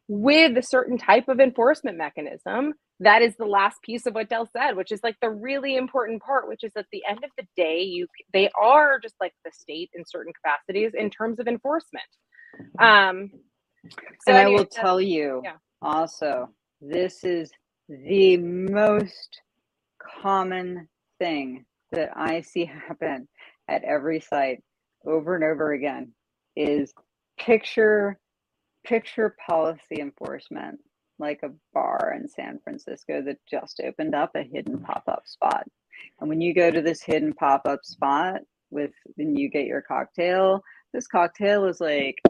with 0.08 0.56
a 0.56 0.62
certain 0.62 0.96
type 0.96 1.28
of 1.28 1.38
enforcement 1.38 1.98
mechanism 1.98 2.72
that 3.00 3.22
is 3.22 3.36
the 3.36 3.44
last 3.44 3.80
piece 3.82 4.06
of 4.06 4.14
what 4.14 4.28
Del 4.28 4.48
said, 4.52 4.72
which 4.76 4.90
is 4.90 5.00
like 5.04 5.16
the 5.22 5.30
really 5.30 5.76
important 5.76 6.22
part, 6.22 6.48
which 6.48 6.64
is 6.64 6.72
at 6.76 6.86
the 6.90 7.02
end 7.08 7.20
of 7.22 7.30
the 7.36 7.44
day, 7.56 7.82
you 7.82 8.06
they 8.32 8.50
are 8.60 8.98
just 8.98 9.14
like 9.20 9.32
the 9.44 9.52
state 9.52 9.90
in 9.94 10.04
certain 10.06 10.32
capacities 10.32 10.92
in 10.94 11.10
terms 11.10 11.38
of 11.38 11.46
enforcement. 11.46 12.04
Um, 12.80 13.30
so 14.26 14.32
and 14.32 14.36
I 14.36 14.48
will 14.48 14.66
tell 14.66 15.00
you 15.00 15.42
yeah. 15.44 15.56
also, 15.80 16.48
this 16.80 17.22
is 17.22 17.50
the 17.88 18.36
most 18.36 19.40
common 20.20 20.88
thing 21.18 21.64
that 21.92 22.10
I 22.16 22.40
see 22.40 22.64
happen 22.88 23.28
at 23.68 23.84
every 23.84 24.20
site 24.20 24.62
over 25.06 25.36
and 25.36 25.44
over 25.44 25.72
again 25.72 26.12
is 26.56 26.92
picture 27.38 28.18
picture 28.84 29.36
policy 29.48 30.00
enforcement 30.00 30.80
like 31.18 31.40
a 31.42 31.50
bar 31.74 32.14
in 32.16 32.28
San 32.28 32.60
Francisco 32.62 33.22
that 33.22 33.38
just 33.50 33.80
opened 33.84 34.14
up 34.14 34.30
a 34.34 34.42
hidden 34.42 34.78
pop-up 34.78 35.26
spot. 35.26 35.66
And 36.20 36.28
when 36.28 36.40
you 36.40 36.54
go 36.54 36.70
to 36.70 36.80
this 36.80 37.02
hidden 37.02 37.32
pop-up 37.32 37.84
spot 37.84 38.40
with 38.70 38.92
when 39.16 39.36
you 39.36 39.48
get 39.50 39.66
your 39.66 39.82
cocktail, 39.82 40.62
this 40.92 41.06
cocktail 41.06 41.64
is 41.66 41.80
like 41.80 42.20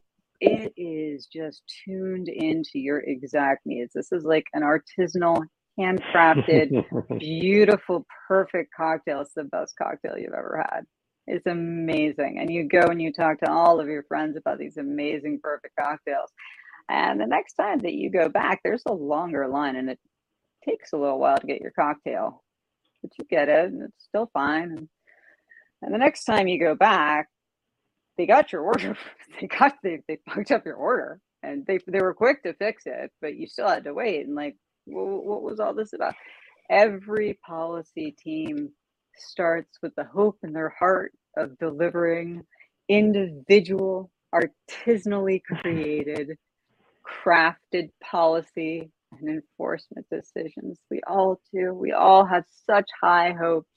it 0.41 0.73
is 0.77 1.27
just 1.27 1.63
tuned 1.85 2.29
into 2.29 2.79
your 2.79 3.01
exact 3.01 3.67
needs. 3.67 3.93
This 3.93 4.13
is 4.13 4.25
like 4.25 4.47
an 4.55 4.63
artisanal, 4.63 5.43
handcrafted, 5.79 6.85
beautiful, 7.19 8.07
perfect 8.27 8.73
cocktail. 8.75 9.21
It's 9.21 9.35
the 9.35 9.45
best 9.45 9.75
cocktail 9.77 10.17
you've 10.17 10.33
ever 10.33 10.65
had. 10.71 10.87
It's 11.31 11.47
amazing. 11.47 12.39
And 12.41 12.51
you 12.51 12.64
go 12.66 12.89
and 12.89 13.01
you 13.01 13.12
talk 13.12 13.41
to 13.41 13.51
all 13.51 13.81
of 13.81 13.89
your 13.89 14.03
friends 14.05 14.37
about 14.37 14.59
these 14.59 14.79
amazing, 14.79 15.41
perfect 15.43 15.76
cocktails. 15.79 16.31
And 16.89 17.20
the 17.20 17.26
next 17.26 17.53
time 17.55 17.81
that 17.81 17.93
you 17.93 18.11
go 18.11 18.31
back, 18.31 18.61
there's 18.64 18.83
a 18.87 18.93
longer 18.95 19.47
line 19.47 19.76
and 19.76 19.91
it 19.91 19.99
takes 20.66 20.93
a 20.93 20.97
little 20.97 21.18
while 21.18 21.37
to 21.37 21.47
get 21.47 21.61
your 21.61 21.72
cocktail, 21.72 22.43
but 23.03 23.11
you 23.18 23.26
get 23.29 23.51
it 23.51 23.66
and 23.66 23.83
it's 23.83 24.05
still 24.05 24.31
fine. 24.33 24.70
And, 24.79 24.89
the 25.81 25.99
next 25.99 26.24
time 26.24 26.49
you 26.49 26.59
go 26.59 26.74
back, 26.74 27.29
they 28.16 28.26
got 28.26 28.53
your 28.53 28.62
order. 28.62 28.97
They 29.41 29.47
got 29.47 29.74
they 29.85 30.01
they 30.09 30.18
fucked 30.29 30.51
up 30.51 30.66
your 30.66 30.74
order, 30.74 31.20
and 31.45 31.64
they 31.66 31.79
they 31.87 32.01
were 32.01 32.14
quick 32.14 32.43
to 32.43 32.55
fix 32.55 32.83
it, 32.87 33.12
but 33.20 33.37
you 33.37 33.47
still 33.47 33.68
had 33.68 33.85
to 33.85 33.95
wait. 33.95 34.26
And 34.26 34.35
like, 34.35 34.57
what, 34.87 35.24
what 35.24 35.43
was 35.43 35.61
all 35.61 35.74
this 35.74 35.93
about? 35.93 36.14
Every 36.68 37.39
policy 37.47 38.16
team 38.18 38.70
starts 39.21 39.79
with 39.83 39.95
the 39.97 40.05
hope 40.05 40.39
in 40.43 40.53
their 40.53 40.75
heart 40.79 41.12
of 41.37 41.59
delivering 41.59 42.45
individual, 42.89 44.11
artisanally 44.35 45.43
created 45.43 46.37
crafted 47.25 47.91
policy 48.03 48.91
and 49.12 49.29
enforcement 49.29 50.07
decisions. 50.11 50.79
We 50.91 51.01
all 51.07 51.41
do. 51.53 51.73
We 51.73 51.93
all 51.93 52.25
have 52.27 52.45
such 52.66 52.89
high 53.01 53.33
hopes. 53.33 53.69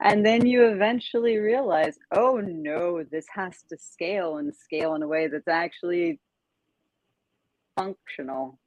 And 0.00 0.26
then 0.26 0.44
you 0.44 0.66
eventually 0.66 1.38
realize, 1.38 1.96
oh 2.10 2.40
no, 2.44 3.04
this 3.04 3.26
has 3.32 3.54
to 3.70 3.78
scale 3.78 4.38
and 4.38 4.54
scale 4.54 4.94
in 4.94 5.02
a 5.02 5.08
way 5.08 5.28
that's 5.28 5.48
actually 5.48 6.20
functional 7.76 8.58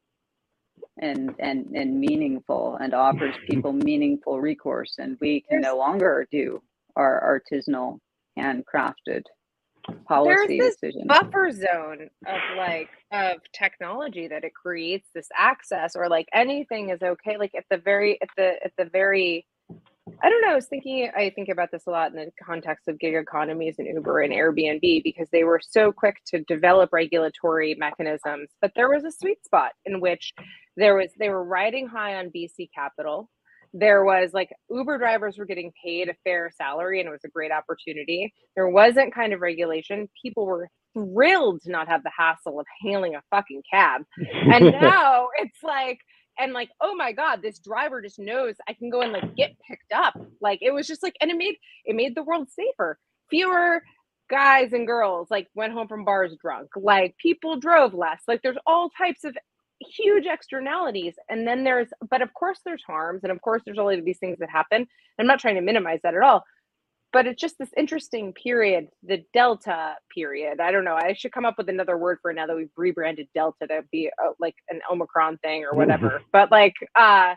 and 0.99 1.33
and 1.39 1.67
and 1.75 1.99
meaningful 1.99 2.77
and 2.81 2.93
offers 2.93 3.35
people 3.49 3.73
meaningful 3.73 4.39
recourse 4.41 4.95
and 4.97 5.17
we 5.21 5.41
can 5.41 5.61
no 5.61 5.77
longer 5.77 6.27
do 6.31 6.61
our 6.95 7.41
artisanal 7.51 7.99
handcrafted 8.39 9.23
policy 10.07 10.57
There's 10.57 10.75
this 10.75 10.75
decision. 10.81 11.07
buffer 11.07 11.51
zone 11.51 12.09
of 12.27 12.39
like 12.57 12.89
of 13.11 13.37
technology 13.53 14.27
that 14.27 14.43
it 14.43 14.53
creates 14.53 15.07
this 15.15 15.27
access 15.37 15.95
or 15.95 16.09
like 16.09 16.27
anything 16.33 16.89
is 16.89 17.01
okay 17.01 17.37
like 17.37 17.53
at 17.55 17.65
the 17.69 17.77
very 17.77 18.21
at 18.21 18.29
the 18.37 18.55
at 18.63 18.71
the 18.77 18.85
very 18.85 19.45
I 20.23 20.29
don't 20.29 20.41
know. 20.41 20.51
I 20.51 20.55
was 20.55 20.65
thinking, 20.65 21.09
I 21.15 21.29
think 21.29 21.49
about 21.49 21.71
this 21.71 21.83
a 21.87 21.91
lot 21.91 22.11
in 22.11 22.17
the 22.17 22.31
context 22.43 22.87
of 22.87 22.99
gig 22.99 23.15
economies 23.15 23.75
and 23.77 23.87
Uber 23.87 24.21
and 24.21 24.33
Airbnb 24.33 25.03
because 25.03 25.27
they 25.31 25.43
were 25.43 25.61
so 25.63 25.91
quick 25.91 26.17
to 26.27 26.43
develop 26.45 26.91
regulatory 26.91 27.75
mechanisms. 27.75 28.49
But 28.61 28.71
there 28.75 28.89
was 28.89 29.03
a 29.03 29.11
sweet 29.11 29.43
spot 29.45 29.73
in 29.85 30.01
which 30.01 30.33
there 30.75 30.95
was, 30.95 31.09
they 31.19 31.29
were 31.29 31.43
riding 31.43 31.87
high 31.87 32.15
on 32.15 32.31
VC 32.35 32.69
capital 32.73 33.29
there 33.73 34.03
was 34.03 34.31
like 34.33 34.49
Uber 34.69 34.97
drivers 34.97 35.37
were 35.37 35.45
getting 35.45 35.71
paid 35.83 36.09
a 36.09 36.15
fair 36.23 36.51
salary 36.55 36.99
and 36.99 37.07
it 37.07 37.11
was 37.11 37.23
a 37.25 37.29
great 37.29 37.51
opportunity. 37.51 38.33
There 38.55 38.69
wasn't 38.69 39.13
kind 39.13 39.33
of 39.33 39.41
regulation. 39.41 40.09
People 40.21 40.45
were 40.45 40.69
thrilled 40.93 41.61
to 41.63 41.71
not 41.71 41.87
have 41.87 42.03
the 42.03 42.11
hassle 42.17 42.59
of 42.59 42.65
hailing 42.81 43.15
a 43.15 43.21
fucking 43.29 43.63
cab. 43.71 44.03
And 44.17 44.65
now 44.81 45.27
it's 45.37 45.61
like, 45.63 45.99
and 46.39 46.53
like, 46.53 46.69
oh 46.81 46.95
my 46.95 47.11
God, 47.11 47.41
this 47.41 47.59
driver 47.59 48.01
just 48.01 48.19
knows 48.19 48.55
I 48.67 48.73
can 48.73 48.89
go 48.89 49.01
and 49.01 49.13
like 49.13 49.35
get 49.35 49.55
picked 49.67 49.93
up. 49.93 50.19
Like 50.41 50.59
it 50.61 50.71
was 50.73 50.87
just 50.87 51.03
like, 51.03 51.15
and 51.21 51.31
it 51.31 51.37
made 51.37 51.55
it 51.85 51.95
made 51.95 52.15
the 52.15 52.23
world 52.23 52.49
safer. 52.49 52.97
Fewer 53.29 53.83
guys 54.29 54.73
and 54.73 54.87
girls 54.87 55.29
like 55.31 55.47
went 55.55 55.73
home 55.73 55.87
from 55.87 56.05
bars 56.05 56.35
drunk. 56.41 56.69
Like 56.75 57.15
people 57.17 57.59
drove 57.59 57.93
less. 57.93 58.21
Like 58.27 58.41
there's 58.41 58.57
all 58.65 58.89
types 58.89 59.23
of 59.23 59.35
huge 59.79 60.25
externalities 60.25 61.13
and 61.29 61.47
then 61.47 61.63
there's 61.63 61.89
but 62.09 62.21
of 62.21 62.33
course 62.33 62.59
there's 62.65 62.83
harms 62.83 63.21
and 63.23 63.31
of 63.31 63.41
course 63.41 63.61
there's 63.65 63.77
all 63.77 63.89
of 63.89 64.03
these 64.05 64.17
things 64.17 64.39
that 64.39 64.49
happen 64.49 64.87
i'm 65.19 65.27
not 65.27 65.39
trying 65.39 65.55
to 65.55 65.61
minimize 65.61 65.99
that 66.03 66.15
at 66.15 66.23
all 66.23 66.43
but 67.17 67.25
it's 67.25 67.41
just 67.41 67.57
this 67.57 67.71
interesting 67.75 68.31
period 68.31 68.89
the 69.01 69.23
delta 69.33 69.95
period. 70.13 70.59
I 70.59 70.69
don't 70.71 70.83
know 70.83 70.93
i 70.93 71.13
should 71.13 71.31
come 71.31 71.45
up 71.45 71.55
with 71.57 71.67
another 71.67 71.97
word 71.97 72.19
for 72.21 72.29
it 72.29 72.35
now 72.35 72.45
that 72.45 72.55
we've 72.55 72.69
rebranded 72.77 73.27
delta 73.33 73.65
to 73.65 73.81
be 73.91 74.11
a, 74.19 74.33
like 74.39 74.53
an 74.69 74.81
omicron 74.91 75.39
thing 75.39 75.65
or 75.65 75.75
whatever. 75.75 76.21
But 76.31 76.51
like 76.51 76.75
uh 76.95 77.33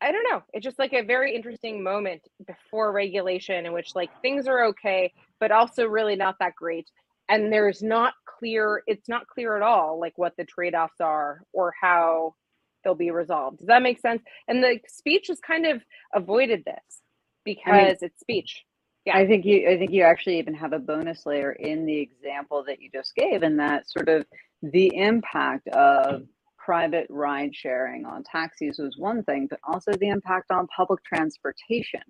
i 0.00 0.12
don't 0.12 0.26
know 0.30 0.42
it's 0.54 0.64
just 0.64 0.78
like 0.78 0.94
a 0.94 1.02
very 1.02 1.34
interesting 1.34 1.82
moment 1.82 2.22
before 2.46 2.90
regulation 2.92 3.66
in 3.66 3.72
which 3.74 3.94
like 3.94 4.10
things 4.22 4.46
are 4.46 4.64
okay 4.66 5.12
but 5.40 5.50
also 5.50 5.84
really 5.84 6.16
not 6.16 6.36
that 6.40 6.54
great. 6.56 6.88
And 7.28 7.52
there's 7.52 7.82
not 7.82 8.14
clear 8.38 8.82
it's 8.86 9.10
not 9.10 9.26
clear 9.26 9.56
at 9.56 9.62
all 9.62 10.00
like 10.00 10.16
what 10.16 10.32
the 10.38 10.44
trade-offs 10.44 11.02
are 11.02 11.42
or 11.52 11.74
how 11.78 12.34
they'll 12.82 12.94
be 12.94 13.10
resolved. 13.10 13.58
Does 13.58 13.66
that 13.66 13.82
make 13.82 14.00
sense? 14.00 14.22
And 14.48 14.64
the 14.64 14.78
speech 14.88 15.26
has 15.28 15.40
kind 15.40 15.66
of 15.66 15.82
avoided 16.14 16.64
this 16.64 17.02
because 17.44 17.74
I 17.74 17.84
mean, 17.84 17.96
it's 18.00 18.20
speech 18.20 18.64
yeah. 19.06 19.16
I 19.16 19.26
think 19.26 19.44
you 19.44 19.68
i 19.68 19.78
think 19.78 19.92
you 19.92 20.02
actually 20.02 20.38
even 20.38 20.54
have 20.54 20.72
a 20.72 20.78
bonus 20.78 21.24
layer 21.26 21.52
in 21.52 21.86
the 21.86 21.98
example 21.98 22.64
that 22.66 22.80
you 22.80 22.90
just 22.92 23.14
gave 23.14 23.42
and 23.42 23.58
that 23.58 23.88
sort 23.88 24.08
of 24.08 24.26
the 24.62 24.94
impact 24.96 25.68
of 25.68 26.22
private 26.58 27.06
ride 27.08 27.54
sharing 27.54 28.04
on 28.04 28.24
taxis 28.24 28.78
was 28.78 28.96
one 28.98 29.22
thing 29.22 29.46
but 29.48 29.60
also 29.64 29.92
the 29.92 30.08
impact 30.08 30.50
on 30.50 30.66
public 30.76 31.02
transportation 31.04 32.02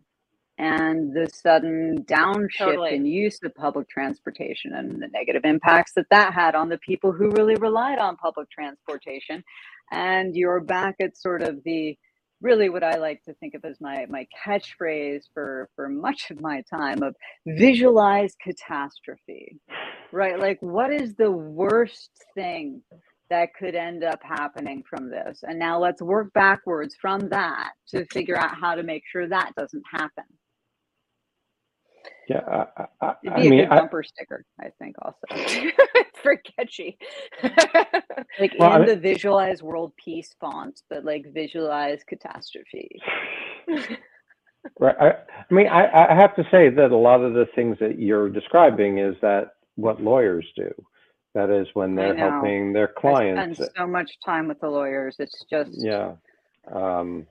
and 0.59 1.13
the 1.13 1.29
sudden 1.33 2.03
downshift 2.05 2.59
totally. 2.59 2.95
in 2.95 3.05
use 3.05 3.39
of 3.45 3.55
public 3.55 3.89
transportation 3.89 4.75
and 4.75 5.03
the 5.03 5.09
negative 5.09 5.45
impacts 5.45 5.93
that 5.93 6.07
that 6.11 6.33
had 6.33 6.55
on 6.55 6.69
the 6.69 6.79
people 6.79 7.13
who 7.13 7.31
really 7.31 7.57
relied 7.57 7.99
on 7.99 8.17
public 8.17 8.51
transportation. 8.51 9.45
And 9.93 10.35
you're 10.35 10.61
back 10.61 10.97
at 11.01 11.17
sort 11.17 11.43
of 11.43 11.63
the 11.65 11.99
really 12.43 12.69
what 12.69 12.85
i 12.85 12.97
like 12.99 13.23
to 13.25 13.35
think 13.35 13.55
of 13.55 13.65
as 13.65 13.81
my 13.81 14.07
my 14.09 14.27
catchphrase 14.47 15.23
for 15.35 15.69
for 15.77 15.89
much 15.89 16.31
of 16.31 16.41
my 16.41 16.63
time 16.71 17.03
of 17.03 17.15
visualize 17.47 18.35
catastrophe 18.43 19.59
right? 20.13 20.39
Like 20.39 20.59
what 20.61 20.93
is 20.93 21.15
the 21.15 21.31
worst 21.31 22.11
thing 22.35 22.83
that 23.31 23.55
could 23.59 23.75
end 23.75 24.05
up 24.05 24.21
happening 24.23 24.83
from 24.89 25.11
this? 25.11 25.41
And 25.43 25.59
now 25.59 25.79
let's 25.81 26.03
work 26.03 26.33
backwards 26.33 26.97
from 27.01 27.29
that 27.31 27.73
to 27.91 28.07
figure 28.07 28.37
out 28.37 28.57
how 28.59 28.75
to 28.75 28.83
make 28.83 29.03
sure 29.11 29.29
that 29.29 29.53
doesn't 29.57 29.85
happen 29.91 30.25
yeah, 32.29 32.65
I, 32.77 32.85
I, 33.01 33.15
It'd 33.23 33.37
be 33.37 33.43
I 33.43 33.47
a 33.47 33.51
mean, 33.51 33.61
good 33.61 33.69
bumper 33.69 34.03
I, 34.03 34.07
sticker, 34.07 34.45
I 34.61 34.71
think. 34.79 34.97
Also, 35.03 35.19
it's 35.31 36.19
very 36.23 36.39
catchy. 36.39 36.99
like 38.41 38.55
well, 38.59 38.81
in 38.83 38.89
the 38.89 38.97
visualize 38.97 39.63
world 39.63 39.93
peace 40.03 40.35
font, 40.41 40.83
but 40.91 41.05
like 41.05 41.33
visualize 41.33 42.03
catastrophe. 42.05 43.01
right. 44.81 44.97
I, 45.01 45.09
I 45.09 45.55
mean, 45.55 45.69
I, 45.69 46.11
I 46.11 46.15
have 46.15 46.35
to 46.37 46.45
say 46.51 46.69
that 46.69 46.91
a 46.91 46.97
lot 46.97 47.23
of 47.23 47.35
the 47.35 47.47
things 47.55 47.77
that 47.81 47.99
you're 47.99 48.29
describing 48.29 48.99
is 48.99 49.15
that 49.23 49.53
what 49.77 50.03
lawyers 50.03 50.47
do. 50.57 50.73
That 51.35 51.51
is 51.51 51.69
when 51.75 51.95
they're 51.95 52.17
helping 52.17 52.73
their 52.73 52.89
clients. 52.89 53.61
I 53.61 53.65
spend 53.65 53.71
so 53.77 53.87
much 53.87 54.11
time 54.25 54.49
with 54.49 54.59
the 54.61 54.71
lawyers. 54.71 55.17
It's 55.19 55.45
just 55.51 55.71
yeah. 55.75 56.13
Um, 56.73 57.27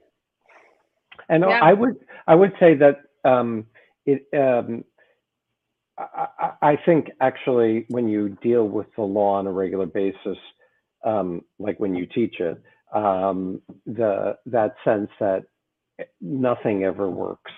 and 1.28 1.44
yeah. 1.48 1.60
I 1.62 1.74
would 1.74 1.96
I 2.28 2.36
would 2.36 2.54
say 2.60 2.76
that 2.76 3.02
um, 3.24 3.66
it 4.06 4.28
um, 4.38 4.84
I, 5.98 6.52
I, 6.62 6.78
think 6.86 7.08
actually 7.22 7.86
when 7.90 8.08
you 8.08 8.38
deal 8.42 8.68
with 8.68 8.88
the 8.96 9.04
law 9.04 9.36
on 9.36 9.48
a 9.48 9.52
regular 9.52 9.86
basis, 9.86 10.38
um, 11.06 11.42
like 11.58 11.80
when 11.80 11.96
you 11.96 12.06
teach 12.06 12.40
it, 12.40 12.62
um, 12.94 13.62
the 13.86 14.38
that 14.46 14.76
sense 14.84 15.10
that 15.20 15.46
nothing 16.20 16.84
ever 16.84 17.10
works. 17.10 17.52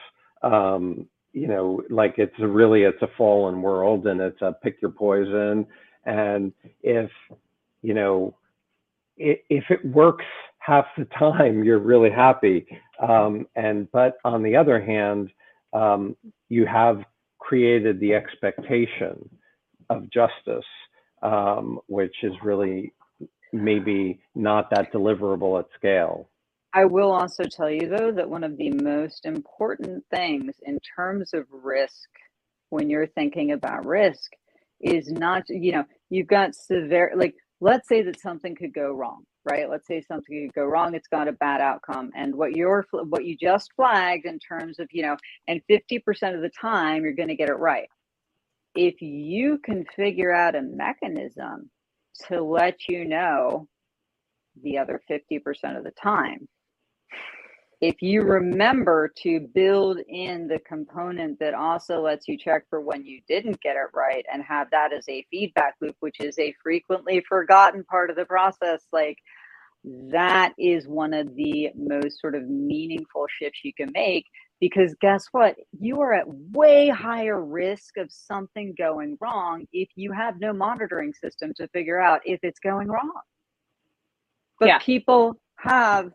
Um, 0.43 1.07
you 1.33 1.47
know, 1.47 1.81
like 1.89 2.15
it's 2.17 2.39
a 2.39 2.47
really 2.47 2.83
it's 2.83 3.01
a 3.01 3.09
fallen 3.17 3.61
world 3.61 4.07
and 4.07 4.21
it's 4.21 4.41
a 4.41 4.53
pick 4.63 4.81
your 4.81 4.91
poison. 4.91 5.65
And 6.05 6.53
if 6.81 7.09
you 7.81 7.93
know, 7.93 8.35
it, 9.17 9.43
if 9.49 9.65
it 9.69 9.83
works 9.85 10.25
half 10.59 10.85
the 10.97 11.05
time, 11.05 11.63
you're 11.63 11.79
really 11.79 12.11
happy. 12.11 12.67
Um, 12.99 13.47
and 13.55 13.91
but 13.91 14.17
on 14.23 14.43
the 14.43 14.55
other 14.55 14.81
hand, 14.81 15.31
um, 15.73 16.15
you 16.49 16.65
have 16.65 17.03
created 17.39 17.99
the 17.99 18.13
expectation 18.13 19.29
of 19.89 20.09
justice, 20.09 20.65
um, 21.21 21.79
which 21.87 22.15
is 22.23 22.33
really 22.43 22.93
maybe 23.53 24.19
not 24.35 24.69
that 24.71 24.91
deliverable 24.91 25.59
at 25.59 25.65
scale. 25.75 26.29
I 26.73 26.85
will 26.85 27.11
also 27.11 27.43
tell 27.43 27.69
you, 27.69 27.87
though, 27.87 28.11
that 28.11 28.29
one 28.29 28.43
of 28.43 28.57
the 28.57 28.71
most 28.71 29.25
important 29.25 30.03
things 30.13 30.55
in 30.63 30.79
terms 30.95 31.33
of 31.33 31.45
risk 31.51 32.09
when 32.69 32.89
you're 32.89 33.07
thinking 33.07 33.51
about 33.53 33.85
risk 33.85 34.31
is 34.81 35.09
not, 35.09 35.43
you 35.47 35.71
know, 35.71 35.85
you've 36.09 36.27
got 36.27 36.53
severe, 36.53 37.13
like, 37.15 37.35
let's 37.61 37.87
say 37.87 38.01
that 38.03 38.19
something 38.19 38.55
could 38.55 38.73
go 38.73 38.91
wrong 38.91 39.23
right? 39.49 39.69
Let's 39.69 39.87
say 39.87 40.01
something 40.01 40.47
could 40.47 40.55
go 40.55 40.65
wrong, 40.65 40.93
it's 40.93 41.07
got 41.07 41.27
a 41.27 41.33
bad 41.33 41.61
outcome. 41.61 42.11
And 42.15 42.35
what 42.35 42.55
you're 42.55 42.85
what 42.91 43.25
you 43.25 43.37
just 43.37 43.71
flagged 43.75 44.25
in 44.25 44.39
terms 44.39 44.79
of, 44.79 44.87
you 44.91 45.03
know, 45.03 45.17
and 45.47 45.61
50% 45.69 46.35
of 46.35 46.41
the 46.41 46.51
time 46.59 47.03
you're 47.03 47.13
going 47.13 47.29
to 47.29 47.35
get 47.35 47.49
it 47.49 47.57
right. 47.59 47.89
If 48.75 49.01
you 49.01 49.59
can 49.63 49.85
figure 49.95 50.31
out 50.33 50.55
a 50.55 50.61
mechanism 50.61 51.69
to 52.27 52.41
let 52.43 52.87
you 52.87 53.05
know 53.05 53.67
the 54.63 54.77
other 54.77 55.01
50% 55.09 55.77
of 55.77 55.83
the 55.83 55.91
time, 56.01 56.47
if 57.79 58.01
you 58.01 58.23
remember 58.23 59.11
to 59.21 59.39
build 59.53 59.99
in 60.07 60.47
the 60.47 60.57
component 60.59 61.37
that 61.39 61.53
also 61.53 62.01
lets 62.01 62.27
you 62.27 62.35
check 62.35 62.63
for 62.69 62.81
when 62.81 63.05
you 63.05 63.21
didn't 63.27 63.61
get 63.61 63.75
it 63.75 63.89
right 63.93 64.25
and 64.33 64.41
have 64.43 64.67
that 64.71 64.91
as 64.91 65.07
a 65.07 65.25
feedback 65.29 65.75
loop, 65.79 65.95
which 65.99 66.19
is 66.19 66.39
a 66.39 66.55
frequently 66.63 67.23
forgotten 67.29 67.83
part 67.83 68.09
of 68.09 68.15
the 68.15 68.25
process, 68.25 68.81
like 68.91 69.17
that 70.09 70.53
is 70.57 70.87
one 70.87 71.13
of 71.13 71.35
the 71.35 71.69
most 71.75 72.19
sort 72.19 72.35
of 72.35 72.47
meaningful 72.47 73.25
shifts 73.39 73.59
you 73.63 73.73
can 73.73 73.91
make 73.93 74.25
because 74.59 74.95
guess 75.01 75.27
what? 75.31 75.55
You 75.79 76.01
are 76.01 76.13
at 76.13 76.25
way 76.27 76.89
higher 76.89 77.43
risk 77.43 77.97
of 77.97 78.11
something 78.11 78.73
going 78.77 79.17
wrong 79.21 79.65
if 79.71 79.89
you 79.95 80.11
have 80.11 80.39
no 80.39 80.51
monitoring 80.51 81.13
system 81.13 81.53
to 81.57 81.67
figure 81.69 81.99
out 81.99 82.21
if 82.25 82.39
it's 82.43 82.59
going 82.59 82.87
wrong. 82.87 83.21
But 84.59 84.67
yeah. 84.69 84.79
people 84.79 85.39
have 85.57 86.11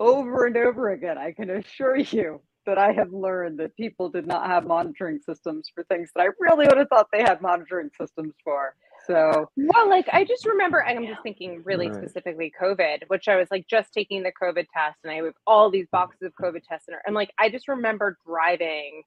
over 0.00 0.46
and 0.46 0.56
over 0.56 0.90
again, 0.90 1.18
I 1.18 1.32
can 1.32 1.50
assure 1.50 1.98
you 1.98 2.40
that 2.66 2.78
I 2.78 2.92
have 2.92 3.12
learned 3.12 3.58
that 3.60 3.76
people 3.76 4.08
did 4.08 4.26
not 4.26 4.46
have 4.46 4.66
monitoring 4.66 5.18
systems 5.18 5.70
for 5.74 5.84
things 5.84 6.10
that 6.14 6.22
I 6.22 6.28
really 6.38 6.66
would 6.66 6.76
have 6.78 6.88
thought 6.88 7.08
they 7.12 7.22
had 7.22 7.40
monitoring 7.40 7.90
systems 7.98 8.34
for. 8.44 8.74
So, 9.08 9.48
well, 9.56 9.88
like 9.88 10.06
I 10.12 10.24
just 10.24 10.44
remember, 10.44 10.80
and 10.80 10.98
I'm 10.98 11.06
just 11.06 11.22
thinking 11.22 11.62
really 11.64 11.88
right. 11.88 11.96
specifically 11.96 12.52
COVID, 12.60 13.04
which 13.08 13.26
I 13.26 13.36
was 13.36 13.48
like 13.50 13.66
just 13.68 13.92
taking 13.92 14.22
the 14.22 14.32
COVID 14.40 14.66
test, 14.74 14.98
and 15.02 15.10
I 15.10 15.16
have 15.16 15.32
all 15.46 15.70
these 15.70 15.86
boxes 15.90 16.22
of 16.22 16.32
COVID 16.40 16.60
tests, 16.68 16.88
in 16.88 16.94
her. 16.94 17.02
and 17.06 17.14
like 17.14 17.30
I 17.38 17.48
just 17.48 17.68
remember 17.68 18.18
driving, 18.26 19.02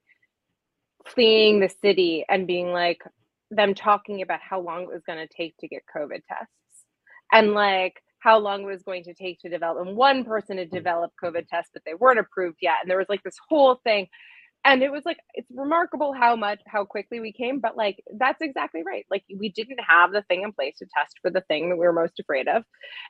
fleeing 1.06 1.60
the 1.60 1.70
city, 1.70 2.26
and 2.28 2.48
being 2.48 2.72
like 2.72 3.02
them 3.52 3.76
talking 3.76 4.24
about 4.24 4.40
how 4.42 4.60
long 4.60 4.84
it 4.84 4.90
was 4.90 5.04
going 5.06 5.20
to 5.20 5.28
take 5.28 5.56
to 5.58 5.68
get 5.68 5.84
COVID 5.96 6.22
tests, 6.28 6.86
and 7.32 7.54
like 7.54 8.02
how 8.20 8.40
long 8.40 8.64
it 8.64 8.68
was 8.68 8.84
going 8.84 9.04
to 9.04 9.14
take 9.14 9.40
to 9.42 9.50
develop. 9.50 9.86
And 9.86 9.96
one 9.96 10.24
person 10.24 10.58
had 10.58 10.72
developed 10.72 11.14
COVID 11.24 11.48
tests, 11.48 11.72
but 11.74 11.84
they 11.86 11.94
weren't 11.94 12.20
approved 12.20 12.58
yet, 12.60 12.78
and 12.82 12.90
there 12.90 12.98
was 12.98 13.10
like 13.10 13.22
this 13.22 13.38
whole 13.50 13.80
thing 13.84 14.08
and 14.64 14.84
it 14.84 14.92
was 14.92 15.04
like 15.06 15.18
it's 15.34 15.50
remarkable 15.52 16.14
how 16.14 16.36
much 16.36 16.62
how 16.68 16.86
quickly 16.86 17.20
we 17.20 17.34
came 17.34 17.60
but 17.60 17.76
like 17.78 18.04
that's 18.18 18.42
exactly 18.42 18.84
right. 18.86 19.06
Like 19.10 19.24
we 19.38 19.50
didn't 19.50 19.80
have 19.88 20.12
the 20.12 20.22
thing 20.24 20.44
in 20.44 20.54
place 20.54 20.78
to 20.80 20.86
test 20.96 21.18
for 21.22 21.32
the 21.32 21.42
thing 21.42 21.70
that 21.70 21.78
we 21.78 21.86
were 21.86 21.94
most 21.94 22.20
afraid 22.20 22.48
of. 22.48 22.64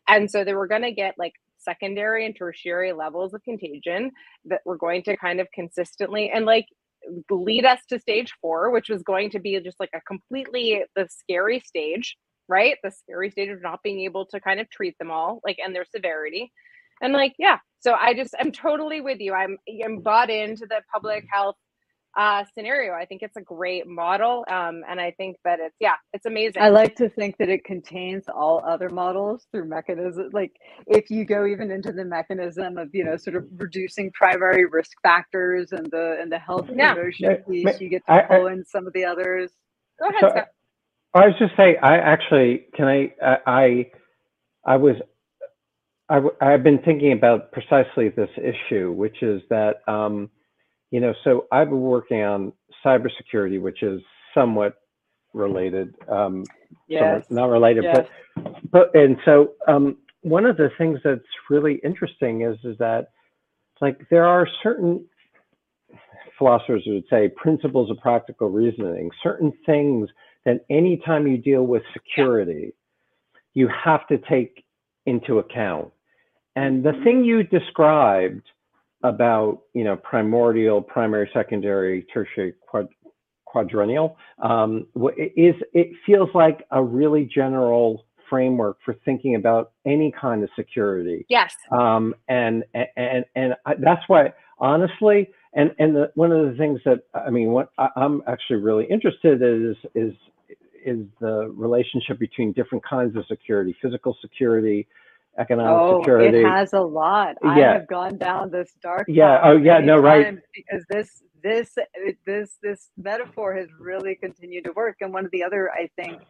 And 0.08 0.32
so 0.32 0.43
they 0.43 0.54
were 0.54 0.68
going 0.68 0.84
to 0.84 0.91
get 0.91 1.16
like 1.18 1.34
secondary 1.58 2.26
and 2.26 2.36
tertiary 2.36 2.93
levels 2.93 3.34
of 3.34 3.43
contagion 3.43 4.12
that 4.45 4.62
were 4.66 4.78
going 4.78 5.04
to 5.04 5.18
kind 5.18 5.39
of 5.39 5.47
consistently 5.54 6.32
and 6.34 6.45
like 6.45 6.66
lead 7.30 7.66
us 7.66 7.80
to 7.89 7.99
stage 7.99 8.34
four 8.41 8.70
which 8.72 8.89
was 8.89 9.04
going 9.04 9.30
to 9.32 9.39
be 9.39 9.60
just 9.62 9.80
like 9.80 9.89
a 9.95 10.02
completely 10.02 10.84
the 10.95 11.08
scary 11.10 11.60
stage 11.62 12.18
right? 12.47 12.78
The 12.84 12.91
scary 12.91 13.32
stage 13.32 13.49
of 13.49 13.62
not 13.62 13.82
being 13.82 14.02
able 14.02 14.26
to 14.28 14.39
kind 14.41 14.60
of 14.60 14.70
treat 14.70 14.97
them 14.99 15.10
all 15.12 15.39
like 15.45 15.58
and 15.64 15.74
their 15.76 15.86
severity. 15.86 16.52
And 17.02 17.14
like 17.14 17.34
yeah 17.39 17.60
so 17.82 17.96
i 18.00 18.14
just 18.14 18.34
i'm 18.40 18.52
totally 18.52 19.02
with 19.02 19.20
you 19.20 19.34
i'm 19.34 19.58
i'm 19.86 20.00
bought 20.00 20.30
into 20.30 20.66
the 20.68 20.82
public 20.94 21.26
health 21.32 21.56
uh, 22.18 22.44
scenario 22.54 22.94
i 22.94 23.06
think 23.06 23.22
it's 23.22 23.38
a 23.38 23.42
great 23.42 23.88
model 23.88 24.44
um, 24.50 24.82
and 24.90 25.00
i 25.00 25.12
think 25.12 25.38
that 25.46 25.60
it's 25.62 25.78
yeah 25.80 25.94
it's 26.12 26.26
amazing 26.26 26.62
i 26.62 26.68
like 26.68 26.94
to 26.94 27.08
think 27.08 27.38
that 27.38 27.48
it 27.48 27.64
contains 27.64 28.26
all 28.28 28.62
other 28.68 28.90
models 28.90 29.48
through 29.50 29.64
mechanism 29.64 30.30
like 30.34 30.52
if 30.88 31.10
you 31.10 31.24
go 31.24 31.46
even 31.46 31.72
into 31.72 31.94
the 31.94 32.04
mechanism 32.04 32.78
of 32.78 32.90
you 32.92 33.06
know 33.06 33.16
sort 33.16 33.38
of 33.38 33.46
reducing 33.56 34.12
primary 34.12 34.66
risk 34.66 34.92
factors 35.02 35.72
and 35.72 35.90
the 35.92 36.18
and 36.22 36.30
the 36.30 36.38
health 36.38 36.70
yeah. 36.76 36.94
promotion 36.94 37.38
piece 37.50 37.80
you 37.80 37.88
get 37.88 38.06
to 38.06 38.26
pull 38.30 38.48
I, 38.48 38.52
in 38.52 38.66
some 38.66 38.86
of 38.88 38.92
the 38.92 39.06
others 39.06 39.52
go 39.98 40.10
ahead 40.10 40.20
so, 40.22 40.30
Scott. 40.32 40.48
i 41.14 41.28
was 41.28 41.36
just 41.40 41.56
saying 41.56 41.78
i 41.82 41.96
actually 41.96 42.66
can 42.76 42.88
i 42.90 43.14
i 43.48 43.86
I 44.66 44.78
was 44.78 44.96
I, 46.12 46.51
have 46.51 46.64
been 46.64 46.80
thinking 46.80 47.14
about 47.14 47.51
precisely 47.51 48.09
this 48.09 48.30
issue, 48.38 48.91
which 48.91 49.24
is 49.24 49.41
that, 49.49 49.82
um, 49.88 50.30
you 50.91 50.99
know, 50.99 51.14
so 51.24 51.47
I've 51.51 51.70
been 51.70 51.82
working 51.82 52.22
on 52.22 52.53
cybersecurity, 52.86 53.62
which 53.62 53.82
is 53.82 54.01
somewhat 54.34 54.76
related, 55.34 55.95
um, 56.09 56.43
yes. 56.88 57.26
not 57.30 57.45
related, 57.45 57.86
yes. 57.86 58.07
but, 58.36 58.72
but, 58.72 58.95
and 58.95 59.18
so 59.24 59.53
um, 59.68 59.97
one 60.22 60.45
of 60.45 60.57
the 60.57 60.70
things 60.78 60.99
that's 61.03 61.22
really 61.49 61.80
interesting 61.84 62.41
is, 62.41 62.57
is 62.66 62.78
that 62.80 63.12
like 63.80 63.97
there 64.09 64.26
are 64.26 64.47
certain 64.62 65.05
philosophers 66.38 66.84
would 66.88 67.03
say 67.09 67.30
principles 67.36 67.89
of 67.89 67.97
practical 67.99 68.49
reasoning, 68.49 69.09
certain 69.24 69.53
things 69.66 70.09
that 70.45 70.66
anytime 70.70 71.28
you 71.28 71.38
deal 71.38 71.64
with 71.64 71.84
security, 71.93 72.74
you 73.53 73.70
have 73.70 74.07
to 74.07 74.18
take 74.30 74.64
into 75.05 75.39
account. 75.39 75.91
And 76.56 76.84
the 76.84 76.93
thing 77.04 77.24
you 77.24 77.43
described 77.43 78.43
about, 79.04 79.62
you 79.74 79.84
know, 79.84 79.95
primordial, 79.95 80.82
primary, 80.82 81.30
secondary, 81.34 82.06
tertiary, 82.14 82.54
quad, 82.68 82.88
quadrennial, 83.45 84.18
um, 84.43 84.86
is 85.16 85.56
it 85.74 85.91
feels 86.06 86.30
like 86.34 86.66
a 86.72 86.84
really 86.84 87.26
general 87.34 88.06
framework 88.30 88.78
for 88.86 88.95
thinking 89.06 89.36
about 89.36 89.72
any 89.86 90.12
kind 90.20 90.43
of 90.43 90.49
security. 90.56 91.26
Yes. 91.30 91.56
Um, 91.72 92.16
and 92.28 92.64
and 92.95 93.26
and 93.36 93.56
I, 93.66 93.74
that's 93.80 94.04
why, 94.08 94.34
honestly, 94.60 95.30
and 95.54 95.72
and 95.80 95.95
the, 95.95 96.12
one 96.16 96.32
of 96.32 96.49
the 96.49 96.58
things 96.58 96.80
that 96.86 97.04
I 97.14 97.30
mean, 97.30 97.49
what 97.52 97.72
I, 97.78 97.89
I'm 97.95 98.22
actually 98.28 98.58
really 98.58 98.86
interested 98.86 99.41
in 99.41 99.72
is 99.72 99.91
is 99.95 100.14
is 100.84 101.06
the 101.20 101.52
relationship 101.54 102.20
between 102.20 102.54
different 102.54 102.84
kinds 102.84 103.16
of 103.16 103.26
security, 103.28 103.76
physical 103.82 104.18
security, 104.22 104.88
economic 105.38 105.72
oh, 105.72 106.02
security. 106.02 106.40
it 106.40 106.46
has 106.46 106.74
a 106.74 106.82
lot. 106.82 107.36
Yeah. 107.44 107.50
I 107.50 107.60
have 107.60 107.88
gone 107.88 108.18
down 108.18 108.52
this 108.52 108.74
dark. 108.82 109.06
Yeah. 109.08 109.40
Oh, 109.44 109.58
yeah. 109.58 109.80
No, 109.80 109.98
right. 109.98 110.38
Because 110.54 110.84
this 110.90 111.24
this 111.44 111.76
this 112.26 112.58
this 112.62 112.90
metaphor 112.98 113.56
has 113.56 113.68
really 113.80 114.16
continued 114.16 114.66
to 114.66 114.72
work. 114.74 114.98
And 115.02 115.14
one 115.14 115.26
of 115.26 115.32
the 115.32 115.44
other, 115.44 115.72
I 115.72 115.90
think, 115.96 116.22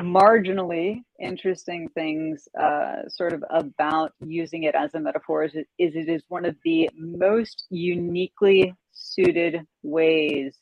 marginally 0.00 1.02
interesting 1.20 1.88
things, 1.90 2.48
uh, 2.60 3.08
sort 3.08 3.32
of 3.32 3.44
about 3.50 4.12
using 4.20 4.64
it 4.64 4.74
as 4.74 4.94
a 4.94 5.00
metaphor, 5.00 5.44
is 5.44 5.54
it, 5.54 5.66
is 5.78 5.94
it 5.94 6.08
is 6.08 6.22
one 6.28 6.44
of 6.44 6.56
the 6.64 6.90
most 6.94 7.66
uniquely 7.70 8.74
suited 8.92 9.62
ways 9.82 10.58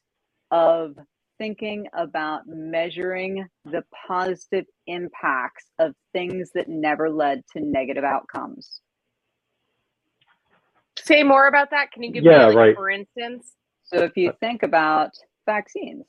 of 0.51 0.97
thinking 1.39 1.87
about 1.95 2.43
measuring 2.47 3.47
the 3.65 3.85
positive 4.07 4.67
impacts 4.87 5.67
of 5.79 5.95
things 6.13 6.51
that 6.55 6.69
never 6.69 7.11
led 7.11 7.43
to 7.53 7.61
negative 7.61 8.05
outcomes. 8.05 8.81
Say 10.99 11.23
more 11.23 11.49
about 11.49 11.71
that. 11.71 11.93
Can 11.93 12.03
you 12.03 12.13
give 12.13 12.25
Yeah, 12.25 12.47
me 12.47 12.47
like, 12.47 12.57
right. 12.57 12.75
for 12.75 12.91
instance? 12.91 13.55
So 13.85 13.99
if 13.99 14.17
you 14.17 14.33
think 14.41 14.63
about 14.63 15.11
vaccines, 15.47 16.05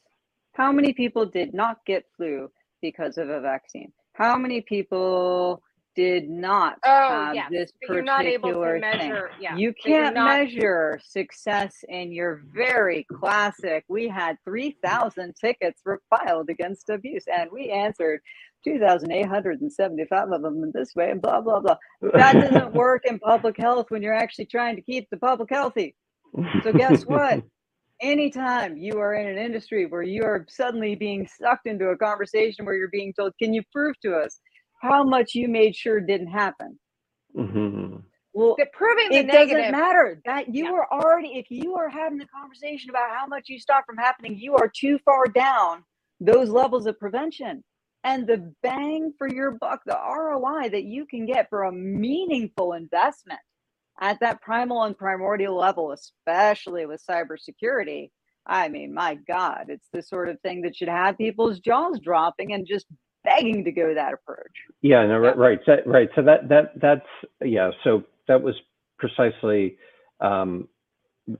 how 0.54 0.72
many 0.72 0.94
people 0.94 1.26
did 1.26 1.54
not 1.54 1.78
get 1.86 2.06
flu 2.16 2.50
because 2.82 3.18
of 3.18 3.30
a 3.30 3.42
vaccine? 3.42 3.92
How 4.14 4.38
many 4.38 4.62
people 4.62 5.62
did 5.96 6.30
not 6.30 6.78
Oh, 6.86 7.10
have 7.10 7.36
yes. 7.36 7.48
this 7.52 7.72
But 7.88 7.94
you're 7.94 8.04
not 8.04 8.26
able 8.26 8.50
to 8.50 8.56
particular 8.60 8.80
thing? 8.80 9.10
measure. 9.10 9.32
Yeah. 9.40 9.56
You 9.56 9.74
can't 9.74 10.16
not- 10.16 10.40
measure 10.40 11.00
success 11.04 11.84
in 11.88 12.12
your 12.12 12.42
very 12.54 13.06
classic. 13.06 13.86
We 13.88 14.08
had 14.08 14.38
3,000 14.44 15.36
tickets 15.36 15.82
were 15.86 16.02
filed 16.10 16.50
against 16.50 16.90
abuse, 16.90 17.26
and 17.28 17.50
we 17.52 17.70
answered 17.70 18.22
2,875 18.64 20.32
of 20.32 20.42
them 20.42 20.64
in 20.64 20.72
this 20.74 20.96
way, 20.96 21.12
and 21.12 21.22
blah, 21.22 21.42
blah, 21.42 21.60
blah. 21.60 21.78
That 22.14 22.34
doesn't 22.34 22.74
work 22.76 23.04
in 23.06 23.20
public 23.20 23.58
health 23.58 23.88
when 23.90 24.02
you're 24.02 24.14
actually 24.14 24.46
trying 24.46 24.76
to 24.76 24.82
keep 24.82 25.10
the 25.10 25.18
public 25.18 25.50
healthy. 25.52 25.96
So, 26.64 26.74
guess 26.74 27.04
what? 27.06 27.44
Anytime 28.02 28.76
you 28.76 29.00
are 29.00 29.14
in 29.14 29.26
an 29.28 29.38
industry 29.38 29.86
where 29.86 30.04
you 30.04 30.24
are 30.24 30.46
suddenly 30.50 30.96
being 30.96 31.28
sucked 31.42 31.66
into 31.66 31.88
a 31.88 31.98
conversation 31.98 32.66
where 32.66 32.76
you're 32.76 32.90
being 32.90 33.14
told, 33.14 33.34
Can 33.42 33.54
you 33.54 33.64
prove 33.72 33.98
to 34.02 34.16
us 34.16 34.40
how 34.86 35.04
much 35.04 35.36
you 35.36 35.48
made 35.48 35.76
sure 35.76 36.00
didn't 36.00 36.28
happen? 36.28 36.80
Mhm. 37.36 38.04
Well, 38.34 38.56
The 38.58 38.66
proving 38.74 39.10
the 39.10 39.18
it 39.20 39.26
negative. 39.28 39.58
doesn't 39.58 39.72
matter 39.72 40.22
that 40.26 40.54
you 40.54 40.66
Yeah. 40.66 40.72
are 40.74 40.88
already 40.92 41.38
if 41.40 41.50
you 41.50 41.76
are 41.76 41.90
having 41.90 42.18
the 42.18 42.28
conversation 42.28 42.90
about 42.90 43.10
how 43.10 43.26
much 43.28 43.48
you 43.50 43.60
stop 43.60 43.86
from 43.86 43.98
happening 43.98 44.38
you 44.38 44.56
are 44.56 44.68
too 44.70 45.00
far 45.06 45.26
down 45.26 45.84
those 46.20 46.50
levels 46.50 46.86
of 46.86 47.00
prevention 47.00 47.64
and 48.04 48.28
the 48.28 48.54
bang 48.62 49.14
for 49.18 49.28
your 49.34 49.52
buck 49.52 49.82
the 49.86 49.96
roi 49.98 50.68
that 50.70 50.84
you 50.84 51.06
can 51.06 51.26
get 51.26 51.50
for 51.50 51.64
a 51.64 51.72
meaningful 51.72 52.74
investment 52.74 53.40
at 54.02 54.20
that 54.20 54.42
primal 54.42 54.84
and 54.84 54.98
primordial 54.98 55.56
level 55.56 55.92
especially 55.94 56.86
with 56.86 57.02
cybersecurity 57.10 58.12
i 58.46 58.68
mean 58.68 58.94
my 58.94 59.16
god 59.16 59.66
it's 59.70 59.88
the 59.94 60.02
sort 60.02 60.28
of 60.30 60.40
thing 60.42 60.62
that 60.62 60.76
should 60.76 60.90
have 60.90 61.18
people's 61.18 61.60
jaws 61.60 62.00
dropping 62.02 62.52
and 62.54 62.68
just 62.68 62.86
begging 63.26 63.64
to 63.64 63.72
go 63.72 63.94
that 63.94 64.14
approach 64.14 64.52
Yeah, 64.82 65.06
no, 65.06 65.20
right, 65.20 65.38
right, 65.38 65.60
so, 65.66 65.78
right. 65.86 66.10
So 66.16 66.22
that 66.24 66.50
that 66.50 66.80
that's 66.82 67.08
yeah. 67.42 67.72
So 67.84 68.04
that 68.28 68.42
was 68.42 68.56
precisely 68.98 69.78
um, 70.20 70.68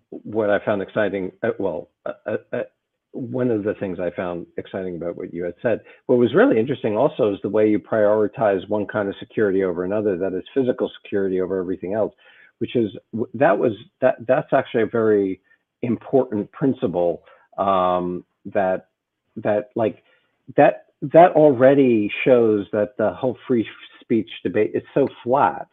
what 0.10 0.50
I 0.50 0.64
found 0.66 0.82
exciting. 0.82 1.32
Uh, 1.44 1.50
well, 1.60 1.90
uh, 2.06 2.14
uh, 2.26 2.38
uh, 2.54 2.64
one 3.12 3.50
of 3.50 3.64
the 3.64 3.76
things 3.76 4.00
I 4.00 4.12
found 4.12 4.46
exciting 4.58 4.96
about 4.98 5.16
what 5.16 5.34
you 5.34 5.44
had 5.44 5.54
said. 5.62 5.82
What 6.08 6.18
was 6.18 6.34
really 6.34 6.60
interesting 6.60 6.98
also 6.98 7.34
is 7.34 7.40
the 7.44 7.50
way 7.50 7.70
you 7.70 7.80
prioritize 7.80 8.68
one 8.68 8.86
kind 8.88 9.08
of 9.08 9.16
security 9.20 9.64
over 9.64 9.86
another. 9.86 10.18
That 10.18 10.34
is 10.34 10.44
physical 10.54 10.92
security 11.02 11.40
over 11.40 11.60
everything 11.60 11.94
else, 11.94 12.14
which 12.58 12.76
is 12.76 12.92
that 13.34 13.58
was 13.58 13.74
that 14.02 14.16
that's 14.28 14.52
actually 14.54 14.84
a 14.84 14.88
very 14.88 15.42
important 15.82 16.52
principle 16.52 17.24
um, 17.58 18.26
that 18.46 18.88
that 19.38 19.70
like 19.76 20.04
that 20.58 20.85
that 21.14 21.32
already 21.34 22.12
shows 22.24 22.68
that 22.72 22.98
the 22.98 23.14
whole 23.14 23.38
free 23.48 23.68
speech 24.02 24.30
debate 24.44 24.72
is 24.74 24.84
so 24.94 25.08
flat. 25.24 25.68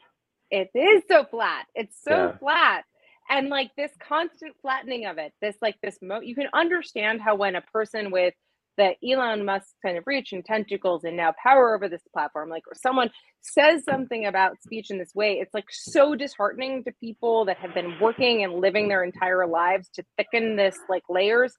It 0.50 0.70
is 0.74 1.02
so 1.08 1.24
flat. 1.24 1.66
It's 1.74 1.96
so 2.02 2.28
Yeah. 2.28 2.38
flat. 2.38 2.84
And 3.30 3.48
like 3.48 3.70
this 3.76 3.92
constant 4.06 4.54
flattening 4.62 5.06
of 5.06 5.18
it, 5.18 5.32
this 5.40 5.56
like 5.62 5.76
this 5.82 5.98
mo 6.02 6.20
you 6.20 6.34
can 6.34 6.48
understand 6.52 7.20
how 7.22 7.36
when 7.36 7.56
a 7.56 7.62
person 7.62 8.10
with 8.10 8.34
the 8.78 8.94
Elon 9.06 9.44
Musk 9.44 9.68
kind 9.84 9.98
of 9.98 10.04
reach 10.06 10.32
and 10.32 10.44
tentacles 10.44 11.04
and 11.04 11.16
now 11.16 11.34
power 11.42 11.74
over 11.74 11.88
this 11.88 12.02
platform, 12.12 12.48
like 12.50 12.66
or 12.66 12.74
someone 12.74 13.10
says 13.42 13.84
something 13.84 14.26
about 14.26 14.60
speech 14.62 14.90
in 14.90 14.98
this 14.98 15.14
way, 15.14 15.34
it's 15.34 15.54
like 15.54 15.66
so 15.70 16.14
disheartening 16.14 16.84
to 16.84 16.92
people 17.00 17.44
that 17.46 17.58
have 17.58 17.74
been 17.74 17.98
working 18.00 18.44
and 18.44 18.54
living 18.54 18.88
their 18.88 19.04
entire 19.04 19.46
lives 19.46 19.88
to 19.94 20.04
thicken 20.16 20.56
this 20.56 20.76
like 20.88 21.04
layers 21.08 21.54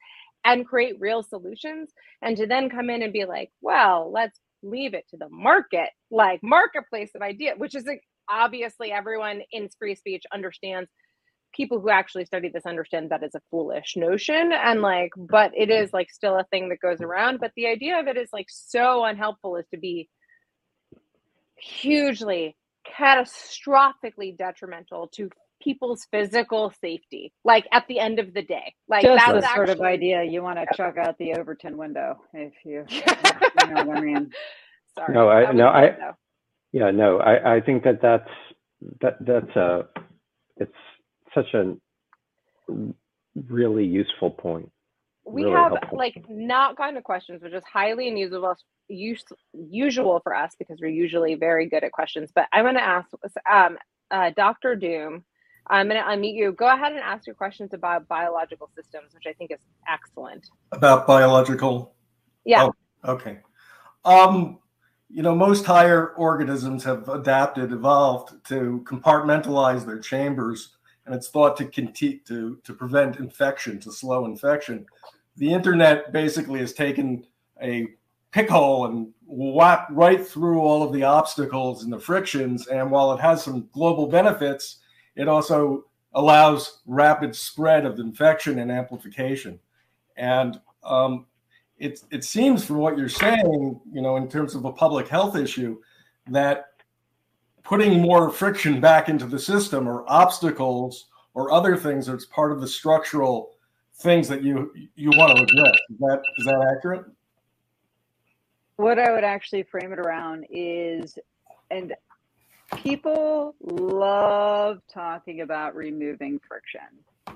and 0.45 0.67
create 0.67 0.95
real 0.99 1.23
solutions. 1.23 1.91
And 2.21 2.37
to 2.37 2.47
then 2.47 2.69
come 2.69 2.89
in 2.89 3.01
and 3.03 3.13
be 3.13 3.25
like, 3.25 3.51
well, 3.61 4.11
let's 4.13 4.39
leave 4.63 4.93
it 4.93 5.05
to 5.09 5.17
the 5.17 5.29
market, 5.29 5.89
like 6.11 6.39
marketplace 6.43 7.11
of 7.15 7.21
idea, 7.21 7.53
which 7.57 7.75
is 7.75 7.85
like, 7.85 8.01
obviously 8.29 8.91
everyone 8.91 9.41
in 9.51 9.69
free 9.77 9.95
speech 9.95 10.23
understands 10.33 10.89
people 11.53 11.79
who 11.79 11.89
actually 11.89 12.25
study 12.25 12.49
this 12.49 12.65
understand 12.65 13.09
that 13.11 13.23
is 13.23 13.35
a 13.35 13.41
foolish 13.51 13.93
notion 13.95 14.51
and 14.53 14.81
like 14.81 15.11
but 15.17 15.51
it 15.55 15.69
is 15.69 15.93
like 15.93 16.09
still 16.09 16.37
a 16.37 16.43
thing 16.45 16.69
that 16.69 16.79
goes 16.79 17.01
around 17.01 17.39
but 17.39 17.51
the 17.55 17.67
idea 17.67 17.99
of 17.99 18.07
it 18.07 18.17
is 18.17 18.29
like 18.33 18.47
so 18.49 19.03
unhelpful 19.03 19.55
is 19.57 19.65
to 19.71 19.77
be 19.77 20.09
hugely 21.57 22.55
catastrophically 22.99 24.35
detrimental 24.37 25.07
to 25.07 25.29
people's 25.63 26.05
physical 26.11 26.73
safety 26.81 27.33
like 27.45 27.67
at 27.71 27.85
the 27.87 27.99
end 27.99 28.19
of 28.19 28.33
the 28.33 28.41
day 28.43 28.73
like 28.89 29.03
just 29.03 29.25
that's 29.25 29.33
the 29.47 29.55
sort 29.55 29.69
of 29.69 29.81
idea 29.81 30.23
you 30.23 30.41
want 30.43 30.59
to 30.59 30.67
chuck 30.75 30.97
out 30.97 31.17
the 31.19 31.33
overton 31.33 31.77
window 31.77 32.17
if 32.33 32.53
you 32.65 32.85
you 32.89 33.67
know 33.67 33.85
what 33.85 33.97
i 33.97 34.01
mean 34.01 34.31
sorry 34.97 35.13
No, 35.13 35.29
I- 35.29 35.51
no, 35.53 35.67
I- 35.69 35.95
though. 35.99 36.13
Yeah, 36.73 36.91
no, 36.91 37.19
I, 37.19 37.57
I 37.57 37.61
think 37.61 37.83
that 37.83 38.01
that's 38.01 38.29
that 39.01 39.17
that's 39.25 39.55
a 39.55 39.87
it's 40.57 40.73
such 41.35 41.53
a 41.53 41.75
really 43.49 43.85
useful 43.85 44.31
point. 44.31 44.71
we 45.25 45.43
really 45.43 45.53
have 45.53 45.73
helpful. 45.73 45.97
like 45.97 46.25
not 46.29 46.77
gotten 46.77 46.95
to 46.95 47.01
questions, 47.01 47.43
which 47.43 47.53
is 47.53 47.63
highly 47.71 48.07
unusual 48.09 48.45
us, 48.47 48.63
usual 48.89 50.19
for 50.23 50.35
us 50.35 50.55
because 50.59 50.79
we're 50.81 50.89
usually 50.89 51.35
very 51.35 51.67
good 51.69 51.83
at 51.83 51.91
questions. 51.91 52.31
But 52.35 52.47
I'm 52.53 52.65
going 52.65 52.75
to 52.75 52.83
ask 52.83 53.09
um, 53.51 53.77
uh, 54.11 54.31
Dr. 54.35 54.75
Doom. 54.75 55.25
I'm 55.67 55.87
going 55.87 56.01
to 56.01 56.07
unmute 56.07 56.35
you. 56.35 56.51
Go 56.53 56.67
ahead 56.73 56.91
and 56.91 57.01
ask 57.01 57.25
your 57.25 57.35
questions 57.35 57.73
about 57.73 58.07
biological 58.07 58.69
systems, 58.75 59.13
which 59.13 59.25
I 59.27 59.33
think 59.33 59.51
is 59.51 59.59
excellent. 59.87 60.49
about 60.71 61.07
biological 61.07 61.95
Yeah. 62.45 62.63
Oh. 62.65 62.73
okay 63.05 63.39
um 64.05 64.59
you 65.09 65.21
know 65.21 65.35
most 65.35 65.65
higher 65.65 66.09
organisms 66.15 66.83
have 66.83 67.07
adapted 67.09 67.71
evolved 67.71 68.33
to 68.47 68.83
compartmentalize 68.85 69.85
their 69.85 69.99
chambers 69.99 70.75
and 71.05 71.13
it's 71.15 71.29
thought 71.29 71.55
to 71.57 71.65
conti- 71.65 72.19
to 72.25 72.57
to 72.63 72.73
prevent 72.73 73.17
infection 73.19 73.79
to 73.79 73.91
slow 73.91 74.25
infection 74.25 74.85
the 75.37 75.51
internet 75.53 76.11
basically 76.11 76.59
has 76.59 76.73
taken 76.73 77.25
a 77.61 77.87
pick 78.31 78.49
hole 78.49 78.87
and 78.87 79.09
whap 79.25 79.87
right 79.91 80.25
through 80.25 80.59
all 80.61 80.83
of 80.83 80.91
the 80.91 81.03
obstacles 81.03 81.83
and 81.83 81.93
the 81.93 81.99
frictions. 81.99 82.67
And 82.67 82.89
while 82.91 83.13
it 83.13 83.19
has 83.19 83.43
some 83.43 83.69
global 83.73 84.07
benefits, 84.07 84.79
it 85.15 85.27
also 85.27 85.85
allows 86.13 86.81
rapid 86.85 87.35
spread 87.35 87.85
of 87.85 87.99
infection 87.99 88.59
and 88.59 88.71
amplification. 88.71 89.59
And 90.15 90.59
um, 90.83 91.25
it, 91.77 92.01
it 92.11 92.23
seems 92.23 92.65
from 92.65 92.77
what 92.77 92.97
you're 92.97 93.09
saying, 93.09 93.79
you 93.91 94.01
know, 94.01 94.17
in 94.17 94.29
terms 94.29 94.55
of 94.55 94.65
a 94.65 94.71
public 94.71 95.07
health 95.07 95.35
issue, 95.35 95.79
that 96.29 96.67
putting 97.63 98.01
more 98.01 98.29
friction 98.29 98.79
back 98.79 99.09
into 99.09 99.25
the 99.25 99.39
system 99.39 99.87
or 99.87 100.03
obstacles 100.07 101.07
or 101.33 101.51
other 101.51 101.75
things 101.75 102.05
that's 102.05 102.25
part 102.25 102.51
of 102.51 102.61
the 102.61 102.67
structural 102.67 103.53
things 103.95 104.27
that 104.27 104.43
you 104.43 104.71
you 104.95 105.09
want 105.11 105.35
to 105.35 105.43
address. 105.43 105.79
Is 105.89 105.97
that 105.99 106.21
is 106.37 106.45
that 106.45 106.75
accurate? 106.77 107.05
What 108.77 108.99
I 108.99 109.11
would 109.11 109.23
actually 109.23 109.63
frame 109.63 109.93
it 109.93 109.99
around 109.99 110.45
is, 110.49 111.17
and 111.69 111.93
people 112.77 113.55
love 113.61 114.79
talking 114.93 115.41
about 115.41 115.75
removing 115.75 116.39
friction. 116.47 116.81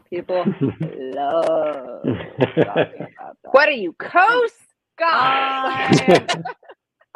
People 0.09 0.45
love 0.81 2.03
talking 2.03 3.07
about 3.17 3.37
that. 3.43 3.51
What 3.51 3.69
are 3.69 3.73
you, 3.73 3.93
Coase? 3.93 4.49
God. 4.97 5.11
I, 5.13 6.43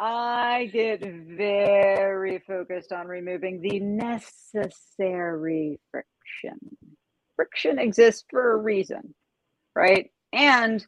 I 0.00 0.70
get 0.72 1.00
very 1.02 2.42
focused 2.46 2.92
on 2.92 3.06
removing 3.06 3.60
the 3.60 3.80
necessary 3.80 5.78
friction. 5.90 6.58
Friction 7.36 7.78
exists 7.78 8.24
for 8.30 8.52
a 8.52 8.56
reason, 8.56 9.14
right? 9.76 10.10
And 10.32 10.84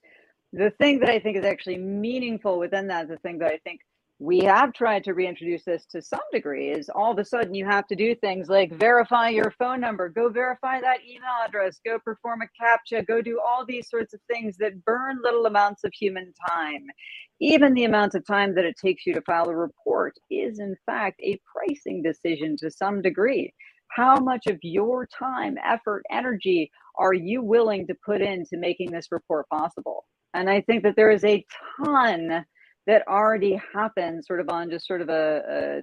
the 0.52 0.70
thing 0.70 1.00
that 1.00 1.10
I 1.10 1.20
think 1.20 1.36
is 1.36 1.44
actually 1.44 1.78
meaningful 1.78 2.58
within 2.58 2.88
that, 2.88 3.08
the 3.08 3.18
thing 3.18 3.38
that 3.38 3.52
I 3.52 3.58
think 3.58 3.80
we 4.20 4.38
have 4.40 4.72
tried 4.72 5.02
to 5.04 5.12
reintroduce 5.12 5.64
this 5.64 5.86
to 5.86 6.00
some 6.00 6.20
degree 6.32 6.70
is 6.70 6.88
all 6.88 7.12
of 7.12 7.18
a 7.18 7.24
sudden 7.24 7.54
you 7.54 7.64
have 7.64 7.86
to 7.88 7.96
do 7.96 8.14
things 8.14 8.48
like 8.48 8.72
verify 8.72 9.28
your 9.28 9.50
phone 9.58 9.80
number, 9.80 10.08
go 10.08 10.28
verify 10.28 10.80
that 10.80 11.00
email 11.04 11.34
address, 11.46 11.80
go 11.84 11.98
perform 11.98 12.40
a 12.42 12.62
CAPTCHA, 12.62 13.06
go 13.06 13.20
do 13.20 13.40
all 13.44 13.66
these 13.66 13.90
sorts 13.90 14.14
of 14.14 14.20
things 14.32 14.56
that 14.58 14.84
burn 14.84 15.18
little 15.22 15.46
amounts 15.46 15.82
of 15.82 15.92
human 15.92 16.32
time. 16.48 16.86
Even 17.40 17.74
the 17.74 17.84
amount 17.84 18.14
of 18.14 18.24
time 18.24 18.54
that 18.54 18.64
it 18.64 18.76
takes 18.80 19.04
you 19.04 19.14
to 19.14 19.20
file 19.22 19.48
a 19.48 19.56
report 19.56 20.14
is, 20.30 20.60
in 20.60 20.76
fact, 20.86 21.20
a 21.20 21.40
pricing 21.52 22.00
decision 22.00 22.56
to 22.58 22.70
some 22.70 23.02
degree. 23.02 23.52
How 23.88 24.16
much 24.16 24.46
of 24.46 24.58
your 24.62 25.06
time, 25.06 25.56
effort, 25.64 26.04
energy 26.10 26.70
are 26.96 27.14
you 27.14 27.42
willing 27.42 27.86
to 27.88 27.96
put 28.06 28.22
into 28.22 28.56
making 28.56 28.92
this 28.92 29.08
report 29.10 29.48
possible? 29.48 30.06
And 30.34 30.48
I 30.48 30.60
think 30.60 30.84
that 30.84 30.94
there 30.96 31.10
is 31.10 31.24
a 31.24 31.44
ton 31.84 32.44
that 32.86 33.06
already 33.08 33.60
happens 33.72 34.26
sort 34.26 34.40
of 34.40 34.48
on 34.48 34.70
just 34.70 34.86
sort 34.86 35.00
of 35.00 35.08
a, 35.08 35.82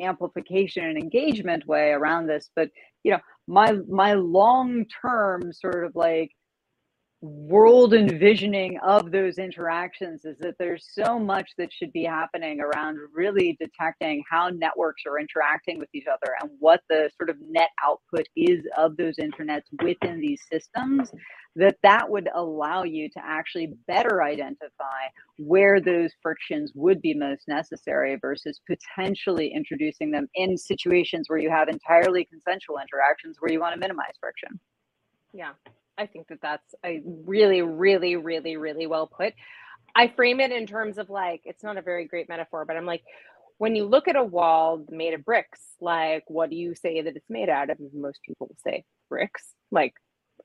a 0.00 0.04
amplification 0.04 0.84
and 0.84 0.96
engagement 0.98 1.66
way 1.66 1.90
around 1.90 2.26
this. 2.26 2.50
But 2.54 2.70
you 3.04 3.12
know, 3.12 3.18
my 3.46 3.72
my 3.88 4.14
long 4.14 4.84
term 5.02 5.52
sort 5.52 5.84
of 5.84 5.94
like 5.94 6.30
world 7.20 7.94
envisioning 7.94 8.78
of 8.78 9.10
those 9.10 9.38
interactions 9.38 10.24
is 10.24 10.36
that 10.38 10.54
there's 10.58 10.86
so 10.92 11.18
much 11.18 11.50
that 11.58 11.72
should 11.72 11.92
be 11.92 12.04
happening 12.04 12.60
around 12.60 12.96
really 13.12 13.56
detecting 13.60 14.22
how 14.30 14.48
networks 14.48 15.02
are 15.04 15.18
interacting 15.18 15.80
with 15.80 15.88
each 15.92 16.06
other 16.06 16.34
and 16.40 16.50
what 16.60 16.80
the 16.88 17.10
sort 17.16 17.28
of 17.28 17.36
net 17.50 17.70
output 17.84 18.24
is 18.36 18.64
of 18.76 18.96
those 18.96 19.16
internets 19.16 19.64
within 19.82 20.20
these 20.20 20.40
systems 20.50 21.10
that 21.56 21.76
that 21.82 22.08
would 22.08 22.28
allow 22.36 22.84
you 22.84 23.08
to 23.08 23.20
actually 23.24 23.74
better 23.88 24.22
identify 24.22 25.02
where 25.38 25.80
those 25.80 26.12
frictions 26.22 26.70
would 26.76 27.02
be 27.02 27.14
most 27.14 27.48
necessary 27.48 28.16
versus 28.20 28.60
potentially 28.68 29.52
introducing 29.52 30.12
them 30.12 30.28
in 30.36 30.56
situations 30.56 31.28
where 31.28 31.40
you 31.40 31.50
have 31.50 31.68
entirely 31.68 32.24
consensual 32.26 32.78
interactions 32.78 33.38
where 33.40 33.50
you 33.50 33.58
want 33.58 33.74
to 33.74 33.80
minimize 33.80 34.14
friction. 34.20 34.60
Yeah, 35.32 35.52
I 35.98 36.06
think 36.06 36.28
that 36.28 36.40
that's 36.40 36.74
a 36.84 37.02
really, 37.04 37.62
really, 37.62 38.16
really, 38.16 38.56
really 38.56 38.86
well 38.86 39.06
put. 39.06 39.34
I 39.94 40.08
frame 40.08 40.40
it 40.40 40.52
in 40.52 40.66
terms 40.66 40.98
of 40.98 41.10
like, 41.10 41.42
it's 41.44 41.64
not 41.64 41.76
a 41.76 41.82
very 41.82 42.06
great 42.06 42.28
metaphor, 42.28 42.64
but 42.64 42.76
I'm 42.76 42.86
like, 42.86 43.02
when 43.58 43.74
you 43.74 43.84
look 43.84 44.06
at 44.06 44.16
a 44.16 44.22
wall 44.22 44.84
made 44.88 45.14
of 45.14 45.24
bricks, 45.24 45.60
like, 45.80 46.22
what 46.28 46.50
do 46.50 46.56
you 46.56 46.74
say 46.76 47.00
that 47.02 47.16
it's 47.16 47.28
made 47.28 47.48
out 47.48 47.70
of? 47.70 47.78
Most 47.92 48.20
people 48.24 48.46
will 48.46 48.56
say 48.64 48.84
bricks, 49.08 49.42
like, 49.72 49.94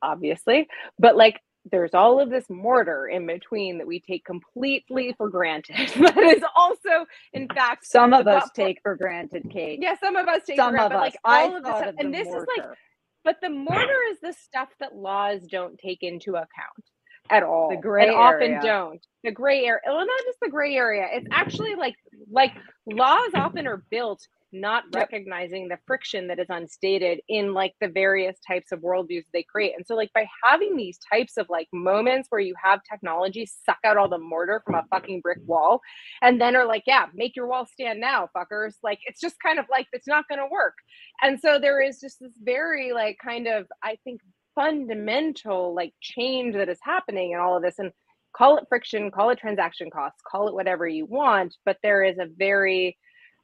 obviously, 0.01 0.67
but 0.97 1.15
like, 1.15 1.39
there's 1.71 1.93
all 1.93 2.19
of 2.19 2.29
this 2.29 2.49
mortar 2.49 3.07
in 3.07 3.25
between 3.25 3.77
that 3.77 3.87
we 3.87 3.99
take 3.99 4.25
completely 4.25 5.13
for 5.17 5.29
granted. 5.29 5.75
that 5.95 6.17
is 6.17 6.43
also, 6.57 7.05
in 7.31 7.47
fact, 7.47 7.85
some 7.85 8.13
of 8.13 8.27
us 8.27 8.49
take 8.53 8.79
for 8.81 8.95
granted 8.95 9.49
kate 9.49 9.79
Yeah, 9.81 9.95
some 9.97 10.15
of 10.15 10.27
us 10.27 10.41
take 10.45 10.57
some 10.57 10.75
for 10.75 10.81
of 10.83 10.89
granted, 10.89 10.93
but 10.93 10.97
us 10.97 11.01
like 11.03 11.15
i 11.23 11.43
all 11.43 11.55
of 11.57 11.63
this, 11.63 11.75
stuff- 11.77 11.89
of 11.89 11.95
and 11.99 12.13
this 12.13 12.27
is 12.27 12.33
like 12.33 12.45
mortar. 12.57 12.77
But 13.23 13.37
the 13.41 13.49
mortar 13.49 13.99
is 14.11 14.19
the 14.21 14.33
stuff 14.33 14.69
that 14.79 14.95
laws 14.95 15.41
don't 15.49 15.77
take 15.77 16.03
into 16.03 16.31
account 16.31 16.85
at 17.29 17.43
all. 17.43 17.69
The 17.69 17.77
gray 17.77 18.07
and 18.07 18.15
often 18.15 18.59
don't. 18.61 19.05
The 19.23 19.31
gray 19.31 19.65
area. 19.65 19.81
Well, 19.85 20.05
not 20.05 20.19
just 20.25 20.39
the 20.41 20.49
gray 20.49 20.75
area. 20.75 21.07
It's 21.11 21.27
actually 21.31 21.75
like 21.75 21.95
like 22.31 22.51
laws 22.85 23.31
often 23.33 23.67
are 23.67 23.83
built 23.89 24.27
not 24.53 24.85
Yep. 24.95 25.11
recognizing 25.11 25.67
the 25.67 25.79
friction 25.87 26.27
that 26.27 26.39
is 26.39 26.47
unstated 26.49 27.21
in 27.27 27.53
like 27.53 27.73
the 27.81 27.87
various 27.89 28.37
types 28.47 28.71
of 28.71 28.81
worldviews 28.81 29.25
they 29.33 29.43
create. 29.43 29.73
And 29.75 29.85
so 29.85 29.95
like 29.95 30.11
by 30.13 30.27
having 30.43 30.75
these 30.77 30.99
types 31.11 31.37
of 31.37 31.47
like 31.49 31.67
moments 31.73 32.27
where 32.29 32.41
you 32.41 32.53
have 32.63 32.81
technology 32.89 33.45
suck 33.45 33.79
out 33.83 33.97
all 33.97 34.09
the 34.09 34.17
mortar 34.19 34.61
from 34.65 34.75
a 34.75 34.85
fucking 34.91 35.21
brick 35.21 35.39
wall 35.45 35.81
and 36.21 36.39
then 36.39 36.55
are 36.55 36.65
like, 36.65 36.83
yeah, 36.87 37.07
make 37.13 37.35
your 37.35 37.47
wall 37.47 37.65
stand 37.65 37.99
now, 37.99 38.29
fuckers. 38.35 38.75
Like 38.83 38.99
it's 39.05 39.19
just 39.21 39.35
kind 39.41 39.59
of 39.59 39.65
like 39.69 39.87
it's 39.93 40.07
not 40.07 40.25
gonna 40.29 40.47
work. 40.49 40.75
And 41.21 41.39
so 41.39 41.59
there 41.59 41.81
is 41.81 41.99
just 41.99 42.19
this 42.19 42.33
very 42.41 42.93
like 42.93 43.17
kind 43.23 43.47
of 43.47 43.67
I 43.83 43.97
think 44.03 44.21
fundamental 44.55 45.73
like 45.75 45.93
change 46.01 46.55
that 46.55 46.69
is 46.69 46.79
happening 46.83 47.31
in 47.31 47.39
all 47.39 47.57
of 47.57 47.63
this 47.63 47.79
and 47.79 47.91
call 48.35 48.57
it 48.57 48.65
friction, 48.69 49.11
call 49.11 49.29
it 49.29 49.37
transaction 49.37 49.89
costs, 49.89 50.21
call 50.29 50.47
it 50.47 50.53
whatever 50.53 50.87
you 50.87 51.05
want, 51.05 51.55
but 51.65 51.77
there 51.83 52.03
is 52.03 52.17
a 52.17 52.27
very 52.37 52.97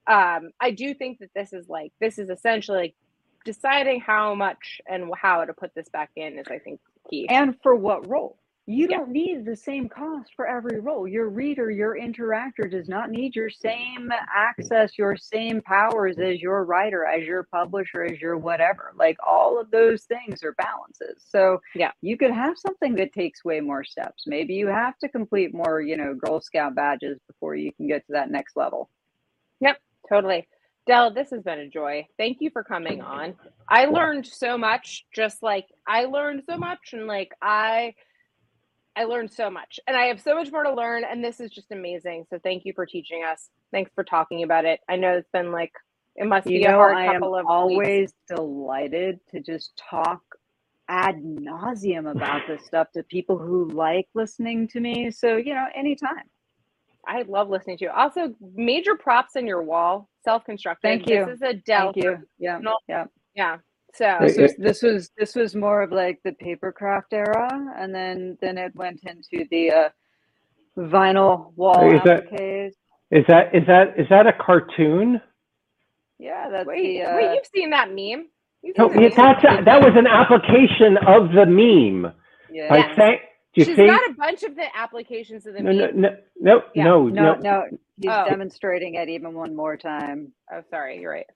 um 0.10 0.51
I 0.60 0.72
do 0.72 0.93
think 0.93 1.20
that 1.20 1.30
this 1.36 1.53
is 1.53 1.70
like 1.70 1.93
this 2.01 2.18
is 2.20 2.30
essentially 2.30 2.80
like 2.80 2.95
deciding 3.45 4.01
how 4.01 4.36
much 4.36 4.82
and 4.88 5.12
how 5.16 5.45
to 5.45 5.53
put 5.53 5.74
this 5.76 5.89
back 5.89 6.10
in 6.18 6.39
is 6.39 6.47
I 6.49 6.60
think 6.60 6.80
key. 7.10 7.28
and 7.30 7.55
for 7.64 7.76
what 7.76 8.07
role 8.10 8.38
you 8.66 8.88
Yeah. 8.88 8.97
don't 8.97 9.10
need 9.12 9.45
the 9.45 9.55
same 9.55 9.89
cost 9.89 10.32
for 10.36 10.45
every 10.47 10.80
role 10.80 11.07
your 11.07 11.30
reader 11.30 11.72
your 11.72 11.95
interactor 11.97 12.70
does 12.70 12.88
not 12.89 13.10
need 13.10 13.36
your 13.36 13.49
same 13.49 14.12
access 14.36 14.97
your 14.97 15.18
same 15.18 15.62
powers 15.62 16.20
as 16.20 16.41
your 16.41 16.66
writer 16.66 17.05
as 17.05 17.26
your 17.26 17.43
publisher 17.51 18.03
as 18.03 18.20
your 18.22 18.38
whatever 18.38 18.93
like 18.97 19.18
all 19.26 19.60
of 19.60 19.72
those 19.72 20.03
things 20.03 20.43
are 20.43 20.53
balances 20.53 21.24
so 21.28 21.60
Yeah. 21.76 21.91
you 22.01 22.18
could 22.18 22.32
have 22.32 22.57
something 22.60 22.95
that 22.95 23.14
takes 23.14 23.43
way 23.45 23.60
more 23.62 23.84
steps 23.84 24.26
maybe 24.28 24.53
you 24.55 24.68
have 24.68 24.97
to 24.99 25.10
complete 25.10 25.53
more 25.53 25.82
you 25.82 25.97
know 25.97 26.14
girl 26.14 26.41
scout 26.41 26.76
badges 26.76 27.20
before 27.28 27.55
you 27.55 27.72
can 27.74 27.88
get 27.88 28.05
to 28.07 28.14
that 28.14 28.30
next 28.32 28.55
level 28.57 28.89
Totally. 30.10 30.47
Del, 30.88 31.14
this 31.14 31.30
has 31.30 31.43
been 31.43 31.60
a 31.60 31.68
joy. 31.68 32.07
Thank 32.18 32.38
you 32.41 32.49
for 32.49 32.64
coming 32.64 33.01
on. 33.01 33.36
I 33.68 33.86
learned 33.86 34.26
so 34.26 34.57
much, 34.57 35.05
just 35.14 35.43
like 35.43 35.68
I 35.88 36.05
learned 36.05 36.43
so 36.49 36.57
much, 36.57 36.93
and 36.93 37.05
like 37.05 37.32
I 37.41 37.93
I 38.95 39.03
learned 39.03 39.32
so 39.32 39.51
much. 39.51 39.80
And 39.88 39.95
I 39.95 40.05
have 40.05 40.20
so 40.20 40.34
much 40.36 40.51
more 40.51 40.64
to 40.64 40.74
learn, 40.74 41.03
and 41.03 41.24
this 41.24 41.39
is 41.39 41.51
just 41.51 41.72
amazing. 41.72 42.26
So 42.30 42.39
thank 42.43 42.66
you 42.66 42.74
for 42.74 42.86
teaching 42.86 43.24
us. 43.24 43.49
Thanks 43.72 43.91
for 43.93 44.03
talking 44.03 44.41
about 44.41 44.66
it. 44.66 44.80
I 44.89 44.95
know 44.95 45.14
it's 45.14 45.30
been 45.32 45.51
like 45.51 45.74
it 46.16 46.28
must 46.28 46.47
you 46.47 46.60
be 46.60 46.66
a 46.66 46.72
hard 46.72 46.95
i 46.97 47.05
am 47.05 47.14
couple 47.14 47.36
of 47.36 47.45
weeks. 47.45 47.49
always 47.49 48.14
delighted 48.28 49.20
to 49.32 49.39
just 49.39 49.72
talk 49.89 50.22
ad 50.89 51.16
nauseum 51.24 52.12
about 52.12 52.41
this 52.47 52.66
stuff 52.66 52.88
to 52.91 53.03
people 53.03 53.38
who 53.38 53.70
like 53.70 54.07
listening 54.16 54.68
to 54.68 54.80
me 54.80 55.12
so 55.12 55.38
you 55.38 55.53
know 55.53 55.66
anytime 55.76 56.24
I 57.10 57.24
love 57.28 57.49
listening 57.49 57.78
to 57.80 57.86
you. 57.86 57.91
Also, 57.91 58.34
major 58.55 58.95
props 58.95 59.36
in 59.36 59.47
your 59.47 59.64
wall, 59.64 60.07
self-constructed. 60.24 60.88
Thank 60.88 61.10
you. 61.10 61.26
This 61.26 61.36
is 61.38 61.41
a 61.41 61.53
Dell. 61.55 61.91
thank 61.93 62.05
you 62.05 62.18
yeah 62.38 62.60
No. 62.60 62.78
yeah 62.88 63.05
Yeah. 63.36 63.57
So 63.95 64.18
this 64.22 64.38
was 64.38 64.53
this 64.57 64.82
was 64.84 65.10
this 65.18 65.34
was 65.36 65.55
more 65.55 65.82
of 65.82 65.91
like 65.91 66.20
the 66.24 66.32
papercraft 66.34 67.12
era 67.12 67.49
and 67.78 67.93
then 67.93 68.38
then 68.41 68.57
it 68.60 68.74
went 68.76 68.99
into 69.03 69.47
the 69.49 69.72
uh 69.72 69.89
vinyl 70.78 71.51
wall 71.55 71.91
Is 71.95 72.01
that- 72.05 72.26
appliques. 72.32 72.76
Is 73.12 73.26
that 73.28 73.55
is 73.55 73.66
that 73.66 73.99
is 73.99 74.07
that 74.10 74.28
a 74.28 74.34
cartoon? 74.34 75.20
yeah 76.20 76.49
that's 76.51 76.68
wait, 76.68 76.99
the 76.99 77.03
uh, 77.03 77.16
wait, 77.16 77.34
you've 77.34 77.45
seen 77.55 77.72
that 77.72 77.88
meme? 77.89 78.28
You've 78.62 78.78
No, 78.78 78.89
seen 78.91 79.01
the 79.03 79.10
that's 79.10 79.43
a, 79.45 79.64
that 79.64 79.82
was 79.82 79.93
an 79.95 80.05
application 80.05 80.97
of 81.07 81.32
the 81.32 81.45
meme. 81.47 82.14
yeah 82.51 82.72
I 82.72 82.78
Yes. 82.78 82.95
Think. 83.66 83.78
Do 83.78 83.84
you 83.84 83.88
She's 83.88 83.91
think? 83.93 84.01
got 84.01 84.10
a 84.10 84.14
bunch 84.14 84.43
of 84.43 84.55
the 84.55 84.66
applications 84.78 85.45
of 85.45 85.53
the 85.53 85.62
No, 85.62 85.72
no, 85.72 85.88
meme. 85.88 86.01
no, 86.01 86.10
no, 86.39 86.62
Yeah. 86.76 86.84
no, 86.86 87.07
no 87.07 87.34
no. 87.36 87.39
no 87.41 87.66
he's 87.97 88.12
Oh. 88.12 88.26
demonstrating 88.30 88.95
it 88.95 89.10
even 89.10 89.34
one 89.34 89.55
more 89.55 89.78
time 89.78 90.34
Oh, 90.51 90.62
sorry, 90.70 90.99
you're 91.01 91.12
right. 91.12 91.28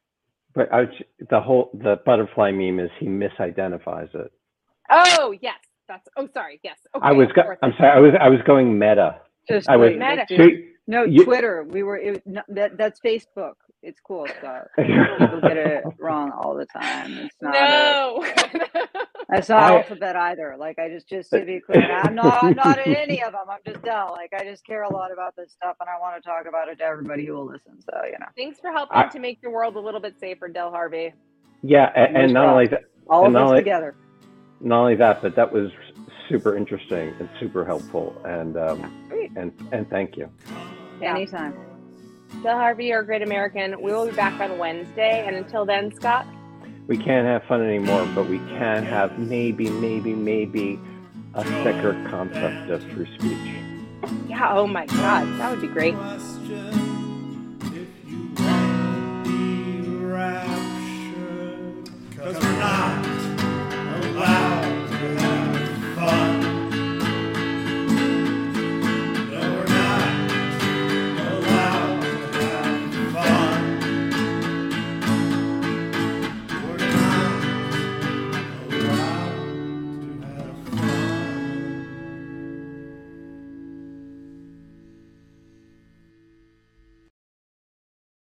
But 0.56 0.72
I 0.72 0.82
was, 0.82 0.90
the 1.30 1.42
whole 1.42 1.70
the 1.74 2.00
butterfly 2.06 2.52
meme 2.52 2.80
is 2.80 2.92
he 3.00 3.08
misidentifies 3.08 4.14
it. 4.16 4.32
Oh, 4.90 5.34
yes. 5.42 5.56
That's 5.88 6.08
oh 6.18 6.28
sorry, 6.34 6.60
yes. 6.64 6.78
Okay. 6.96 7.06
I 7.06 7.12
was. 7.12 7.28
of 7.30 7.36
Go. 7.36 7.44
I'm 7.62 7.74
sorry. 7.78 7.90
I 7.92 8.00
was. 8.00 8.14
I 8.20 8.30
was 8.30 8.40
going 8.46 8.78
meta. 8.80 9.18
just 9.50 9.68
I 9.70 9.76
was- 9.76 9.92
like, 9.92 10.00
Meta. 10.00 10.26
just- 10.30 10.42
So, 10.42 10.48
No, 10.88 11.04
You- 11.04 11.24
Twitter. 11.26 11.64
We 11.64 11.84
were 11.84 11.98
it, 11.98 12.26
no, 12.28 12.42
that. 12.50 12.78
That's 12.78 13.00
Facebook. 13.02 13.54
It's 13.82 14.00
cool, 14.00 14.28
Scott. 14.40 14.68
People 14.78 15.42
get 15.42 15.58
it 15.58 15.84
wrong 16.00 16.32
all 16.32 16.56
the 16.56 16.66
time. 16.66 17.12
It's 17.18 17.36
not. 17.42 17.56
A, 17.56 18.80
no. 19.34 19.38
it's 19.40 19.50
not 19.50 19.64
I- 19.72 19.78
alphabet 19.78 20.16
either. 20.16 20.56
Like 20.58 20.80
I 20.80 20.90
just, 20.90 21.08
just 21.08 21.30
to 21.32 21.44
be 21.46 21.60
clear, 21.60 21.82
I'm 21.92 22.16
not. 22.16 22.44
I'm 22.44 22.56
not 22.56 22.86
in 22.86 22.96
any 22.96 23.24
of 23.24 23.32
them. 23.34 23.42
I'm 23.50 23.60
just 23.66 23.84
Del. 23.84 24.12
Like 24.12 24.32
I 24.34 24.44
just 24.44 24.66
care 24.66 24.84
a 24.84 24.94
lot 24.94 25.12
about 25.12 25.36
this 25.36 25.52
stuff, 25.52 25.76
and 25.80 25.90
I 25.90 26.00
want 26.00 26.22
to 26.22 26.28
talk 26.28 26.46
about 26.48 26.70
it 26.70 26.78
to 26.80 26.84
everybody 26.84 27.26
who 27.26 27.34
will 27.34 27.46
listen. 27.46 27.82
So 27.82 28.04
you 28.06 28.14
know, 28.20 28.26
Thanks 28.38 28.60
for 28.60 28.72
helping 28.72 28.98
I- 28.98 29.08
to 29.10 29.20
make 29.20 29.42
the 29.42 29.50
world 29.50 29.76
a 29.76 29.80
little 29.80 30.00
bit 30.00 30.20
safer, 30.20 30.48
Del 30.48 30.72
Harvey. 30.72 31.14
Yeah, 31.62 31.92
and, 31.96 32.18
and 32.18 32.34
not 32.34 32.48
only 32.48 32.68
that, 32.68 32.84
all 33.10 33.26
of 33.26 33.36
us 33.36 33.42
only- 33.42 33.60
together. 33.60 33.96
not 34.62 34.80
only 34.82 34.96
that, 34.96 35.22
but 35.22 35.36
that 35.36 35.52
was 35.52 35.72
super 36.30 36.56
interesting 36.58 37.14
and 37.20 37.30
super 37.40 37.66
helpful. 37.66 38.16
And 38.26 38.58
um, 38.58 39.06
Great. 39.10 39.32
and 39.36 39.52
and 39.72 39.90
thank 39.90 40.16
you. 40.18 40.30
Yeah. 41.02 41.16
Anytime. 41.16 41.54
Del 42.42 42.58
Harvey, 42.58 42.86
you're 42.86 43.02
a 43.02 43.06
great 43.06 43.22
American. 43.22 43.80
We 43.82 43.92
will 43.92 44.08
be 44.08 44.12
back 44.16 44.40
on 44.42 44.58
Wednesday. 44.58 45.24
And 45.28 45.36
until 45.36 45.66
then, 45.66 45.94
Scott, 45.94 46.26
we 46.88 46.98
can't 46.98 47.26
have 47.26 47.44
fun 47.46 47.62
anymore, 47.62 48.08
but 48.14 48.28
we 48.28 48.40
can 48.40 48.84
have 48.84 49.18
maybe, 49.18 49.70
maybe, 49.70 50.14
maybe 50.14 50.80
a 51.34 51.44
thicker 51.64 51.94
concept 52.10 52.70
of 52.70 52.84
free 52.92 53.08
speech. 53.18 53.56
Yeah, 54.28 54.54
oh 54.54 54.68
my 54.68 54.86
God, 54.88 55.26
that 55.40 55.50
would 55.50 55.62
be 55.62 55.68
great. 55.68 55.96
Cause 62.16 62.40
we're 62.40 62.60
not. 62.60 63.13